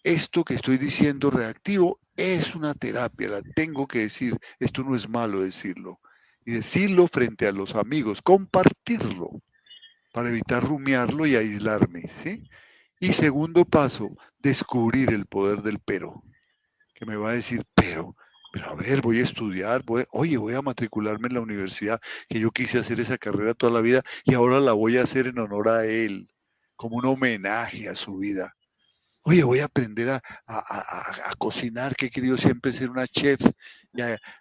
esto 0.03 0.45
que 0.45 0.55
estoy 0.55 0.79
diciendo 0.79 1.31
reactivo 1.31 2.01
es 2.17 2.55
una 2.55 2.75
terapia, 2.75 3.29
la 3.29 3.43
tengo 3.43 3.87
que 3.87 4.01
decir, 4.01 4.39
esto 4.61 4.83
no 4.85 4.95
es 4.95 5.09
malo 5.09 5.41
decirlo. 5.41 6.01
Y 6.45 6.53
decirlo 6.53 7.09
frente 7.09 7.49
a 7.49 7.53
los 7.53 7.75
amigos, 7.75 8.23
compartirlo 8.23 9.43
para 10.13 10.29
evitar 10.29 10.65
rumiarlo 10.65 11.27
y 11.27 11.35
aislarme. 11.35 12.03
¿sí? 12.09 12.49
Y 13.01 13.13
segundo 13.13 13.65
paso, 13.65 14.09
descubrir 14.39 15.13
el 15.13 15.27
poder 15.27 15.63
del 15.63 15.81
pero, 15.81 16.23
que 16.95 17.05
me 17.05 17.17
va 17.17 17.31
a 17.31 17.35
decir, 17.35 17.65
pero, 17.75 18.17
pero 18.53 18.71
a 18.71 18.75
ver, 18.77 19.03
voy 19.03 19.19
a 19.19 19.25
estudiar, 19.25 19.83
voy, 19.85 20.05
oye, 20.13 20.37
voy 20.39 20.55
a 20.55 20.63
matricularme 20.63 21.27
en 21.29 21.35
la 21.35 21.41
universidad, 21.41 22.01
que 22.29 22.39
yo 22.39 22.53
quise 22.53 22.79
hacer 22.79 23.01
esa 23.01 23.19
carrera 23.19 23.55
toda 23.55 23.73
la 23.73 23.81
vida 23.81 24.03
y 24.25 24.35
ahora 24.35 24.61
la 24.61 24.73
voy 24.73 24.99
a 24.99 25.03
hacer 25.03 25.27
en 25.27 25.41
honor 25.41 25.69
a 25.69 25.85
él 25.85 26.31
como 26.77 26.97
un 26.97 27.07
homenaje 27.07 27.89
a 27.89 27.95
su 27.95 28.19
vida. 28.19 28.55
Oye, 29.29 29.43
voy 29.43 29.59
a 29.59 29.65
aprender 29.65 30.09
a, 30.09 30.23
cocinar, 31.37 31.97
que 31.97 32.07
he 32.07 32.11
querido 32.11 32.39
siempre 32.39 32.73
ser 32.73 32.91
una 32.91 33.09
chef. 33.09 33.41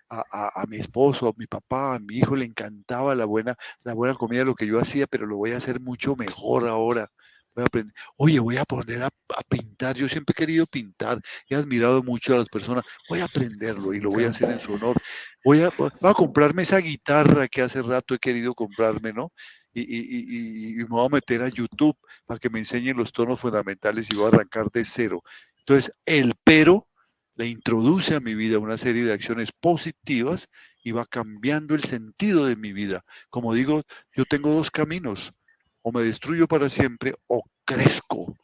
A, 0.10 0.64
mi 0.68 0.78
esposo, 0.78 1.28
a 1.28 1.34
mi 1.38 1.48
papá, 1.48 1.96
a 1.96 2.00
mi 2.00 2.18
hijo 2.18 2.36
le 2.36 2.46
encantaba 2.46 3.16
la 3.16 3.26
buena, 3.26 3.56
la 3.84 3.96
buena 3.96 4.14
comida, 4.14 4.44
lo 4.44 4.54
que 4.54 4.68
yo 4.68 4.80
hacía, 4.80 5.08
pero 5.08 5.26
lo 5.26 5.38
voy 5.38 5.54
a 5.54 5.58
hacer 5.58 5.80
mucho 5.80 6.16
mejor 6.16 6.68
ahora. 6.68 7.10
voy 7.56 7.64
a 7.64 7.66
aprender. 7.66 7.96
Oye, 8.18 8.40
voy 8.40 8.58
a 8.58 8.62
aprender 8.62 9.02
a, 9.02 9.10
pintar. 9.50 9.96
Yo 9.96 10.08
siempre 10.08 10.34
he 10.34 10.40
querido 10.40 10.68
pintar. 10.68 11.20
He 11.50 11.56
admirado 11.56 12.04
mucho 12.04 12.36
a 12.36 12.38
las 12.38 12.50
personas. 12.50 12.86
Voy 13.10 13.22
a 13.22 13.26
aprenderlo 13.26 13.92
y 13.92 14.02
lo 14.02 14.12
voy 14.12 14.26
a 14.26 14.30
hacer 14.30 14.52
en 14.52 14.60
su 14.60 14.74
honor. 14.74 15.02
Voy 15.44 15.64
a, 15.64 15.72
voy 15.76 15.90
a 16.04 16.14
comprarme 16.14 16.62
esa 16.62 16.78
guitarra 16.78 17.48
que 17.48 17.64
hace 17.64 17.82
rato 17.82 18.14
he 18.14 18.20
querido 18.20 18.54
comprarme, 18.54 19.14
¿no? 19.14 19.32
Y, 19.76 20.76
me 20.78 20.86
voy 20.86 21.06
a 21.06 21.10
meter 21.10 21.42
a 21.44 21.50
YouTube 21.50 21.98
para 22.26 22.40
que 22.40 22.50
me 22.50 22.60
enseñen 22.60 22.98
los 22.98 23.12
tonos 23.12 23.40
fundamentales 23.40 24.10
y 24.10 24.16
voy 24.16 24.26
a 24.26 24.30
arrancar 24.30 24.72
de 24.72 24.86
cero. 24.86 25.22
Entonces, 25.60 25.94
el 26.06 26.34
pero 26.44 26.88
le 27.36 27.48
introduce 27.48 28.16
a 28.16 28.22
mi 28.22 28.34
vida 28.34 28.60
una 28.60 28.78
serie 28.78 29.04
de 29.04 29.14
acciones 29.14 29.52
positivas 29.52 30.48
y 30.84 30.92
va 30.92 31.06
cambiando 31.06 31.76
el 31.76 31.84
sentido 31.84 32.46
de 32.46 32.56
mi 32.56 32.72
vida. 32.72 33.04
Como 33.30 33.54
digo, 33.54 33.82
yo 34.16 34.26
tengo 34.26 34.52
dos 34.52 34.72
caminos, 34.72 35.34
o 35.82 35.92
me 35.92 36.02
destruyo 36.02 36.48
para 36.48 36.70
siempre 36.70 37.14
o 37.28 37.44
crezco, 37.66 38.36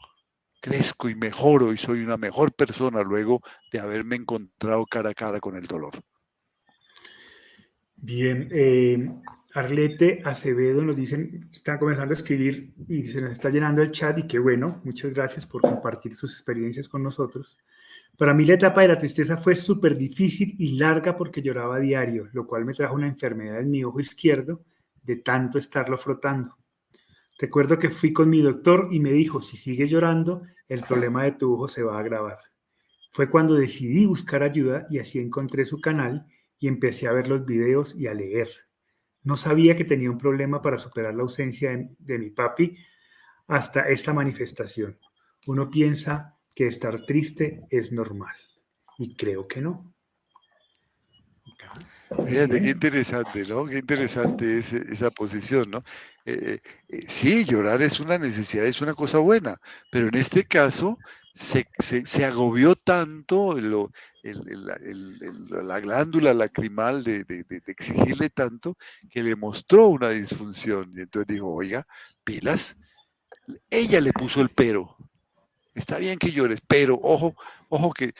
crezco 0.62 1.10
y 1.10 1.16
mejoro 1.16 1.74
y 1.74 1.78
soy 1.78 2.04
una 2.04 2.18
mejor 2.18 2.54
persona 2.54 3.02
luego 3.02 3.42
de 3.72 3.80
haberme 3.80 4.18
encontrado 4.18 4.86
cara 4.86 5.12
a 5.12 5.14
cara 5.14 5.40
con 5.40 5.56
el 5.56 5.66
dolor. 5.66 5.94
Bien, 7.96 8.50
eh, 8.52 9.10
Arlete 9.54 10.22
Acevedo 10.24 10.82
nos 10.82 10.96
dicen, 10.96 11.50
están 11.52 11.78
comenzando 11.78 12.12
a 12.12 12.14
escribir 12.14 12.74
y 12.88 13.08
se 13.08 13.22
nos 13.22 13.32
está 13.32 13.50
llenando 13.50 13.82
el 13.82 13.92
chat 13.92 14.18
y 14.18 14.28
qué 14.28 14.40
bueno, 14.40 14.82
muchas 14.86 15.14
gracias 15.14 15.46
por 15.46 15.62
compartir 15.62 16.16
sus 16.16 16.32
experiencias 16.32 16.88
con 16.88 17.04
nosotros. 17.04 17.58
Para 18.18 18.34
mí 18.34 18.46
la 18.46 18.54
etapa 18.54 18.82
de 18.82 18.90
la 18.90 18.98
tristeza 18.98 19.36
fue 19.36 19.56
súper 19.56 19.98
difícil 19.98 20.56
y 20.58 20.78
larga 20.78 21.18
porque 21.18 21.42
lloraba 21.42 21.78
a 21.78 21.80
diario, 21.80 22.30
lo 22.32 22.48
cual 22.48 22.66
me 22.66 22.74
trajo 22.74 22.96
una 22.96 23.08
enfermedad 23.08 23.60
en 23.60 23.72
mi 23.72 23.84
ojo 23.84 24.00
izquierdo 24.00 24.64
de 25.04 25.18
tanto 25.18 25.58
estarlo 25.58 25.98
frotando. 25.98 26.56
Recuerdo 27.38 27.80
que 27.80 27.90
fui 27.90 28.14
con 28.14 28.30
mi 28.30 28.42
doctor 28.42 28.88
y 28.92 29.00
me 29.00 29.12
dijo, 29.12 29.42
si 29.42 29.58
sigues 29.58 29.90
llorando, 29.90 30.44
el 30.70 30.82
problema 30.82 31.24
de 31.24 31.34
tu 31.34 31.56
ojo 31.56 31.68
se 31.68 31.84
va 31.84 31.98
a 31.98 32.00
agravar. 32.00 32.38
Fue 33.12 33.30
cuando 33.30 33.56
decidí 33.56 34.06
buscar 34.06 34.44
ayuda 34.44 34.88
y 34.90 35.00
así 35.00 35.20
encontré 35.20 35.66
su 35.66 35.82
canal 35.82 36.26
y 36.60 36.68
empecé 36.68 37.08
a 37.08 37.14
ver 37.14 37.28
los 37.28 37.46
videos 37.46 37.96
y 37.96 38.08
a 38.08 38.14
leer. 38.14 38.50
No 39.24 39.38
sabía 39.38 39.76
que 39.76 39.86
tenía 39.86 40.10
un 40.10 40.18
problema 40.18 40.62
para 40.62 40.80
superar 40.80 41.14
la 41.14 41.24
ausencia 41.24 41.72
de, 42.00 42.18
mi 42.18 42.30
papi 42.32 42.76
hasta 43.48 43.88
esta 43.90 44.14
manifestación. 44.14 44.98
Uno 45.48 45.70
piensa 45.70 46.38
que 46.56 46.68
estar 46.68 47.06
triste 47.06 47.62
es 47.70 47.92
normal. 47.92 48.36
Y 48.98 49.16
creo 49.16 49.48
que 49.48 49.62
no. 49.62 49.94
Fíjate, 52.28 52.62
qué 52.62 52.70
interesante, 52.70 53.46
¿no? 53.48 53.66
Qué 53.66 53.78
interesante 53.78 54.60
es 54.60 54.74
esa 54.74 55.12
posición, 55.12 55.70
¿no? 55.70 55.84
Eh, 56.26 56.60
eh, 56.90 57.02
sí, 57.08 57.46
llorar 57.46 57.82
es 57.82 58.00
una 58.00 58.18
necesidad, 58.18 58.66
es 58.66 58.82
una 58.82 58.94
cosa 58.94 59.20
buena, 59.20 59.60
pero 59.92 60.08
en 60.08 60.16
este 60.16 60.46
caso 60.46 60.98
se, 61.34 61.66
se, 62.06 62.26
agobió 62.26 62.76
tanto 62.76 63.60
lo, 63.60 63.92
la 64.24 65.80
glándula 65.80 66.34
lacrimal 66.34 67.04
de, 67.04 67.24
de, 67.24 67.44
de, 67.44 67.62
exigirle 67.68 68.30
tanto 68.30 68.78
que 69.10 69.24
le 69.24 69.36
mostró 69.36 69.88
una 69.88 70.10
disfunción. 70.10 70.92
Y 70.96 71.02
entonces 71.02 71.28
dijo, 71.28 71.54
oiga, 71.54 71.86
pilas, 72.24 72.76
ella 73.70 74.02
le 74.02 74.14
puso 74.14 74.42
el 74.42 74.50
pero, 74.50 74.98
Está 75.74 76.00
bien 76.00 76.20
que 76.20 76.32
llores, 76.32 76.60
pero 76.68 77.00
ojo, 77.02 77.34
ojo 77.70 77.94
que, 77.94 78.14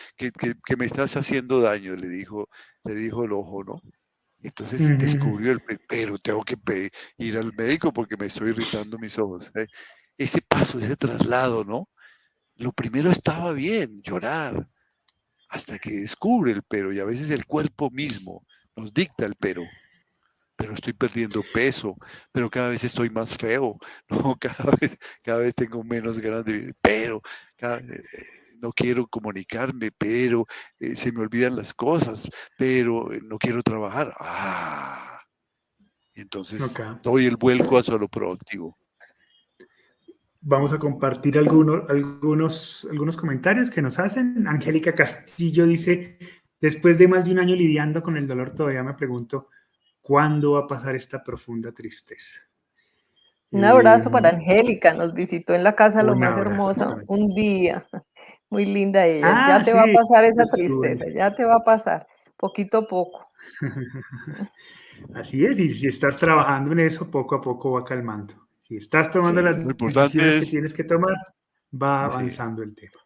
me 0.78 0.86
estás 0.86 1.18
haciendo 1.18 1.60
daño, 1.60 1.96
le 1.96 2.08
dijo, 2.08 2.50
le 2.86 2.96
dijo 2.96 3.26
el 3.26 3.34
ojo, 3.34 3.64
¿no? 3.64 3.82
Entonces 4.42 4.98
descubrió 4.98 5.52
el, 5.52 5.62
pero 5.88 6.18
tengo 6.18 6.44
que 6.44 6.58
ir 7.18 7.38
al 7.38 7.54
médico 7.54 7.94
porque 7.94 8.18
me 8.18 8.28
estoy 8.28 8.52
irritando 8.52 8.98
mis 8.98 9.20
ojos. 9.20 9.52
¿eh? 9.56 9.68
Ese 10.18 10.42
paso, 10.42 10.80
ese 10.80 10.96
traslado, 10.96 11.64
¿no? 11.64 11.90
Lo 12.56 12.72
primero 12.72 13.12
estaba 13.12 13.54
bien, 13.54 14.02
llorar, 14.02 14.68
hasta 15.50 15.80
que 15.80 15.92
descubre 15.92 16.52
el 16.52 16.64
pero 16.64 16.94
y 16.94 17.00
a 17.00 17.06
veces 17.06 17.30
el 17.30 17.46
cuerpo 17.46 17.90
mismo 17.90 18.46
nos 18.76 18.94
dicta 18.94 19.26
el 19.26 19.36
pero 19.36 19.64
pero 20.62 20.76
estoy 20.76 20.94
perdiendo 20.94 21.44
peso, 21.54 21.98
pero 22.32 22.48
cada 22.48 22.70
vez 22.70 22.84
estoy 22.84 23.10
más 23.10 23.36
feo, 23.36 23.80
¿no? 24.10 24.38
Cada 24.40 24.76
vez, 24.80 24.96
cada 25.24 25.40
vez 25.40 25.56
tengo 25.56 25.84
menos 25.84 26.20
ganas 26.20 26.46
de 26.46 26.54
vivir, 26.54 26.76
pero 26.80 27.20
eh, 27.60 28.04
no 28.62 28.72
quiero 28.72 29.08
comunicarme, 29.08 29.92
pero 29.92 30.46
eh, 30.80 30.96
se 30.96 31.12
me 31.12 31.22
olvidan 31.22 31.56
las 31.56 31.74
cosas, 31.74 32.30
pero 32.60 33.12
eh, 33.12 33.22
no 33.24 33.40
quiero 33.40 33.64
trabajar. 33.64 34.14
Ah, 34.20 35.20
entonces 36.14 36.62
doy 37.02 37.26
el 37.26 37.38
vuelco 37.38 37.80
a 37.80 37.84
solo 37.84 38.08
proactivo. 38.08 38.78
Vamos 40.42 40.74
a 40.74 40.80
compartir 40.80 41.38
algunos, 41.38 41.90
algunos, 41.90 42.88
algunos 42.90 43.16
comentarios 43.16 43.70
que 43.70 43.82
nos 43.82 44.00
hacen. 44.00 44.48
Angélica 44.48 44.94
Castillo 44.94 45.66
dice, 45.68 46.18
después 46.60 46.98
de 46.98 47.08
más 47.08 47.26
de 47.26 47.32
un 47.32 47.40
año 47.40 47.56
lidiando 47.56 48.02
con 48.02 48.18
el 48.18 48.28
dolor, 48.28 48.52
todavía 48.52 48.84
me 48.84 48.96
pregunto, 48.96 49.50
¿Cuándo 50.02 50.54
va 50.54 50.62
a 50.62 50.68
pasar 50.68 50.96
esta 50.96 51.24
profunda 51.24 51.72
tristeza? 51.72 52.40
Un 53.52 53.64
abrazo 53.66 54.10
para 54.10 54.30
eh, 54.30 54.36
Angélica, 54.36 54.94
nos 54.94 55.14
visitó 55.14 55.54
en 55.54 55.64
la 55.64 55.76
casa 55.76 56.02
lo 56.02 56.16
más 56.16 56.38
hermosa 56.40 56.98
un 57.08 57.34
día. 57.36 57.86
Muy 58.50 58.66
linda 58.66 59.06
ella. 59.06 59.22
ya 59.22 59.56
ah, 59.58 59.62
te 59.64 59.74
va 59.74 59.84
a 59.84 59.94
pasar 59.94 60.26
esa 60.26 60.44
tristeza, 60.44 61.06
ya 61.14 61.34
te 61.34 61.46
va 61.46 61.56
a 61.56 61.64
pasar, 61.64 62.06
poquito 62.36 62.80
a 62.80 62.88
poco. 62.88 63.32
Así 65.16 65.46
es, 65.46 65.58
y 65.60 65.70
si 65.70 65.88
estás 65.88 66.18
trabajando 66.18 66.74
en 66.74 66.82
eso, 66.82 67.10
poco 67.10 67.36
a 67.36 67.42
poco 67.42 67.72
va 67.72 67.86
calmando. 67.86 68.34
Si 68.72 68.78
estás 68.78 69.12
tomando 69.12 69.42
las 69.42 69.58
decisiones 69.58 70.46
que 70.46 70.50
tienes 70.50 70.74
que 70.74 70.86
tomar, 70.86 71.14
va 71.74 72.06
avanzando 72.06 72.64
el 72.64 72.74
tema. 72.74 73.02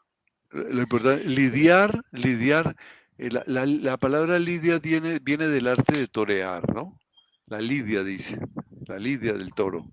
Lo 0.52 0.80
importante, 0.80 1.28
lidiar, 1.28 2.04
lidiar 2.12 2.76
eh, 3.18 3.32
la, 3.48 3.98
palabra 3.98 4.38
lidia 4.38 4.78
viene, 4.78 5.18
viene 5.18 5.48
del 5.48 5.66
arte 5.66 5.98
de 5.98 6.08
torear, 6.08 6.72
¿no? 6.72 7.00
La 7.48 7.62
lidia 7.62 8.04
dice, 8.04 8.38
la 8.86 9.00
lidia 9.00 9.34
del 9.34 9.56
toro. 9.56 9.92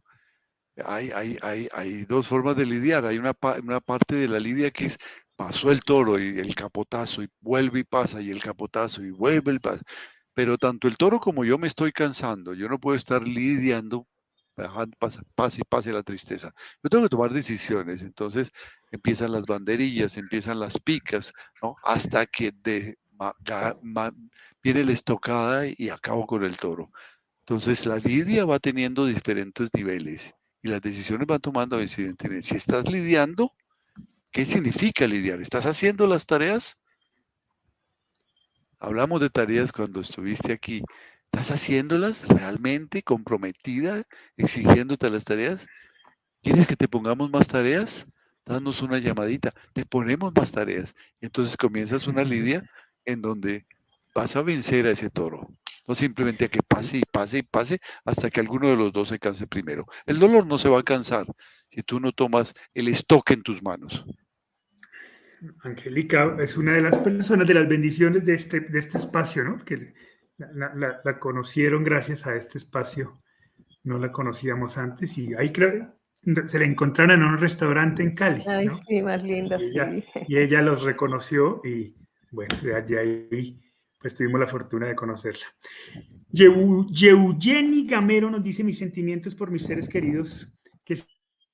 Hay, 0.84 1.10
hay, 1.10 1.38
hay, 1.40 1.68
hay 1.72 2.04
dos 2.04 2.28
formas 2.28 2.54
de 2.54 2.66
lidiar. 2.66 3.06
Hay 3.06 3.16
una, 3.16 3.32
una, 3.62 3.80
parte 3.80 4.16
de 4.16 4.28
la 4.28 4.40
lidia 4.40 4.70
que 4.70 4.84
es 4.84 4.98
pasó 5.36 5.72
el 5.72 5.82
toro 5.84 6.18
y 6.18 6.38
el 6.38 6.54
capotazo 6.54 7.22
y 7.22 7.30
vuelve 7.40 7.78
y 7.80 7.84
pasa 7.84 8.20
y 8.20 8.30
el 8.30 8.42
capotazo 8.42 9.02
y 9.02 9.10
vuelve 9.10 9.54
y 9.54 9.58
pasa. 9.58 9.82
Pero 10.34 10.58
tanto 10.58 10.86
el 10.86 10.98
toro 10.98 11.18
como 11.18 11.46
yo 11.46 11.56
me 11.56 11.66
estoy 11.66 11.92
cansando. 11.92 12.52
Yo 12.52 12.68
no 12.68 12.78
puedo 12.78 12.94
estar 12.94 13.26
lidiando 13.26 14.06
pase 15.34 15.60
y 15.60 15.64
pase 15.64 15.92
la 15.92 16.02
tristeza. 16.02 16.52
Yo 16.82 16.90
tengo 16.90 17.04
que 17.04 17.10
tomar 17.10 17.32
decisiones, 17.32 18.02
entonces 18.02 18.50
empiezan 18.90 19.32
las 19.32 19.42
banderillas, 19.42 20.16
empiezan 20.16 20.60
las 20.60 20.78
picas, 20.78 21.32
¿no? 21.62 21.76
Hasta 21.82 22.26
que 22.26 22.52
de, 22.62 22.98
viene 24.62 24.84
la 24.84 24.92
estocada 24.92 25.64
y 25.66 25.88
acabo 25.88 26.26
con 26.26 26.44
el 26.44 26.56
toro. 26.56 26.90
Entonces 27.40 27.86
la 27.86 27.96
lidia 27.96 28.44
va 28.44 28.58
teniendo 28.58 29.06
diferentes 29.06 29.70
niveles 29.74 30.34
y 30.62 30.68
las 30.68 30.80
decisiones 30.80 31.26
van 31.26 31.40
tomando 31.40 31.80
evidentemente. 31.80 32.48
Si 32.48 32.56
estás 32.56 32.88
lidiando, 32.88 33.52
¿qué 34.30 34.44
significa 34.44 35.06
lidiar? 35.06 35.40
¿Estás 35.40 35.66
haciendo 35.66 36.06
las 36.06 36.26
tareas? 36.26 36.76
Hablamos 38.78 39.20
de 39.20 39.30
tareas 39.30 39.72
cuando 39.72 40.00
estuviste 40.00 40.52
aquí. 40.52 40.82
¿Estás 41.32 41.50
haciéndolas 41.50 42.28
realmente 42.28 43.02
comprometida, 43.02 44.04
exigiéndote 44.36 45.08
las 45.08 45.24
tareas? 45.24 45.66
¿Quieres 46.42 46.66
que 46.66 46.76
te 46.76 46.88
pongamos 46.88 47.30
más 47.30 47.48
tareas? 47.48 48.06
Danos 48.44 48.82
una 48.82 48.98
llamadita, 48.98 49.50
te 49.72 49.86
ponemos 49.86 50.32
más 50.36 50.52
tareas. 50.52 50.94
Entonces 51.22 51.56
comienzas 51.56 52.06
una 52.06 52.22
lidia 52.22 52.62
en 53.06 53.22
donde 53.22 53.66
vas 54.14 54.36
a 54.36 54.42
vencer 54.42 54.86
a 54.86 54.90
ese 54.90 55.08
toro. 55.08 55.48
No 55.88 55.94
simplemente 55.94 56.44
a 56.44 56.48
que 56.48 56.62
pase 56.62 56.98
y 56.98 57.02
pase 57.10 57.38
y 57.38 57.42
pase 57.42 57.80
hasta 58.04 58.30
que 58.30 58.40
alguno 58.40 58.68
de 58.68 58.76
los 58.76 58.92
dos 58.92 59.08
se 59.08 59.18
canse 59.18 59.46
primero. 59.46 59.86
El 60.04 60.18
dolor 60.18 60.46
no 60.46 60.58
se 60.58 60.68
va 60.68 60.80
a 60.80 60.84
cansar 60.84 61.26
si 61.66 61.82
tú 61.82 61.98
no 61.98 62.12
tomas 62.12 62.52
el 62.74 62.88
estoque 62.88 63.32
en 63.32 63.42
tus 63.42 63.62
manos. 63.62 64.04
Angélica 65.62 66.36
es 66.38 66.58
una 66.58 66.74
de 66.74 66.82
las 66.82 66.98
personas 66.98 67.48
de 67.48 67.54
las 67.54 67.66
bendiciones 67.66 68.24
de 68.24 68.34
este, 68.34 68.60
de 68.60 68.78
este 68.78 68.98
espacio, 68.98 69.42
¿no? 69.42 69.64
Que 69.64 69.92
la, 70.38 71.00
la, 71.04 71.18
conocieron 71.18 71.84
gracias 71.84 72.26
a 72.26 72.36
este 72.36 72.58
espacio. 72.58 73.20
No 73.84 73.98
la 73.98 74.12
conocíamos 74.12 74.78
antes 74.78 75.18
y 75.18 75.34
ahí 75.34 75.52
creo, 75.52 75.94
se 76.46 76.58
la 76.58 76.64
encontraron 76.64 77.20
en 77.20 77.28
un 77.28 77.38
restaurante 77.38 78.02
en 78.02 78.14
Cali. 78.14 78.44
Ay, 78.46 78.68
sí, 78.86 79.02
más 79.02 79.22
linda, 79.22 79.60
y 79.60 79.70
ella, 79.70 79.92
Y 80.28 80.38
ella 80.38 80.62
los 80.62 80.82
reconoció 80.82 81.60
y, 81.64 81.96
bueno, 82.30 82.54
de 82.62 82.98
ahí 82.98 83.60
pues 84.02 84.14
tuvimos 84.16 84.40
la 84.40 84.46
fortuna 84.48 84.88
de 84.88 84.96
conocerla. 84.96 85.46
Eugeni 86.34 87.86
Gamero 87.86 88.30
nos 88.30 88.42
dice, 88.42 88.64
mis 88.64 88.78
sentimientos 88.78 89.34
por 89.34 89.50
mis 89.50 89.62
seres 89.62 89.88
queridos 89.88 90.52
que 90.84 90.96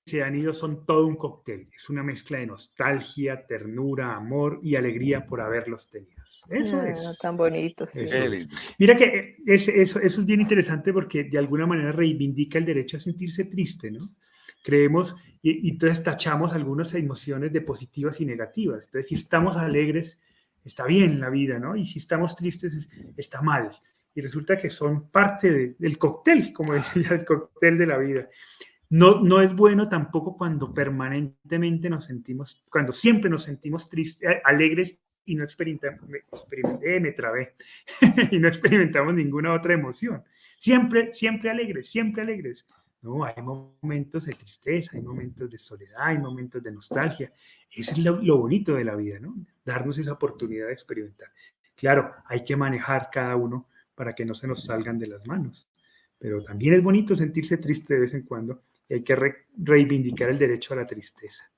se 0.07 0.23
han 0.23 0.35
ido 0.35 0.55
son 0.55 0.87
todo 0.87 1.07
un 1.07 1.17
cóctel. 1.17 1.69
Es 1.77 1.91
una 1.91 2.03
mezcla 2.03 2.39
de 2.39 2.47
nostalgia, 2.47 3.47
ternura, 3.47 4.17
amor 4.17 4.61
y 4.63 4.77
alegría 4.77 5.27
por 5.27 5.43
haberlos 5.43 5.91
tenido. 5.91 6.18
Eso 6.49 6.81
ah, 6.81 6.89
es. 6.89 7.19
Tan 7.19 7.37
bonito, 7.37 7.87
sí. 7.87 8.07
Mira 8.79 8.97
que 8.97 9.37
eso, 9.47 9.71
eso 9.71 10.01
es 10.01 10.25
bien 10.25 10.41
interesante 10.41 10.93
porque 10.93 11.25
de 11.25 11.39
alguna 11.39 11.67
manera 11.67 11.93
reivindica 11.93 12.59
el 12.59 12.65
derecho 12.65 12.97
a 12.97 13.01
sentirse 13.01 13.45
triste, 13.45 13.91
¿no? 13.91 14.09
creemos 14.69 15.17
y, 15.43 15.71
entonces 15.71 16.03
tachamos 16.03 16.53
algunas 16.53 16.93
emociones 16.95 17.53
de 17.53 17.61
positivas 17.63 18.21
y 18.21 18.27
negativas. 18.27 18.85
Entonces, 18.87 19.09
si 19.09 19.15
estamos 19.15 19.57
alegres, 19.57 20.21
está 20.65 20.85
bien 20.85 21.21
la 21.21 21.31
vida, 21.31 21.59
¿no? 21.59 21.77
Y 21.77 21.85
si 21.85 21.99
estamos 21.99 22.37
tristes, 22.37 22.89
está 23.17 23.41
mal. 23.41 23.71
Y 24.15 24.21
resulta 24.21 24.57
que 24.57 24.69
son 24.69 25.11
parte 25.11 25.77
del 25.79 25.99
cóctel, 25.99 26.53
como 26.53 26.73
decía, 26.75 27.09
el 27.11 27.25
cóctel 27.25 27.79
de 27.79 27.87
la 27.87 27.99
vida. 27.99 28.29
No, 28.91 29.23
no 29.23 29.41
es 29.41 29.55
bueno 29.55 29.89
tampoco 29.89 30.37
cuando 30.37 30.73
permanentemente 30.73 31.89
nos 31.91 32.05
sentimos, 32.05 32.63
cuando 32.71 32.93
siempre 32.93 33.31
nos 33.31 33.45
sentimos 33.45 33.89
tristes, 33.89 34.29
eh, 34.29 34.41
alegres 34.45 34.99
y 35.29 35.35
no 35.35 35.45
experimentamos, 35.45 36.11
eh, 36.83 37.01
me 37.01 37.13
trabé, 37.13 37.55
y 38.31 38.39
no 38.39 38.49
experimentamos 38.49 39.15
ninguna 39.15 39.53
otra 39.53 39.75
emoción. 39.75 40.25
Siempre, 40.59 41.13
siempre 41.13 41.51
alegres, 41.51 41.91
siempre 41.91 42.23
alegres. 42.23 42.67
No, 43.03 43.25
hay 43.25 43.35
momentos 43.43 44.25
de 44.25 44.33
tristeza, 44.33 44.97
hay 44.97 45.03
momentos 45.03 45.51
de 45.51 45.59
soledad, 45.59 45.99
hay 45.99 46.19
momentos 46.19 46.63
de 46.63 46.73
nostalgia. 46.73 47.31
Eso 47.71 47.93
es 47.93 47.99
lo, 47.99 48.39
bonito 48.39 48.75
de 48.75 48.85
la 48.85 48.97
vida, 48.97 49.21
¿no? 49.21 49.37
Darnos 49.65 49.99
esa 49.99 50.13
oportunidad 50.13 50.69
de 50.69 50.73
experimentar. 50.73 51.29
Claro, 51.77 52.11
hay 52.25 52.43
que 52.43 52.57
manejar 52.57 53.11
cada 53.13 53.37
uno 53.37 53.69
para 53.95 54.15
que 54.15 54.25
no 54.25 54.35
se 54.35 54.49
nos 54.49 54.65
salgan 54.65 54.99
de 54.99 55.09
las 55.09 55.27
manos. 55.27 55.69
Pero 56.19 56.43
también 56.43 56.75
es 56.75 56.83
bonito 56.83 57.15
sentirse 57.15 57.59
triste 57.59 57.95
de 57.95 58.01
vez 58.01 58.15
en 58.15 58.23
cuando 58.23 58.63
y 58.89 58.95
hay 58.95 59.03
que 59.03 59.15
reivindicar 59.59 60.31
el 60.31 60.39
derecho 60.39 60.73
a 60.73 60.79
la 60.79 60.87
tristeza. 60.87 61.49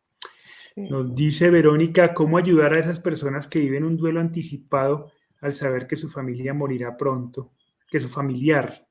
Nos 0.76 1.14
dice 1.14 1.50
Verónica, 1.50 2.14
¿cómo 2.14 2.38
ayudar 2.38 2.74
a 2.74 2.80
esas 2.80 3.00
personas 3.00 3.46
que 3.46 3.60
viven 3.60 3.84
un 3.84 3.96
duelo 3.96 4.20
anticipado 4.20 5.12
al 5.40 5.54
saber 5.54 5.86
que 5.86 5.96
su 5.96 6.08
familia 6.08 6.54
morirá 6.54 6.96
pronto, 6.96 7.52
que 7.88 8.00
su 8.00 8.08
familiar 8.08 8.86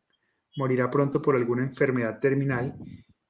morirá 0.57 0.89
pronto 0.89 1.21
por 1.21 1.35
alguna 1.35 1.63
enfermedad 1.63 2.19
terminal 2.19 2.75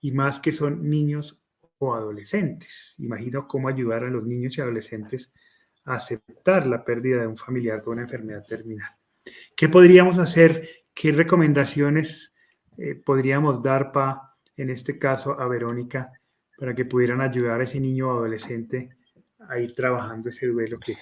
y 0.02 0.12
más 0.12 0.40
que 0.40 0.52
son 0.52 0.90
niños 0.90 1.44
o 1.78 1.94
adolescentes. 1.94 2.96
Imagino 3.00 3.48
cómo 3.48 3.68
ayudar 3.68 4.04
a 4.04 4.10
los 4.10 4.26
niños 4.26 4.58
y 4.58 4.62
adolescentes 4.62 5.32
a 5.86 5.96
aceptar 5.96 6.66
la 6.66 6.84
pérdida 6.84 7.22
de 7.22 7.28
un 7.28 7.38
familiar 7.38 7.82
con 7.84 7.94
una 7.94 8.04
enfermedad 8.04 8.46
terminal. 8.48 8.90
¿Qué 9.56 9.70
podríamos 9.70 10.18
hacer? 10.18 10.68
¿Qué 10.94 11.12
recomendaciones 11.12 12.34
eh, 12.78 12.96
podríamos 12.96 13.62
dar 13.62 13.92
pa, 13.92 14.38
en 14.56 14.70
este 14.70 14.98
caso 14.98 15.40
a 15.40 15.48
Verónica 15.48 16.19
para 16.60 16.76
que 16.76 16.86
pudieran 16.86 17.22
ayudar 17.22 17.62
a 17.62 17.64
ese 17.64 17.80
niño 17.80 18.10
o 18.10 18.12
adolescente 18.12 18.90
a 19.48 19.58
ir 19.60 19.74
trabajando 19.74 20.30
ese 20.30 20.48
duelo 20.48 20.78
que 20.80 20.98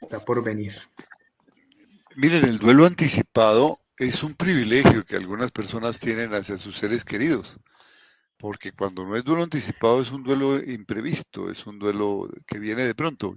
está 0.00 0.18
por 0.20 0.42
venir? 0.42 0.72
Miren, 2.16 2.44
el 2.44 2.58
duelo 2.58 2.86
anticipado 2.86 3.78
es 3.98 4.22
un 4.22 4.34
privilegio 4.34 5.04
que 5.04 5.16
algunas 5.16 5.52
personas 5.52 6.00
tienen 6.00 6.32
hacia 6.32 6.56
sus 6.56 6.78
seres 6.78 7.04
queridos, 7.04 7.58
porque 8.38 8.72
cuando 8.72 9.04
no 9.04 9.16
es 9.16 9.24
duelo 9.24 9.42
anticipado 9.42 10.00
es 10.00 10.10
un 10.10 10.22
duelo 10.22 10.58
imprevisto, 10.62 11.50
es 11.50 11.66
un 11.66 11.78
duelo 11.78 12.28
que 12.46 12.58
viene 12.58 12.84
de 12.84 12.94
pronto, 12.94 13.34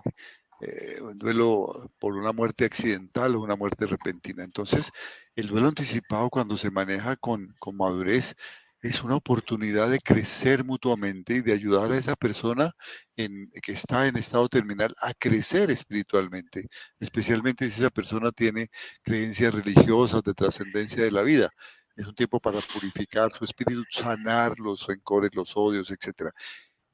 eh, 0.61 1.01
un 1.01 1.17
duelo 1.17 1.91
por 1.99 2.15
una 2.15 2.31
muerte 2.31 2.63
accidental 2.63 3.35
o 3.35 3.41
una 3.41 3.57
muerte 3.57 3.85
repentina. 3.85 4.45
Entonces, 4.45 4.91
el 5.35 5.47
duelo 5.47 5.67
anticipado 5.67 6.29
cuando 6.29 6.57
se 6.57 6.71
maneja 6.71 7.17
con, 7.17 7.53
con 7.59 7.75
madurez 7.75 8.35
es 8.81 9.03
una 9.03 9.15
oportunidad 9.15 9.89
de 9.89 9.99
crecer 9.99 10.63
mutuamente 10.63 11.35
y 11.35 11.41
de 11.41 11.53
ayudar 11.53 11.91
a 11.91 11.97
esa 11.97 12.15
persona 12.15 12.73
en, 13.17 13.51
que 13.61 13.73
está 13.73 14.07
en 14.07 14.15
estado 14.17 14.47
terminal 14.47 14.95
a 15.01 15.13
crecer 15.13 15.69
espiritualmente, 15.69 16.67
especialmente 16.99 17.69
si 17.69 17.81
esa 17.81 17.89
persona 17.89 18.31
tiene 18.31 18.69
creencias 19.01 19.53
religiosas 19.53 20.23
de 20.23 20.33
trascendencia 20.33 21.03
de 21.03 21.11
la 21.11 21.23
vida. 21.23 21.49
Es 21.95 22.07
un 22.07 22.15
tiempo 22.15 22.39
para 22.39 22.61
purificar 22.61 23.31
su 23.33 23.43
espíritu, 23.43 23.83
sanar 23.89 24.57
los 24.57 24.87
rencores, 24.87 25.31
los 25.35 25.57
odios, 25.57 25.91
etc. 25.91 26.31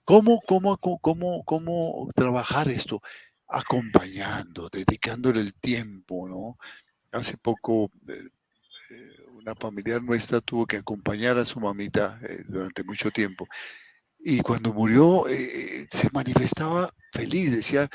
¿Cómo, 0.04 0.42
cómo, 0.42 0.78
cómo, 0.78 1.44
cómo 1.44 2.10
trabajar 2.16 2.70
esto? 2.70 3.02
Acompañando, 3.48 4.70
dedicándole 4.70 5.42
el 5.42 5.54
tiempo, 5.54 6.28
¿no? 6.28 6.58
Hace 7.12 7.38
poco 7.38 7.92
eh, 8.08 8.30
una 9.46 9.56
familiar 9.56 10.02
nuestra 10.02 10.42
tuvo 10.42 10.66
que 10.66 10.78
acompañar 10.78 11.38
a 11.38 11.46
su 11.46 11.60
mamita 11.60 12.20
eh, 12.28 12.44
durante 12.48 12.84
mucho 12.84 13.12
tiempo. 13.12 13.48
Y 14.20 14.40
cuando 14.42 14.74
murió, 14.74 15.28
eh, 15.28 15.88
se 15.92 16.10
manifestaba 16.14 16.92
feliz, 17.14 17.52
decía, 17.52 17.90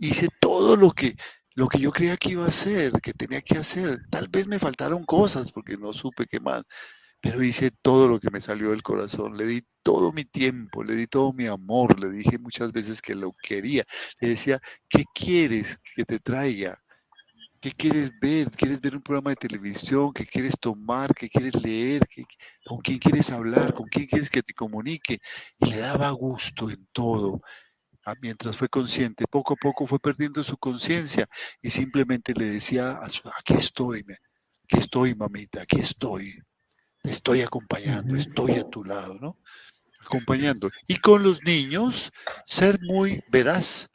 hice 0.00 0.28
todo 0.40 0.76
lo 0.76 0.92
que, 0.92 1.16
lo 1.54 1.68
que 1.68 1.80
yo 1.80 1.92
creía 1.92 2.16
que 2.16 2.30
iba 2.30 2.46
a 2.46 2.48
hacer, 2.48 2.92
que 3.02 3.12
tenía 3.12 3.42
que 3.42 3.58
hacer. 3.58 3.98
Tal 4.10 4.28
vez 4.28 4.46
me 4.46 4.58
faltaron 4.58 5.04
cosas 5.04 5.52
porque 5.52 5.76
no 5.76 5.92
supe 5.92 6.26
qué 6.26 6.40
más, 6.40 6.64
pero 7.20 7.42
hice 7.44 7.70
todo 7.82 8.08
lo 8.08 8.20
que 8.20 8.30
me 8.30 8.40
salió 8.40 8.70
del 8.70 8.82
corazón. 8.82 9.36
Le 9.36 9.46
di 9.46 9.62
todo 9.82 10.12
mi 10.12 10.24
tiempo, 10.24 10.82
le 10.84 10.94
di 10.96 11.06
todo 11.06 11.32
mi 11.34 11.46
amor, 11.46 12.00
le 12.00 12.10
dije 12.10 12.38
muchas 12.38 12.72
veces 12.72 13.02
que 13.02 13.14
lo 13.14 13.32
quería. 13.42 13.84
Le 14.20 14.30
decía, 14.30 14.60
¿qué 14.88 15.04
quieres 15.14 15.78
que 15.94 16.04
te 16.04 16.18
traiga? 16.20 16.82
¿Qué 17.66 17.72
quieres 17.72 18.12
ver? 18.20 18.48
¿Quieres 18.52 18.80
ver 18.80 18.94
un 18.94 19.02
programa 19.02 19.30
de 19.30 19.48
televisión? 19.48 20.12
¿Qué 20.12 20.24
quieres 20.24 20.54
tomar? 20.56 21.12
¿Qué 21.12 21.28
quieres 21.28 21.60
leer? 21.64 22.00
¿Con 22.64 22.78
quién 22.78 23.00
quieres 23.00 23.28
hablar? 23.30 23.74
¿Con 23.74 23.88
quién 23.88 24.06
quieres 24.06 24.30
que 24.30 24.40
te 24.40 24.54
comunique? 24.54 25.18
Y 25.58 25.70
le 25.70 25.78
daba 25.78 26.08
gusto 26.10 26.70
en 26.70 26.86
todo. 26.92 27.40
Ah, 28.04 28.14
mientras 28.22 28.56
fue 28.56 28.68
consciente, 28.68 29.24
poco 29.28 29.54
a 29.54 29.56
poco 29.56 29.84
fue 29.84 29.98
perdiendo 29.98 30.44
su 30.44 30.56
conciencia 30.58 31.26
y 31.60 31.70
simplemente 31.70 32.34
le 32.34 32.44
decía, 32.44 33.00
aquí 33.36 33.54
estoy, 33.54 34.04
aquí 34.62 34.78
estoy, 34.78 35.16
mamita, 35.16 35.62
aquí 35.62 35.80
estoy, 35.80 36.38
te 37.02 37.10
estoy 37.10 37.40
acompañando, 37.40 38.14
estoy 38.14 38.52
a 38.52 38.70
tu 38.70 38.84
lado, 38.84 39.18
¿no? 39.20 39.40
Acompañando. 40.04 40.70
Y 40.86 40.98
con 40.98 41.24
los 41.24 41.42
niños, 41.42 42.12
ser 42.46 42.78
muy 42.82 43.24
veraz, 43.28 43.88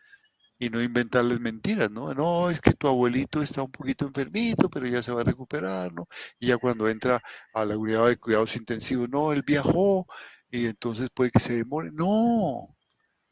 y 0.61 0.69
no 0.69 0.79
inventarles 0.79 1.39
mentiras, 1.39 1.89
¿no? 1.89 2.13
No, 2.13 2.51
es 2.51 2.61
que 2.61 2.73
tu 2.73 2.87
abuelito 2.87 3.41
está 3.41 3.63
un 3.63 3.71
poquito 3.71 4.05
enfermito, 4.05 4.69
pero 4.69 4.85
ya 4.85 5.01
se 5.01 5.11
va 5.11 5.21
a 5.21 5.23
recuperar, 5.23 5.91
¿no? 5.91 6.07
Y 6.39 6.47
ya 6.49 6.57
cuando 6.57 6.87
entra 6.87 7.19
a 7.55 7.65
la 7.65 7.75
unidad 7.75 8.07
de 8.07 8.17
cuidados 8.17 8.55
intensivos, 8.55 9.09
no, 9.09 9.33
él 9.33 9.41
viajó 9.41 10.05
y 10.51 10.67
entonces 10.67 11.09
puede 11.15 11.31
que 11.31 11.39
se 11.39 11.55
demore. 11.55 11.89
No, 11.91 12.77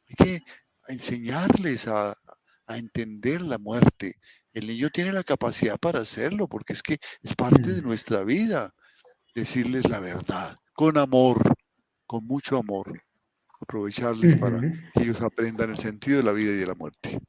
hay 0.07 0.15
que 0.15 0.41
enseñarles 0.87 1.87
a, 1.87 2.15
entender 2.67 3.41
la 3.41 3.59
muerte. 3.59 4.15
El 4.53 4.67
niño 4.67 4.89
tiene 4.89 5.11
la 5.13 5.23
capacidad 5.23 5.77
para 5.77 5.99
hacerlo, 6.01 6.47
porque 6.47 6.73
es 6.73 6.81
que 6.83 6.99
es 7.21 7.35
parte 7.35 7.73
de 7.73 7.81
mm. 7.81 7.85
nuestra 7.85 8.23
vida. 8.23 8.73
Decirles 9.35 9.87
la 9.87 9.99
verdad, 9.99 10.57
con 10.73 10.97
amor, 10.97 11.55
con 12.07 12.25
mucho 12.25 12.57
amor 12.57 13.03
aprovecharles 13.59 14.35
para 14.35 14.59
que 14.59 14.73
ellos 15.03 15.21
aprendan 15.21 15.71
el 15.71 15.77
sentido 15.77 16.17
de 16.17 16.23
la 16.23 16.33
vida 16.33 16.51
y 16.51 16.57
de 16.57 16.65
la 16.65 16.75
muerte. 16.75 17.19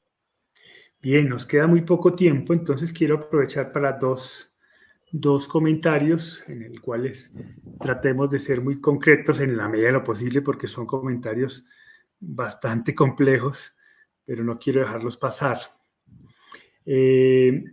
Bien, 1.03 1.29
nos 1.29 1.47
queda 1.47 1.67
muy 1.67 1.83
poco 1.83 2.15
tiempo, 2.15 2.53
entonces 2.53 2.93
quiero 2.93 3.17
aprovechar 3.17 3.73
para 3.73 3.93
dos, 3.93 4.55
dos 5.11 5.49
comentarios 5.49 6.45
en 6.47 6.63
el 6.63 6.81
cuales 6.81 7.33
tratemos 7.81 8.31
de 8.31 8.39
ser 8.39 8.61
muy 8.61 8.81
concretos 8.81 9.41
en 9.41 9.57
la 9.57 9.69
medida 9.69 9.87
de 9.87 9.93
lo 9.95 10.05
posible 10.05 10.43
porque 10.43 10.67
son 10.67 10.87
comentarios 10.87 11.65
bastante 12.19 12.95
complejos, 12.95 13.75
pero 14.27 14.45
no 14.45 14.59
quiero 14.59 14.81
dejarlos 14.81 15.17
pasar. 15.17 15.59
Eh, 16.85 17.65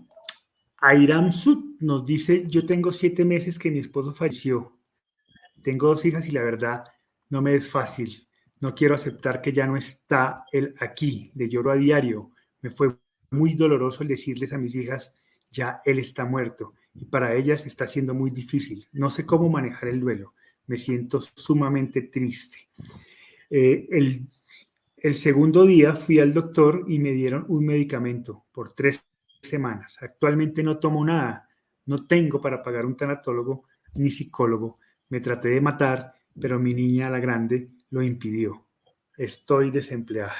Airam 0.77 1.31
Sud 1.31 1.75
nos 1.81 2.05
dice, 2.05 2.45
yo 2.47 2.65
tengo 2.65 2.91
siete 2.91 3.25
meses 3.25 3.59
que 3.59 3.71
mi 3.71 3.79
esposo 3.79 4.13
falleció, 4.13 4.79
tengo 5.63 5.87
dos 5.87 6.05
hijas 6.05 6.27
y 6.27 6.31
la 6.31 6.43
verdad 6.43 6.83
no 7.29 7.41
me 7.41 7.55
es 7.55 7.69
fácil. 7.69 8.26
No 8.59 8.73
quiero 8.73 8.95
aceptar 8.95 9.41
que 9.41 9.53
ya 9.53 9.67
no 9.67 9.77
está 9.77 10.45
él 10.51 10.73
aquí, 10.79 11.31
de 11.33 11.47
lloro 11.47 11.71
a 11.71 11.75
diario. 11.75 12.31
Me 12.61 12.71
fue 12.71 12.95
muy 13.31 13.53
doloroso 13.53 14.03
el 14.03 14.09
decirles 14.09 14.53
a 14.53 14.57
mis 14.57 14.75
hijas, 14.75 15.15
ya 15.51 15.81
él 15.85 15.99
está 15.99 16.25
muerto. 16.25 16.73
Y 16.93 17.05
para 17.05 17.35
ellas 17.35 17.65
está 17.65 17.87
siendo 17.87 18.13
muy 18.13 18.31
difícil. 18.31 18.85
No 18.93 19.09
sé 19.09 19.25
cómo 19.25 19.49
manejar 19.49 19.89
el 19.89 19.99
duelo. 19.99 20.33
Me 20.65 20.77
siento 20.77 21.21
sumamente 21.21 22.03
triste. 22.03 22.69
Eh, 23.49 23.87
el, 23.91 24.27
el 24.97 25.15
segundo 25.15 25.65
día 25.65 25.95
fui 25.95 26.19
al 26.19 26.33
doctor 26.33 26.85
y 26.87 26.99
me 26.99 27.11
dieron 27.11 27.45
un 27.47 27.65
medicamento 27.65 28.45
por 28.51 28.73
tres 28.73 29.03
semanas. 29.41 29.99
Actualmente 30.01 30.63
no 30.63 30.79
tomo 30.79 31.05
nada. 31.05 31.47
No 31.85 32.07
tengo 32.07 32.41
para 32.41 32.63
pagar 32.63 32.85
un 32.85 32.97
tanatólogo 32.97 33.65
ni 33.93 34.09
psicólogo. 34.09 34.79
Me 35.09 35.21
traté 35.21 35.49
de 35.49 35.61
matar, 35.61 36.13
pero 36.39 36.59
mi 36.59 36.73
niña, 36.73 37.09
la 37.09 37.19
grande, 37.19 37.69
lo 37.89 38.01
impidió. 38.01 38.65
Estoy 39.17 39.71
desempleada. 39.71 40.35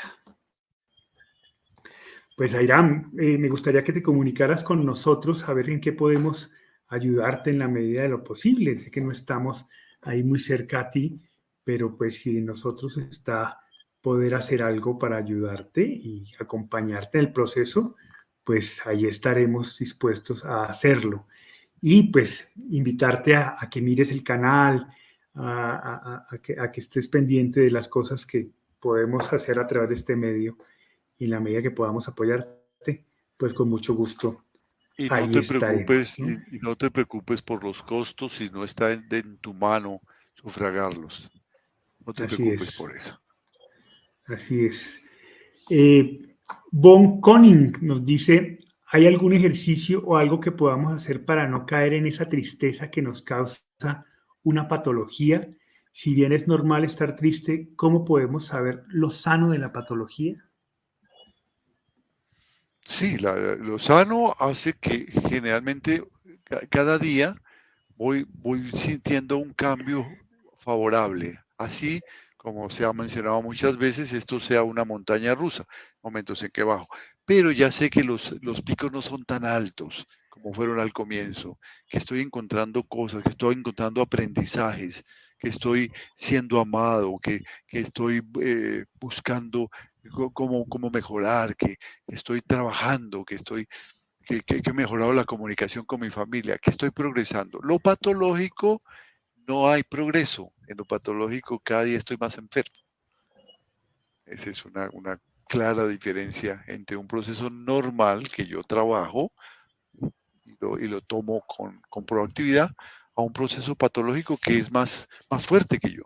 Pues 2.35 2.53
Airam, 2.53 3.11
eh, 3.17 3.37
me 3.37 3.49
gustaría 3.49 3.83
que 3.83 3.93
te 3.93 4.03
comunicaras 4.03 4.63
con 4.63 4.85
nosotros 4.85 5.47
a 5.49 5.53
ver 5.53 5.71
en 5.71 5.81
qué 5.81 5.91
podemos 5.91 6.51
ayudarte 6.87 7.49
en 7.49 7.59
la 7.59 7.67
medida 7.67 8.03
de 8.03 8.09
lo 8.09 8.23
posible. 8.23 8.75
Sé 8.75 8.91
que 8.91 9.01
no 9.01 9.11
estamos 9.11 9.65
ahí 10.01 10.23
muy 10.23 10.37
cerca 10.37 10.81
a 10.81 10.89
ti, 10.89 11.19
pero 11.63 11.97
pues 11.97 12.21
si 12.21 12.35
de 12.35 12.41
nosotros 12.41 12.97
está 12.97 13.59
poder 14.01 14.35
hacer 14.35 14.61
algo 14.61 14.99
para 14.99 15.17
ayudarte 15.17 15.81
y 15.81 16.31
acompañarte 16.39 17.17
en 17.17 17.25
el 17.25 17.33
proceso, 17.33 17.95
pues 18.43 18.85
ahí 18.85 19.05
estaremos 19.05 19.77
dispuestos 19.77 20.45
a 20.45 20.65
hacerlo. 20.65 21.27
Y 21.81 22.03
pues 22.03 22.51
invitarte 22.69 23.35
a 23.35 23.57
que 23.69 23.81
mires 23.81 24.11
el 24.11 24.23
canal, 24.23 24.87
a, 25.37 26.27
que, 26.41 26.79
estés 26.79 27.07
pendiente 27.07 27.61
de 27.61 27.71
las 27.71 27.87
cosas 27.87 28.25
que 28.25 28.49
podemos 28.79 29.31
hacer 29.33 29.59
a 29.59 29.67
través 29.67 29.89
de 29.89 29.95
este 29.95 30.15
medio 30.15 30.57
y 31.17 31.25
en 31.25 31.31
la 31.31 31.39
medida 31.39 31.61
que 31.61 31.71
podamos 31.71 32.07
apoyarte, 32.07 33.05
pues 33.37 33.53
con 33.53 33.69
mucho 33.69 33.93
gusto. 33.95 34.43
Y 34.97 35.09
no 35.09 35.29
te 35.29 35.41
preocupes, 35.43 36.19
Y, 36.19 36.59
no 36.61 36.75
te 36.75 36.89
preocupes 36.89 37.41
por 37.41 37.63
los 37.63 37.83
costos 37.83 38.33
si 38.33 38.49
no 38.49 38.63
está 38.63 38.91
en, 38.91 39.37
tu 39.37 39.53
mano 39.53 40.01
sufragarlos. 40.33 41.29
No 42.05 42.13
te 42.13 42.25
preocupes 42.25 42.77
por 42.77 42.91
eso. 42.95 43.19
Así 44.25 44.65
es. 44.65 45.01
Eh, 45.69 46.35
Von 46.71 47.21
Conning 47.21 47.77
nos 47.81 48.05
dice, 48.05 48.59
¿hay 48.87 49.05
algún 49.05 49.33
ejercicio 49.33 50.03
o 50.03 50.17
algo 50.17 50.39
que 50.39 50.51
podamos 50.51 50.93
hacer 50.93 51.25
para 51.25 51.47
no 51.47 51.65
caer 51.65 51.93
en 51.93 52.07
esa 52.07 52.25
tristeza 52.25 52.89
que 52.89 53.01
nos 53.01 53.21
causa 53.21 53.61
una 54.47 54.69
patología? 54.69 55.49
Si 55.91 56.13
bien 56.13 56.31
es 56.31 56.47
normal 56.47 56.85
estar 56.85 57.17
triste, 57.17 57.69
¿cómo 57.75 58.05
podemos 58.05 58.45
saber 58.45 58.85
lo 58.87 59.09
sano 59.09 59.49
de 59.49 59.57
la 59.57 59.73
patología? 59.73 60.45
Sí, 62.85 63.17
lo 63.17 63.77
sano 63.77 64.33
hace 64.39 64.71
que 64.73 65.05
generalmente 65.27 66.07
cada 66.69 66.97
día 66.97 67.35
voy, 67.97 68.25
voy 68.29 68.71
sintiendo 68.71 69.37
un 69.37 69.51
cambio 69.53 70.07
favorable. 70.55 71.41
Así 71.57 71.99
como 72.37 72.69
se 72.69 72.85
ha 72.85 72.93
mencionado 72.93 73.41
muchas 73.41 73.75
veces, 73.75 74.13
esto 74.13 74.39
sea 74.39 74.63
una 74.63 74.85
montaña 74.85 75.35
rusa, 75.35 75.65
momentos 76.01 76.41
en 76.43 76.51
que 76.51 76.63
bajo. 76.63 76.87
Pero 77.25 77.51
ya 77.51 77.69
sé 77.69 77.89
que 77.89 78.05
los, 78.05 78.33
los 78.41 78.61
picos 78.61 78.93
no 78.93 79.01
son 79.01 79.25
tan 79.25 79.43
altos 79.43 80.07
como 80.37 80.53
fueron 80.53 80.79
al 80.79 80.93
comienzo, 80.93 81.59
que 81.87 81.97
estoy 81.97 82.21
encontrando 82.21 82.83
cosas, 82.83 83.23
que 83.23 83.29
estoy 83.29 83.55
encontrando 83.55 84.01
aprendizajes, 84.01 85.03
que 85.39 85.49
estoy 85.49 85.91
siendo 86.15 86.59
amado, 86.59 87.19
que, 87.19 87.43
estoy 87.69 88.21
eh, 88.41 88.85
buscando 88.99 89.69
cómo, 90.33 90.65
cómo 90.67 90.89
mejorar, 90.89 91.55
que 91.55 91.77
estoy 92.07 92.41
trabajando, 92.41 93.23
que 93.25 93.35
estoy 93.35 93.67
que, 94.25 94.41
que, 94.41 94.61
he 94.63 94.73
mejorado 94.73 95.13
la 95.13 95.23
comunicación 95.23 95.85
con 95.85 96.01
mi 96.01 96.09
familia, 96.09 96.57
que 96.57 96.69
estoy 96.69 96.91
progresando. 96.91 97.59
Lo 97.63 97.79
patológico, 97.79 98.83
no 99.47 99.69
hay 99.69 99.83
progreso. 99.83 100.51
En 100.67 100.77
lo 100.77 100.83
patológico, 100.83 101.59
cada 101.59 101.85
día 101.85 101.97
estoy 101.97 102.17
más 102.19 102.37
enfermo. 102.37 102.75
Esa 104.25 104.49
es 104.49 104.65
una, 104.65 104.89
una 104.91 105.21
clara 105.47 105.87
diferencia 105.87 106.61
entre 106.67 106.97
un 106.97 107.07
proceso 107.07 107.49
normal 107.49 108.27
que 108.27 108.45
yo 108.45 108.63
trabajo 108.63 109.31
lo, 110.59 110.79
y 110.79 110.87
lo 110.87 111.01
tomo 111.01 111.41
con, 111.47 111.81
con 111.89 112.05
proactividad 112.05 112.69
a 113.15 113.21
un 113.21 113.33
proceso 113.33 113.75
patológico 113.75 114.37
que 114.37 114.57
es 114.57 114.71
más, 114.71 115.07
más 115.29 115.45
fuerte 115.45 115.79
que 115.79 115.91
yo. 115.91 116.03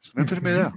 Es 0.00 0.12
una 0.14 0.22
enfermedad, 0.22 0.72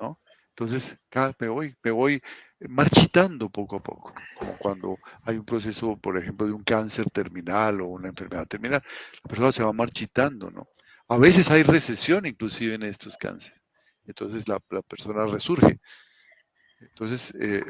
¿no? 0.00 0.20
Entonces, 0.50 0.96
cada, 1.08 1.34
me 1.38 1.48
voy, 1.48 1.76
me 1.82 1.90
voy 1.90 2.20
marchitando 2.68 3.48
poco 3.50 3.76
a 3.76 3.82
poco, 3.82 4.14
como 4.38 4.56
cuando 4.58 4.98
hay 5.22 5.36
un 5.36 5.44
proceso, 5.44 5.96
por 5.96 6.16
ejemplo, 6.16 6.46
de 6.46 6.52
un 6.52 6.62
cáncer 6.62 7.10
terminal 7.10 7.80
o 7.80 7.86
una 7.86 8.08
enfermedad 8.08 8.46
terminal, 8.46 8.82
la 9.24 9.28
persona 9.28 9.52
se 9.52 9.64
va 9.64 9.72
marchitando, 9.72 10.50
¿no? 10.50 10.68
A 11.08 11.18
veces 11.18 11.50
hay 11.50 11.62
recesión 11.62 12.26
inclusive 12.26 12.74
en 12.74 12.84
estos 12.84 13.16
cánceres, 13.16 13.62
entonces 14.04 14.48
la, 14.48 14.60
la 14.70 14.82
persona 14.82 15.26
resurge. 15.26 15.80
Entonces, 16.80 17.34
eh, 17.34 17.64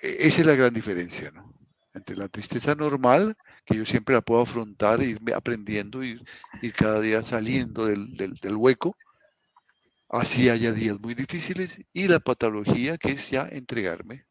e, 0.00 0.26
esa 0.26 0.40
es 0.40 0.46
la 0.46 0.54
gran 0.54 0.72
diferencia, 0.72 1.30
¿no? 1.32 1.54
Entre 1.92 2.16
la 2.16 2.28
tristeza 2.28 2.74
normal 2.74 3.36
que 3.64 3.76
yo 3.76 3.84
siempre 3.84 4.14
la 4.14 4.20
puedo 4.20 4.42
afrontar, 4.42 5.02
irme 5.02 5.32
aprendiendo, 5.32 6.02
ir, 6.02 6.22
ir 6.62 6.72
cada 6.72 7.00
día 7.00 7.22
saliendo 7.22 7.86
del, 7.86 8.14
del, 8.16 8.56
hueco, 8.56 8.96
así 10.08 10.48
haya 10.48 10.72
días 10.72 11.00
muy 11.00 11.14
difíciles, 11.14 11.84
y 11.92 12.08
la 12.08 12.20
patología 12.20 12.96
que 12.96 13.12
es 13.12 13.30
ya 13.30 13.48
entregarme. 13.48 14.24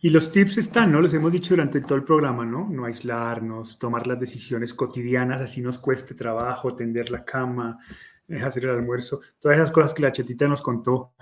Y 0.00 0.10
los 0.10 0.30
tips 0.30 0.58
están, 0.58 0.92
¿no? 0.92 1.00
Los 1.00 1.14
hemos 1.14 1.32
dicho 1.32 1.50
durante 1.50 1.80
todo 1.80 1.96
el 1.96 2.04
programa, 2.04 2.44
¿no? 2.44 2.68
No 2.68 2.84
aislarnos, 2.84 3.78
tomar 3.78 4.06
las 4.06 4.20
decisiones 4.20 4.74
cotidianas, 4.74 5.40
así 5.40 5.60
nos 5.60 5.78
cueste 5.78 6.14
trabajo, 6.14 6.76
tender 6.76 7.10
la 7.10 7.24
cama, 7.24 7.78
eh, 8.28 8.42
hacer 8.42 8.64
el 8.64 8.70
almuerzo, 8.70 9.20
todas 9.38 9.58
esas 9.58 9.70
cosas 9.70 9.92
que 9.94 10.02
la 10.02 10.12
chetita 10.12 10.46
nos 10.48 10.62
contó 10.62 11.12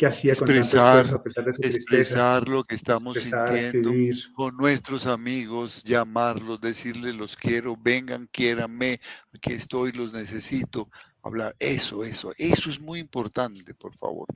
que 0.00 0.06
hacía 0.06 0.32
expresar, 0.32 1.08
con 1.08 1.16
a 1.16 1.22
pesar 1.22 1.44
de 1.44 1.52
su 1.52 1.60
expresar 1.60 2.48
lo 2.48 2.64
que 2.64 2.74
estamos 2.74 3.18
sintiendo 3.18 3.92
con 4.34 4.56
nuestros 4.56 5.06
amigos, 5.06 5.84
llamarlos, 5.84 6.58
decirles 6.58 7.14
los 7.16 7.36
quiero, 7.36 7.76
vengan, 7.78 8.26
quiéranme, 8.32 8.98
aquí 9.34 9.52
estoy, 9.52 9.92
los 9.92 10.14
necesito, 10.14 10.88
hablar, 11.22 11.54
eso, 11.58 12.02
eso, 12.02 12.32
eso 12.38 12.70
es 12.70 12.80
muy 12.80 12.98
importante, 12.98 13.74
por 13.74 13.94
favor. 13.94 14.26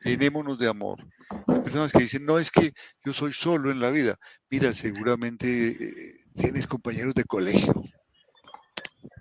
Llenémonos 0.00 0.58
de 0.58 0.68
amor. 0.68 0.98
Hay 1.46 1.60
personas 1.60 1.92
que 1.92 2.00
dicen, 2.00 2.26
no 2.26 2.40
es 2.40 2.50
que 2.50 2.72
yo 3.04 3.12
soy 3.12 3.32
solo 3.32 3.70
en 3.70 3.78
la 3.78 3.90
vida. 3.90 4.18
Mira, 4.50 4.72
seguramente 4.72 5.68
eh, 5.68 6.16
tienes 6.34 6.66
compañeros 6.66 7.14
de 7.14 7.22
colegio, 7.22 7.72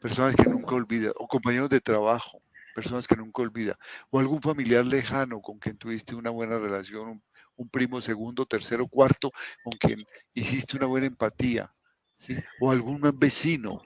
personas 0.01 0.35
que 0.35 0.49
nunca 0.49 0.73
olvidan, 0.73 1.13
o 1.17 1.27
compañeros 1.27 1.69
de 1.69 1.79
trabajo, 1.79 2.40
personas 2.73 3.07
que 3.07 3.15
nunca 3.15 3.41
olvida, 3.41 3.77
o 4.09 4.19
algún 4.19 4.41
familiar 4.41 4.85
lejano 4.85 5.41
con 5.41 5.59
quien 5.59 5.77
tuviste 5.77 6.15
una 6.15 6.29
buena 6.29 6.57
relación, 6.57 7.23
un, 7.55 7.69
primo 7.69 8.01
segundo, 8.01 8.45
tercero, 8.45 8.87
cuarto, 8.87 9.31
con 9.63 9.73
quien 9.73 10.03
hiciste 10.33 10.77
una 10.77 10.87
buena 10.87 11.07
empatía, 11.07 11.71
¿sí? 12.15 12.35
o 12.59 12.71
algún 12.71 13.01
vecino. 13.17 13.81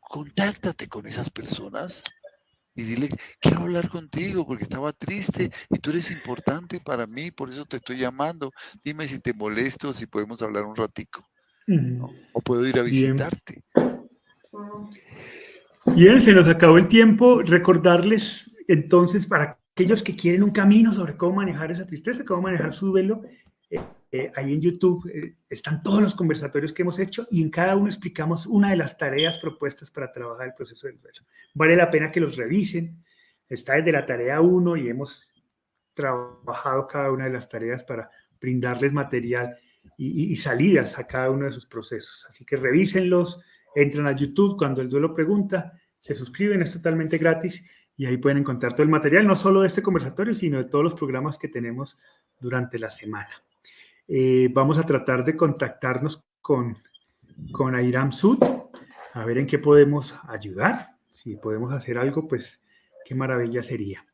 Contáctate 0.00 0.88
con 0.88 1.06
esas 1.06 1.30
personas 1.30 2.02
y 2.76 2.82
dile, 2.82 3.08
quiero 3.40 3.60
hablar 3.60 3.88
contigo 3.88 4.44
porque 4.46 4.64
estaba 4.64 4.92
triste 4.92 5.50
y 5.70 5.78
tú 5.78 5.90
eres 5.90 6.10
importante 6.10 6.80
para 6.80 7.06
mí, 7.06 7.30
por 7.30 7.50
eso 7.50 7.64
te 7.64 7.76
estoy 7.76 7.98
llamando. 7.98 8.50
Dime 8.82 9.06
si 9.06 9.20
te 9.20 9.32
molesto, 9.32 9.92
si 9.92 10.06
podemos 10.06 10.42
hablar 10.42 10.64
un 10.64 10.74
ratico. 10.74 11.28
O 12.32 12.40
puedo 12.40 12.66
ir 12.66 12.78
a 12.78 12.82
visitarte. 12.82 13.62
Bien, 13.74 13.94
se 16.20 16.32
nos 16.32 16.48
acabó 16.48 16.78
el 16.78 16.88
tiempo. 16.88 17.42
Recordarles 17.42 18.54
entonces 18.68 19.26
para 19.26 19.58
aquellos 19.74 20.02
que 20.02 20.16
quieren 20.16 20.42
un 20.42 20.50
camino 20.50 20.92
sobre 20.92 21.16
cómo 21.16 21.36
manejar 21.36 21.70
esa 21.70 21.86
tristeza, 21.86 22.24
cómo 22.24 22.42
manejar 22.42 22.72
su 22.72 22.86
duelo, 22.86 23.22
eh, 23.70 23.80
eh, 24.12 24.32
ahí 24.36 24.54
en 24.54 24.60
YouTube 24.60 25.10
eh, 25.12 25.36
están 25.48 25.82
todos 25.82 26.00
los 26.00 26.14
conversatorios 26.14 26.72
que 26.72 26.82
hemos 26.82 26.98
hecho 26.98 27.26
y 27.30 27.42
en 27.42 27.50
cada 27.50 27.74
uno 27.74 27.88
explicamos 27.88 28.46
una 28.46 28.70
de 28.70 28.76
las 28.76 28.96
tareas 28.96 29.38
propuestas 29.38 29.90
para 29.90 30.12
trabajar 30.12 30.46
el 30.46 30.54
proceso 30.54 30.86
del 30.86 31.00
duelo. 31.00 31.20
Vale 31.54 31.76
la 31.76 31.90
pena 31.90 32.10
que 32.10 32.20
los 32.20 32.36
revisen. 32.36 33.02
Está 33.48 33.74
desde 33.74 33.92
la 33.92 34.06
tarea 34.06 34.40
1 34.40 34.76
y 34.76 34.88
hemos 34.88 35.30
trabajado 35.92 36.86
cada 36.86 37.10
una 37.10 37.24
de 37.24 37.32
las 37.32 37.48
tareas 37.48 37.84
para 37.84 38.10
brindarles 38.40 38.92
material 38.92 39.56
y, 39.98 40.32
y 40.32 40.36
salidas 40.36 40.98
a 40.98 41.06
cada 41.06 41.30
uno 41.30 41.46
de 41.46 41.52
sus 41.52 41.66
procesos. 41.66 42.26
Así 42.28 42.44
que 42.44 42.56
revísenlos 42.56 43.42
entran 43.74 44.06
a 44.06 44.16
YouTube 44.16 44.56
cuando 44.56 44.80
el 44.80 44.88
duelo 44.88 45.14
pregunta, 45.14 45.72
se 45.98 46.14
suscriben, 46.14 46.62
es 46.62 46.72
totalmente 46.72 47.18
gratis 47.18 47.64
y 47.96 48.06
ahí 48.06 48.16
pueden 48.16 48.38
encontrar 48.38 48.72
todo 48.72 48.82
el 48.82 48.88
material, 48.88 49.26
no 49.26 49.36
solo 49.36 49.60
de 49.60 49.68
este 49.68 49.82
conversatorio, 49.82 50.34
sino 50.34 50.58
de 50.58 50.64
todos 50.64 50.84
los 50.84 50.94
programas 50.94 51.38
que 51.38 51.48
tenemos 51.48 51.96
durante 52.40 52.78
la 52.78 52.90
semana. 52.90 53.30
Eh, 54.06 54.48
vamos 54.52 54.78
a 54.78 54.82
tratar 54.82 55.24
de 55.24 55.36
contactarnos 55.36 56.24
con, 56.40 56.76
con 57.52 57.74
Airam 57.74 58.12
Sud, 58.12 58.38
a 59.12 59.24
ver 59.24 59.38
en 59.38 59.46
qué 59.46 59.58
podemos 59.58 60.14
ayudar. 60.28 60.88
Si 61.10 61.36
podemos 61.36 61.72
hacer 61.72 61.96
algo, 61.96 62.26
pues 62.26 62.66
qué 63.04 63.14
maravilla 63.14 63.62
sería. 63.62 64.04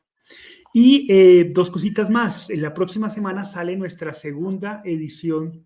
Y 0.73 1.07
eh, 1.11 1.51
dos 1.53 1.69
cositas 1.69 2.09
más. 2.09 2.49
En 2.49 2.61
la 2.61 2.73
próxima 2.73 3.09
semana 3.09 3.43
sale 3.43 3.75
nuestra 3.75 4.13
segunda 4.13 4.81
edición 4.85 5.65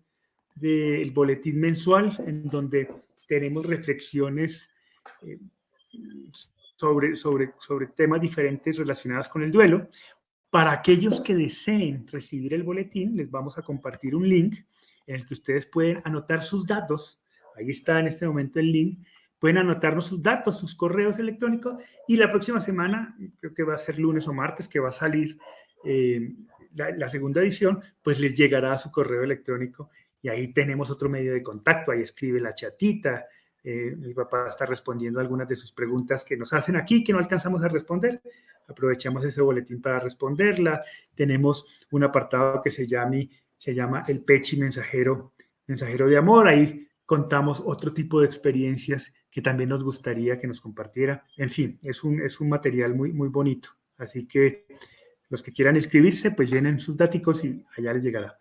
del 0.54 1.10
boletín 1.10 1.60
mensual, 1.60 2.12
en 2.26 2.48
donde 2.48 2.88
tenemos 3.26 3.66
reflexiones 3.66 4.72
eh, 5.22 5.38
sobre, 6.76 7.16
sobre, 7.16 7.52
sobre 7.58 7.86
temas 7.88 8.20
diferentes 8.20 8.76
relacionados 8.76 9.28
con 9.28 9.42
el 9.42 9.50
duelo. 9.50 9.88
Para 10.50 10.72
aquellos 10.72 11.20
que 11.20 11.34
deseen 11.34 12.06
recibir 12.08 12.54
el 12.54 12.62
boletín, 12.62 13.16
les 13.16 13.30
vamos 13.30 13.58
a 13.58 13.62
compartir 13.62 14.14
un 14.14 14.28
link 14.28 14.56
en 15.06 15.16
el 15.16 15.26
que 15.26 15.34
ustedes 15.34 15.66
pueden 15.66 16.00
anotar 16.04 16.42
sus 16.42 16.66
datos. 16.66 17.20
Ahí 17.56 17.70
está 17.70 17.98
en 18.00 18.06
este 18.06 18.26
momento 18.26 18.60
el 18.60 18.70
link. 18.72 19.06
Pueden 19.38 19.58
anotarnos 19.58 20.06
sus 20.06 20.22
datos, 20.22 20.58
sus 20.58 20.74
correos 20.74 21.18
electrónicos 21.18 21.76
y 22.08 22.16
la 22.16 22.30
próxima 22.30 22.58
semana, 22.58 23.16
creo 23.38 23.52
que 23.52 23.62
va 23.64 23.74
a 23.74 23.78
ser 23.78 23.98
lunes 23.98 24.26
o 24.28 24.32
martes, 24.32 24.66
que 24.66 24.80
va 24.80 24.88
a 24.88 24.92
salir 24.92 25.38
eh, 25.84 26.32
la, 26.74 26.90
la, 26.96 27.08
segunda 27.08 27.42
edición, 27.42 27.82
pues 28.02 28.18
les 28.18 28.34
llegará 28.34 28.72
a 28.72 28.78
su 28.78 28.90
correo 28.90 29.22
electrónico 29.22 29.90
y 30.26 30.28
ahí 30.28 30.52
tenemos 30.52 30.90
otro 30.90 31.08
medio 31.08 31.32
de 31.32 31.40
contacto, 31.40 31.92
ahí 31.92 32.02
escribe 32.02 32.40
la 32.40 32.52
chatita, 32.52 33.26
eh, 33.62 33.94
mi 33.96 34.12
papá 34.12 34.48
está 34.48 34.66
respondiendo 34.66 35.20
algunas 35.20 35.46
de 35.46 35.54
sus 35.54 35.70
preguntas 35.70 36.24
que 36.24 36.36
nos 36.36 36.52
hacen 36.52 36.74
aquí, 36.74 37.04
que 37.04 37.12
no 37.12 37.20
alcanzamos 37.20 37.62
a 37.62 37.68
responder. 37.68 38.20
Aprovechamos 38.66 39.24
ese 39.24 39.40
boletín 39.40 39.80
para 39.80 40.00
responderla. 40.00 40.82
Tenemos 41.14 41.64
un 41.92 42.02
apartado 42.02 42.60
que 42.60 42.72
se 42.72 42.88
llama, 42.88 43.18
se 43.56 43.72
llama 43.72 44.02
el 44.08 44.24
Pechi 44.24 44.56
Mensajero, 44.56 45.34
Mensajero 45.68 46.08
de 46.08 46.16
Amor. 46.16 46.48
Ahí 46.48 46.88
contamos 47.04 47.62
otro 47.64 47.94
tipo 47.94 48.20
de 48.20 48.26
experiencias 48.26 49.14
que 49.30 49.42
también 49.42 49.68
nos 49.68 49.84
gustaría 49.84 50.36
que 50.38 50.48
nos 50.48 50.60
compartiera. 50.60 51.24
En 51.36 51.50
fin, 51.50 51.78
es 51.84 52.02
un, 52.02 52.20
es 52.20 52.40
un 52.40 52.48
material 52.48 52.96
muy, 52.96 53.12
muy 53.12 53.28
bonito. 53.28 53.68
Así 53.96 54.26
que 54.26 54.66
los 55.28 55.40
que 55.40 55.52
quieran 55.52 55.76
inscribirse, 55.76 56.32
pues 56.32 56.50
llenen 56.50 56.80
sus 56.80 56.96
datos 56.96 57.44
y 57.44 57.64
allá 57.76 57.92
les 57.92 58.02
llegará. 58.02 58.36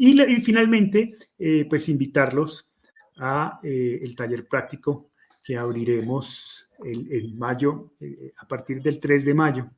Y, 0.00 0.40
finalmente, 0.42 1.18
eh, 1.36 1.66
pues 1.68 1.88
invitarlos 1.88 2.70
a 3.16 3.58
eh, 3.64 3.98
el 4.00 4.14
taller 4.14 4.46
práctico 4.46 5.10
que 5.42 5.56
abriremos 5.56 6.70
en 6.84 7.36
mayo, 7.36 7.94
eh, 7.98 8.32
a 8.36 8.46
partir 8.46 8.80
del 8.80 9.00
3 9.00 9.24
de 9.24 9.34
mayo. 9.34 9.70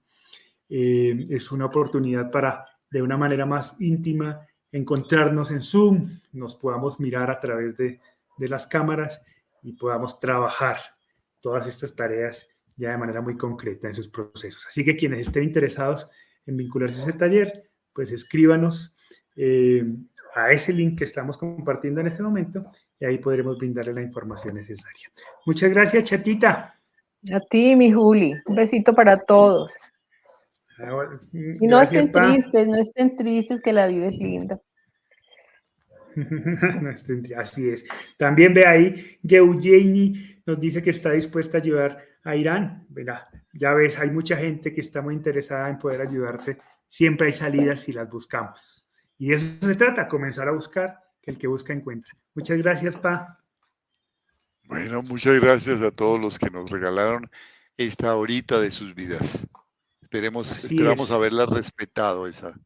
es 0.68 1.50
una 1.50 1.66
oportunidad 1.66 2.30
para, 2.30 2.66
de 2.90 3.02
una 3.02 3.16
manera 3.16 3.46
más 3.46 3.80
íntima, 3.80 4.46
encontrarnos 4.70 5.50
en 5.50 5.62
Zoom, 5.62 6.20
nos 6.32 6.54
podamos 6.54 7.00
mirar 7.00 7.30
a 7.30 7.40
través 7.40 7.76
de, 7.76 7.98
de 8.36 8.48
las 8.48 8.66
cámaras 8.66 9.22
y 9.62 9.72
podamos 9.72 10.20
trabajar 10.20 10.76
todas 11.40 11.66
estas 11.66 11.96
tareas 11.96 12.46
ya 12.76 12.90
de 12.90 12.98
manera 12.98 13.20
muy 13.20 13.36
concreta 13.36 13.88
en 13.88 13.94
sus 13.94 14.08
procesos. 14.08 14.66
Así 14.66 14.84
que 14.84 14.96
quienes 14.96 15.26
estén 15.26 15.44
interesados 15.44 16.08
en 16.46 16.56
vincularse 16.56 17.00
a 17.00 17.04
ese 17.04 17.18
taller, 17.18 17.70
pues 17.92 18.12
escríbanos 18.12 18.94
eh, 19.36 19.84
a 20.34 20.50
ese 20.52 20.72
link 20.72 20.98
que 20.98 21.04
estamos 21.04 21.36
compartiendo 21.36 22.00
en 22.00 22.06
este 22.06 22.22
momento 22.22 22.70
y 22.98 23.04
ahí 23.04 23.18
podremos 23.18 23.58
brindarle 23.58 23.94
la 23.94 24.02
información 24.02 24.54
necesaria. 24.54 25.10
Muchas 25.46 25.70
gracias, 25.70 26.04
chatita. 26.04 26.74
A 27.32 27.40
ti, 27.40 27.76
mi 27.76 27.92
Juli. 27.92 28.34
Un 28.46 28.56
besito 28.56 28.94
para 28.94 29.18
todos. 29.18 29.72
Ah, 30.78 31.20
y 31.32 31.66
no 31.66 31.82
estén 31.82 32.10
tristes, 32.10 32.66
no 32.66 32.76
estén 32.76 33.16
tristes, 33.16 33.60
que 33.60 33.72
la 33.72 33.86
vida 33.86 34.06
es 34.06 34.16
linda. 34.16 34.60
Así 37.36 37.68
es. 37.68 37.84
También 38.16 38.54
ve 38.54 38.66
ahí, 38.66 39.18
Eugenie 39.22 40.42
nos 40.46 40.58
dice 40.58 40.82
que 40.82 40.90
está 40.90 41.12
dispuesta 41.12 41.58
a 41.58 41.60
ayudar 41.60 42.04
a 42.24 42.34
Irán. 42.34 42.86
ya 43.52 43.74
ves, 43.74 43.98
hay 43.98 44.10
mucha 44.10 44.36
gente 44.36 44.72
que 44.72 44.80
está 44.80 45.02
muy 45.02 45.14
interesada 45.14 45.68
en 45.68 45.78
poder 45.78 46.00
ayudarte. 46.00 46.58
Siempre 46.88 47.28
hay 47.28 47.32
salidas 47.32 47.80
si 47.80 47.92
las 47.92 48.10
buscamos. 48.10 48.79
Y 49.20 49.28
de 49.28 49.34
eso 49.34 49.66
se 49.66 49.74
trata, 49.74 50.08
comenzar 50.08 50.48
a 50.48 50.52
buscar, 50.52 50.98
que 51.20 51.30
el 51.30 51.36
que 51.36 51.46
busca 51.46 51.74
encuentra. 51.74 52.10
Muchas 52.34 52.56
gracias, 52.56 52.96
Pa. 52.96 53.38
Bueno, 54.64 55.02
muchas 55.02 55.38
gracias 55.38 55.82
a 55.82 55.90
todos 55.90 56.18
los 56.18 56.38
que 56.38 56.48
nos 56.48 56.70
regalaron 56.70 57.30
esta 57.76 58.16
horita 58.16 58.58
de 58.62 58.70
sus 58.70 58.94
vidas. 58.94 59.46
Esperemos, 60.00 60.64
esperamos 60.64 61.10
haberla 61.10 61.44
respetado 61.44 62.26
esa, 62.26 62.58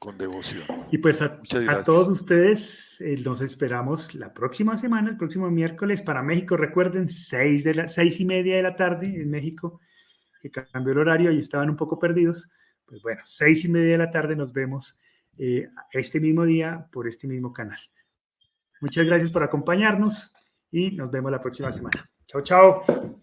con, 0.00 0.16
devoción. 0.16 0.62
Y 0.90 0.96
pues 0.96 1.20
a, 1.20 1.42
todos 1.84 2.08
ustedes 2.08 2.96
eh, 3.00 3.18
los 3.18 3.42
esperamos 3.42 4.14
la 4.14 4.32
próxima 4.32 4.78
semana, 4.78 5.10
el 5.10 5.18
próximo 5.18 5.50
miércoles 5.50 6.00
para 6.00 6.22
México. 6.22 6.56
Recuerden, 6.56 7.10
seis, 7.10 7.62
de 7.62 7.74
la, 7.74 7.88
seis 7.88 8.18
y 8.20 8.24
media 8.24 8.56
de 8.56 8.62
la 8.62 8.74
tarde 8.74 9.04
en 9.04 9.28
México, 9.28 9.82
que 10.40 10.50
cambió 10.50 10.94
el 10.94 11.00
horario 11.00 11.30
y 11.30 11.40
estaban 11.40 11.68
un 11.68 11.76
poco 11.76 11.98
perdidos. 11.98 12.48
Pues 12.86 13.02
bueno, 13.02 13.20
seis 13.26 13.66
y 13.66 13.68
media 13.68 13.92
de 13.92 13.98
la 13.98 14.10
tarde 14.10 14.34
nos 14.34 14.50
vemos 14.50 14.96
eh, 15.38 15.68
este 15.92 16.20
mismo 16.20 16.44
día 16.44 16.86
por 16.92 17.08
este 17.08 17.26
mismo 17.26 17.52
canal. 17.52 17.78
Muchas 18.80 19.06
gracias 19.06 19.30
por 19.30 19.42
acompañarnos 19.42 20.32
y 20.70 20.90
nos 20.92 21.10
vemos 21.10 21.30
la 21.30 21.40
próxima 21.40 21.70
semana. 21.70 22.10
Chao, 22.26 22.42
chao. 22.42 23.21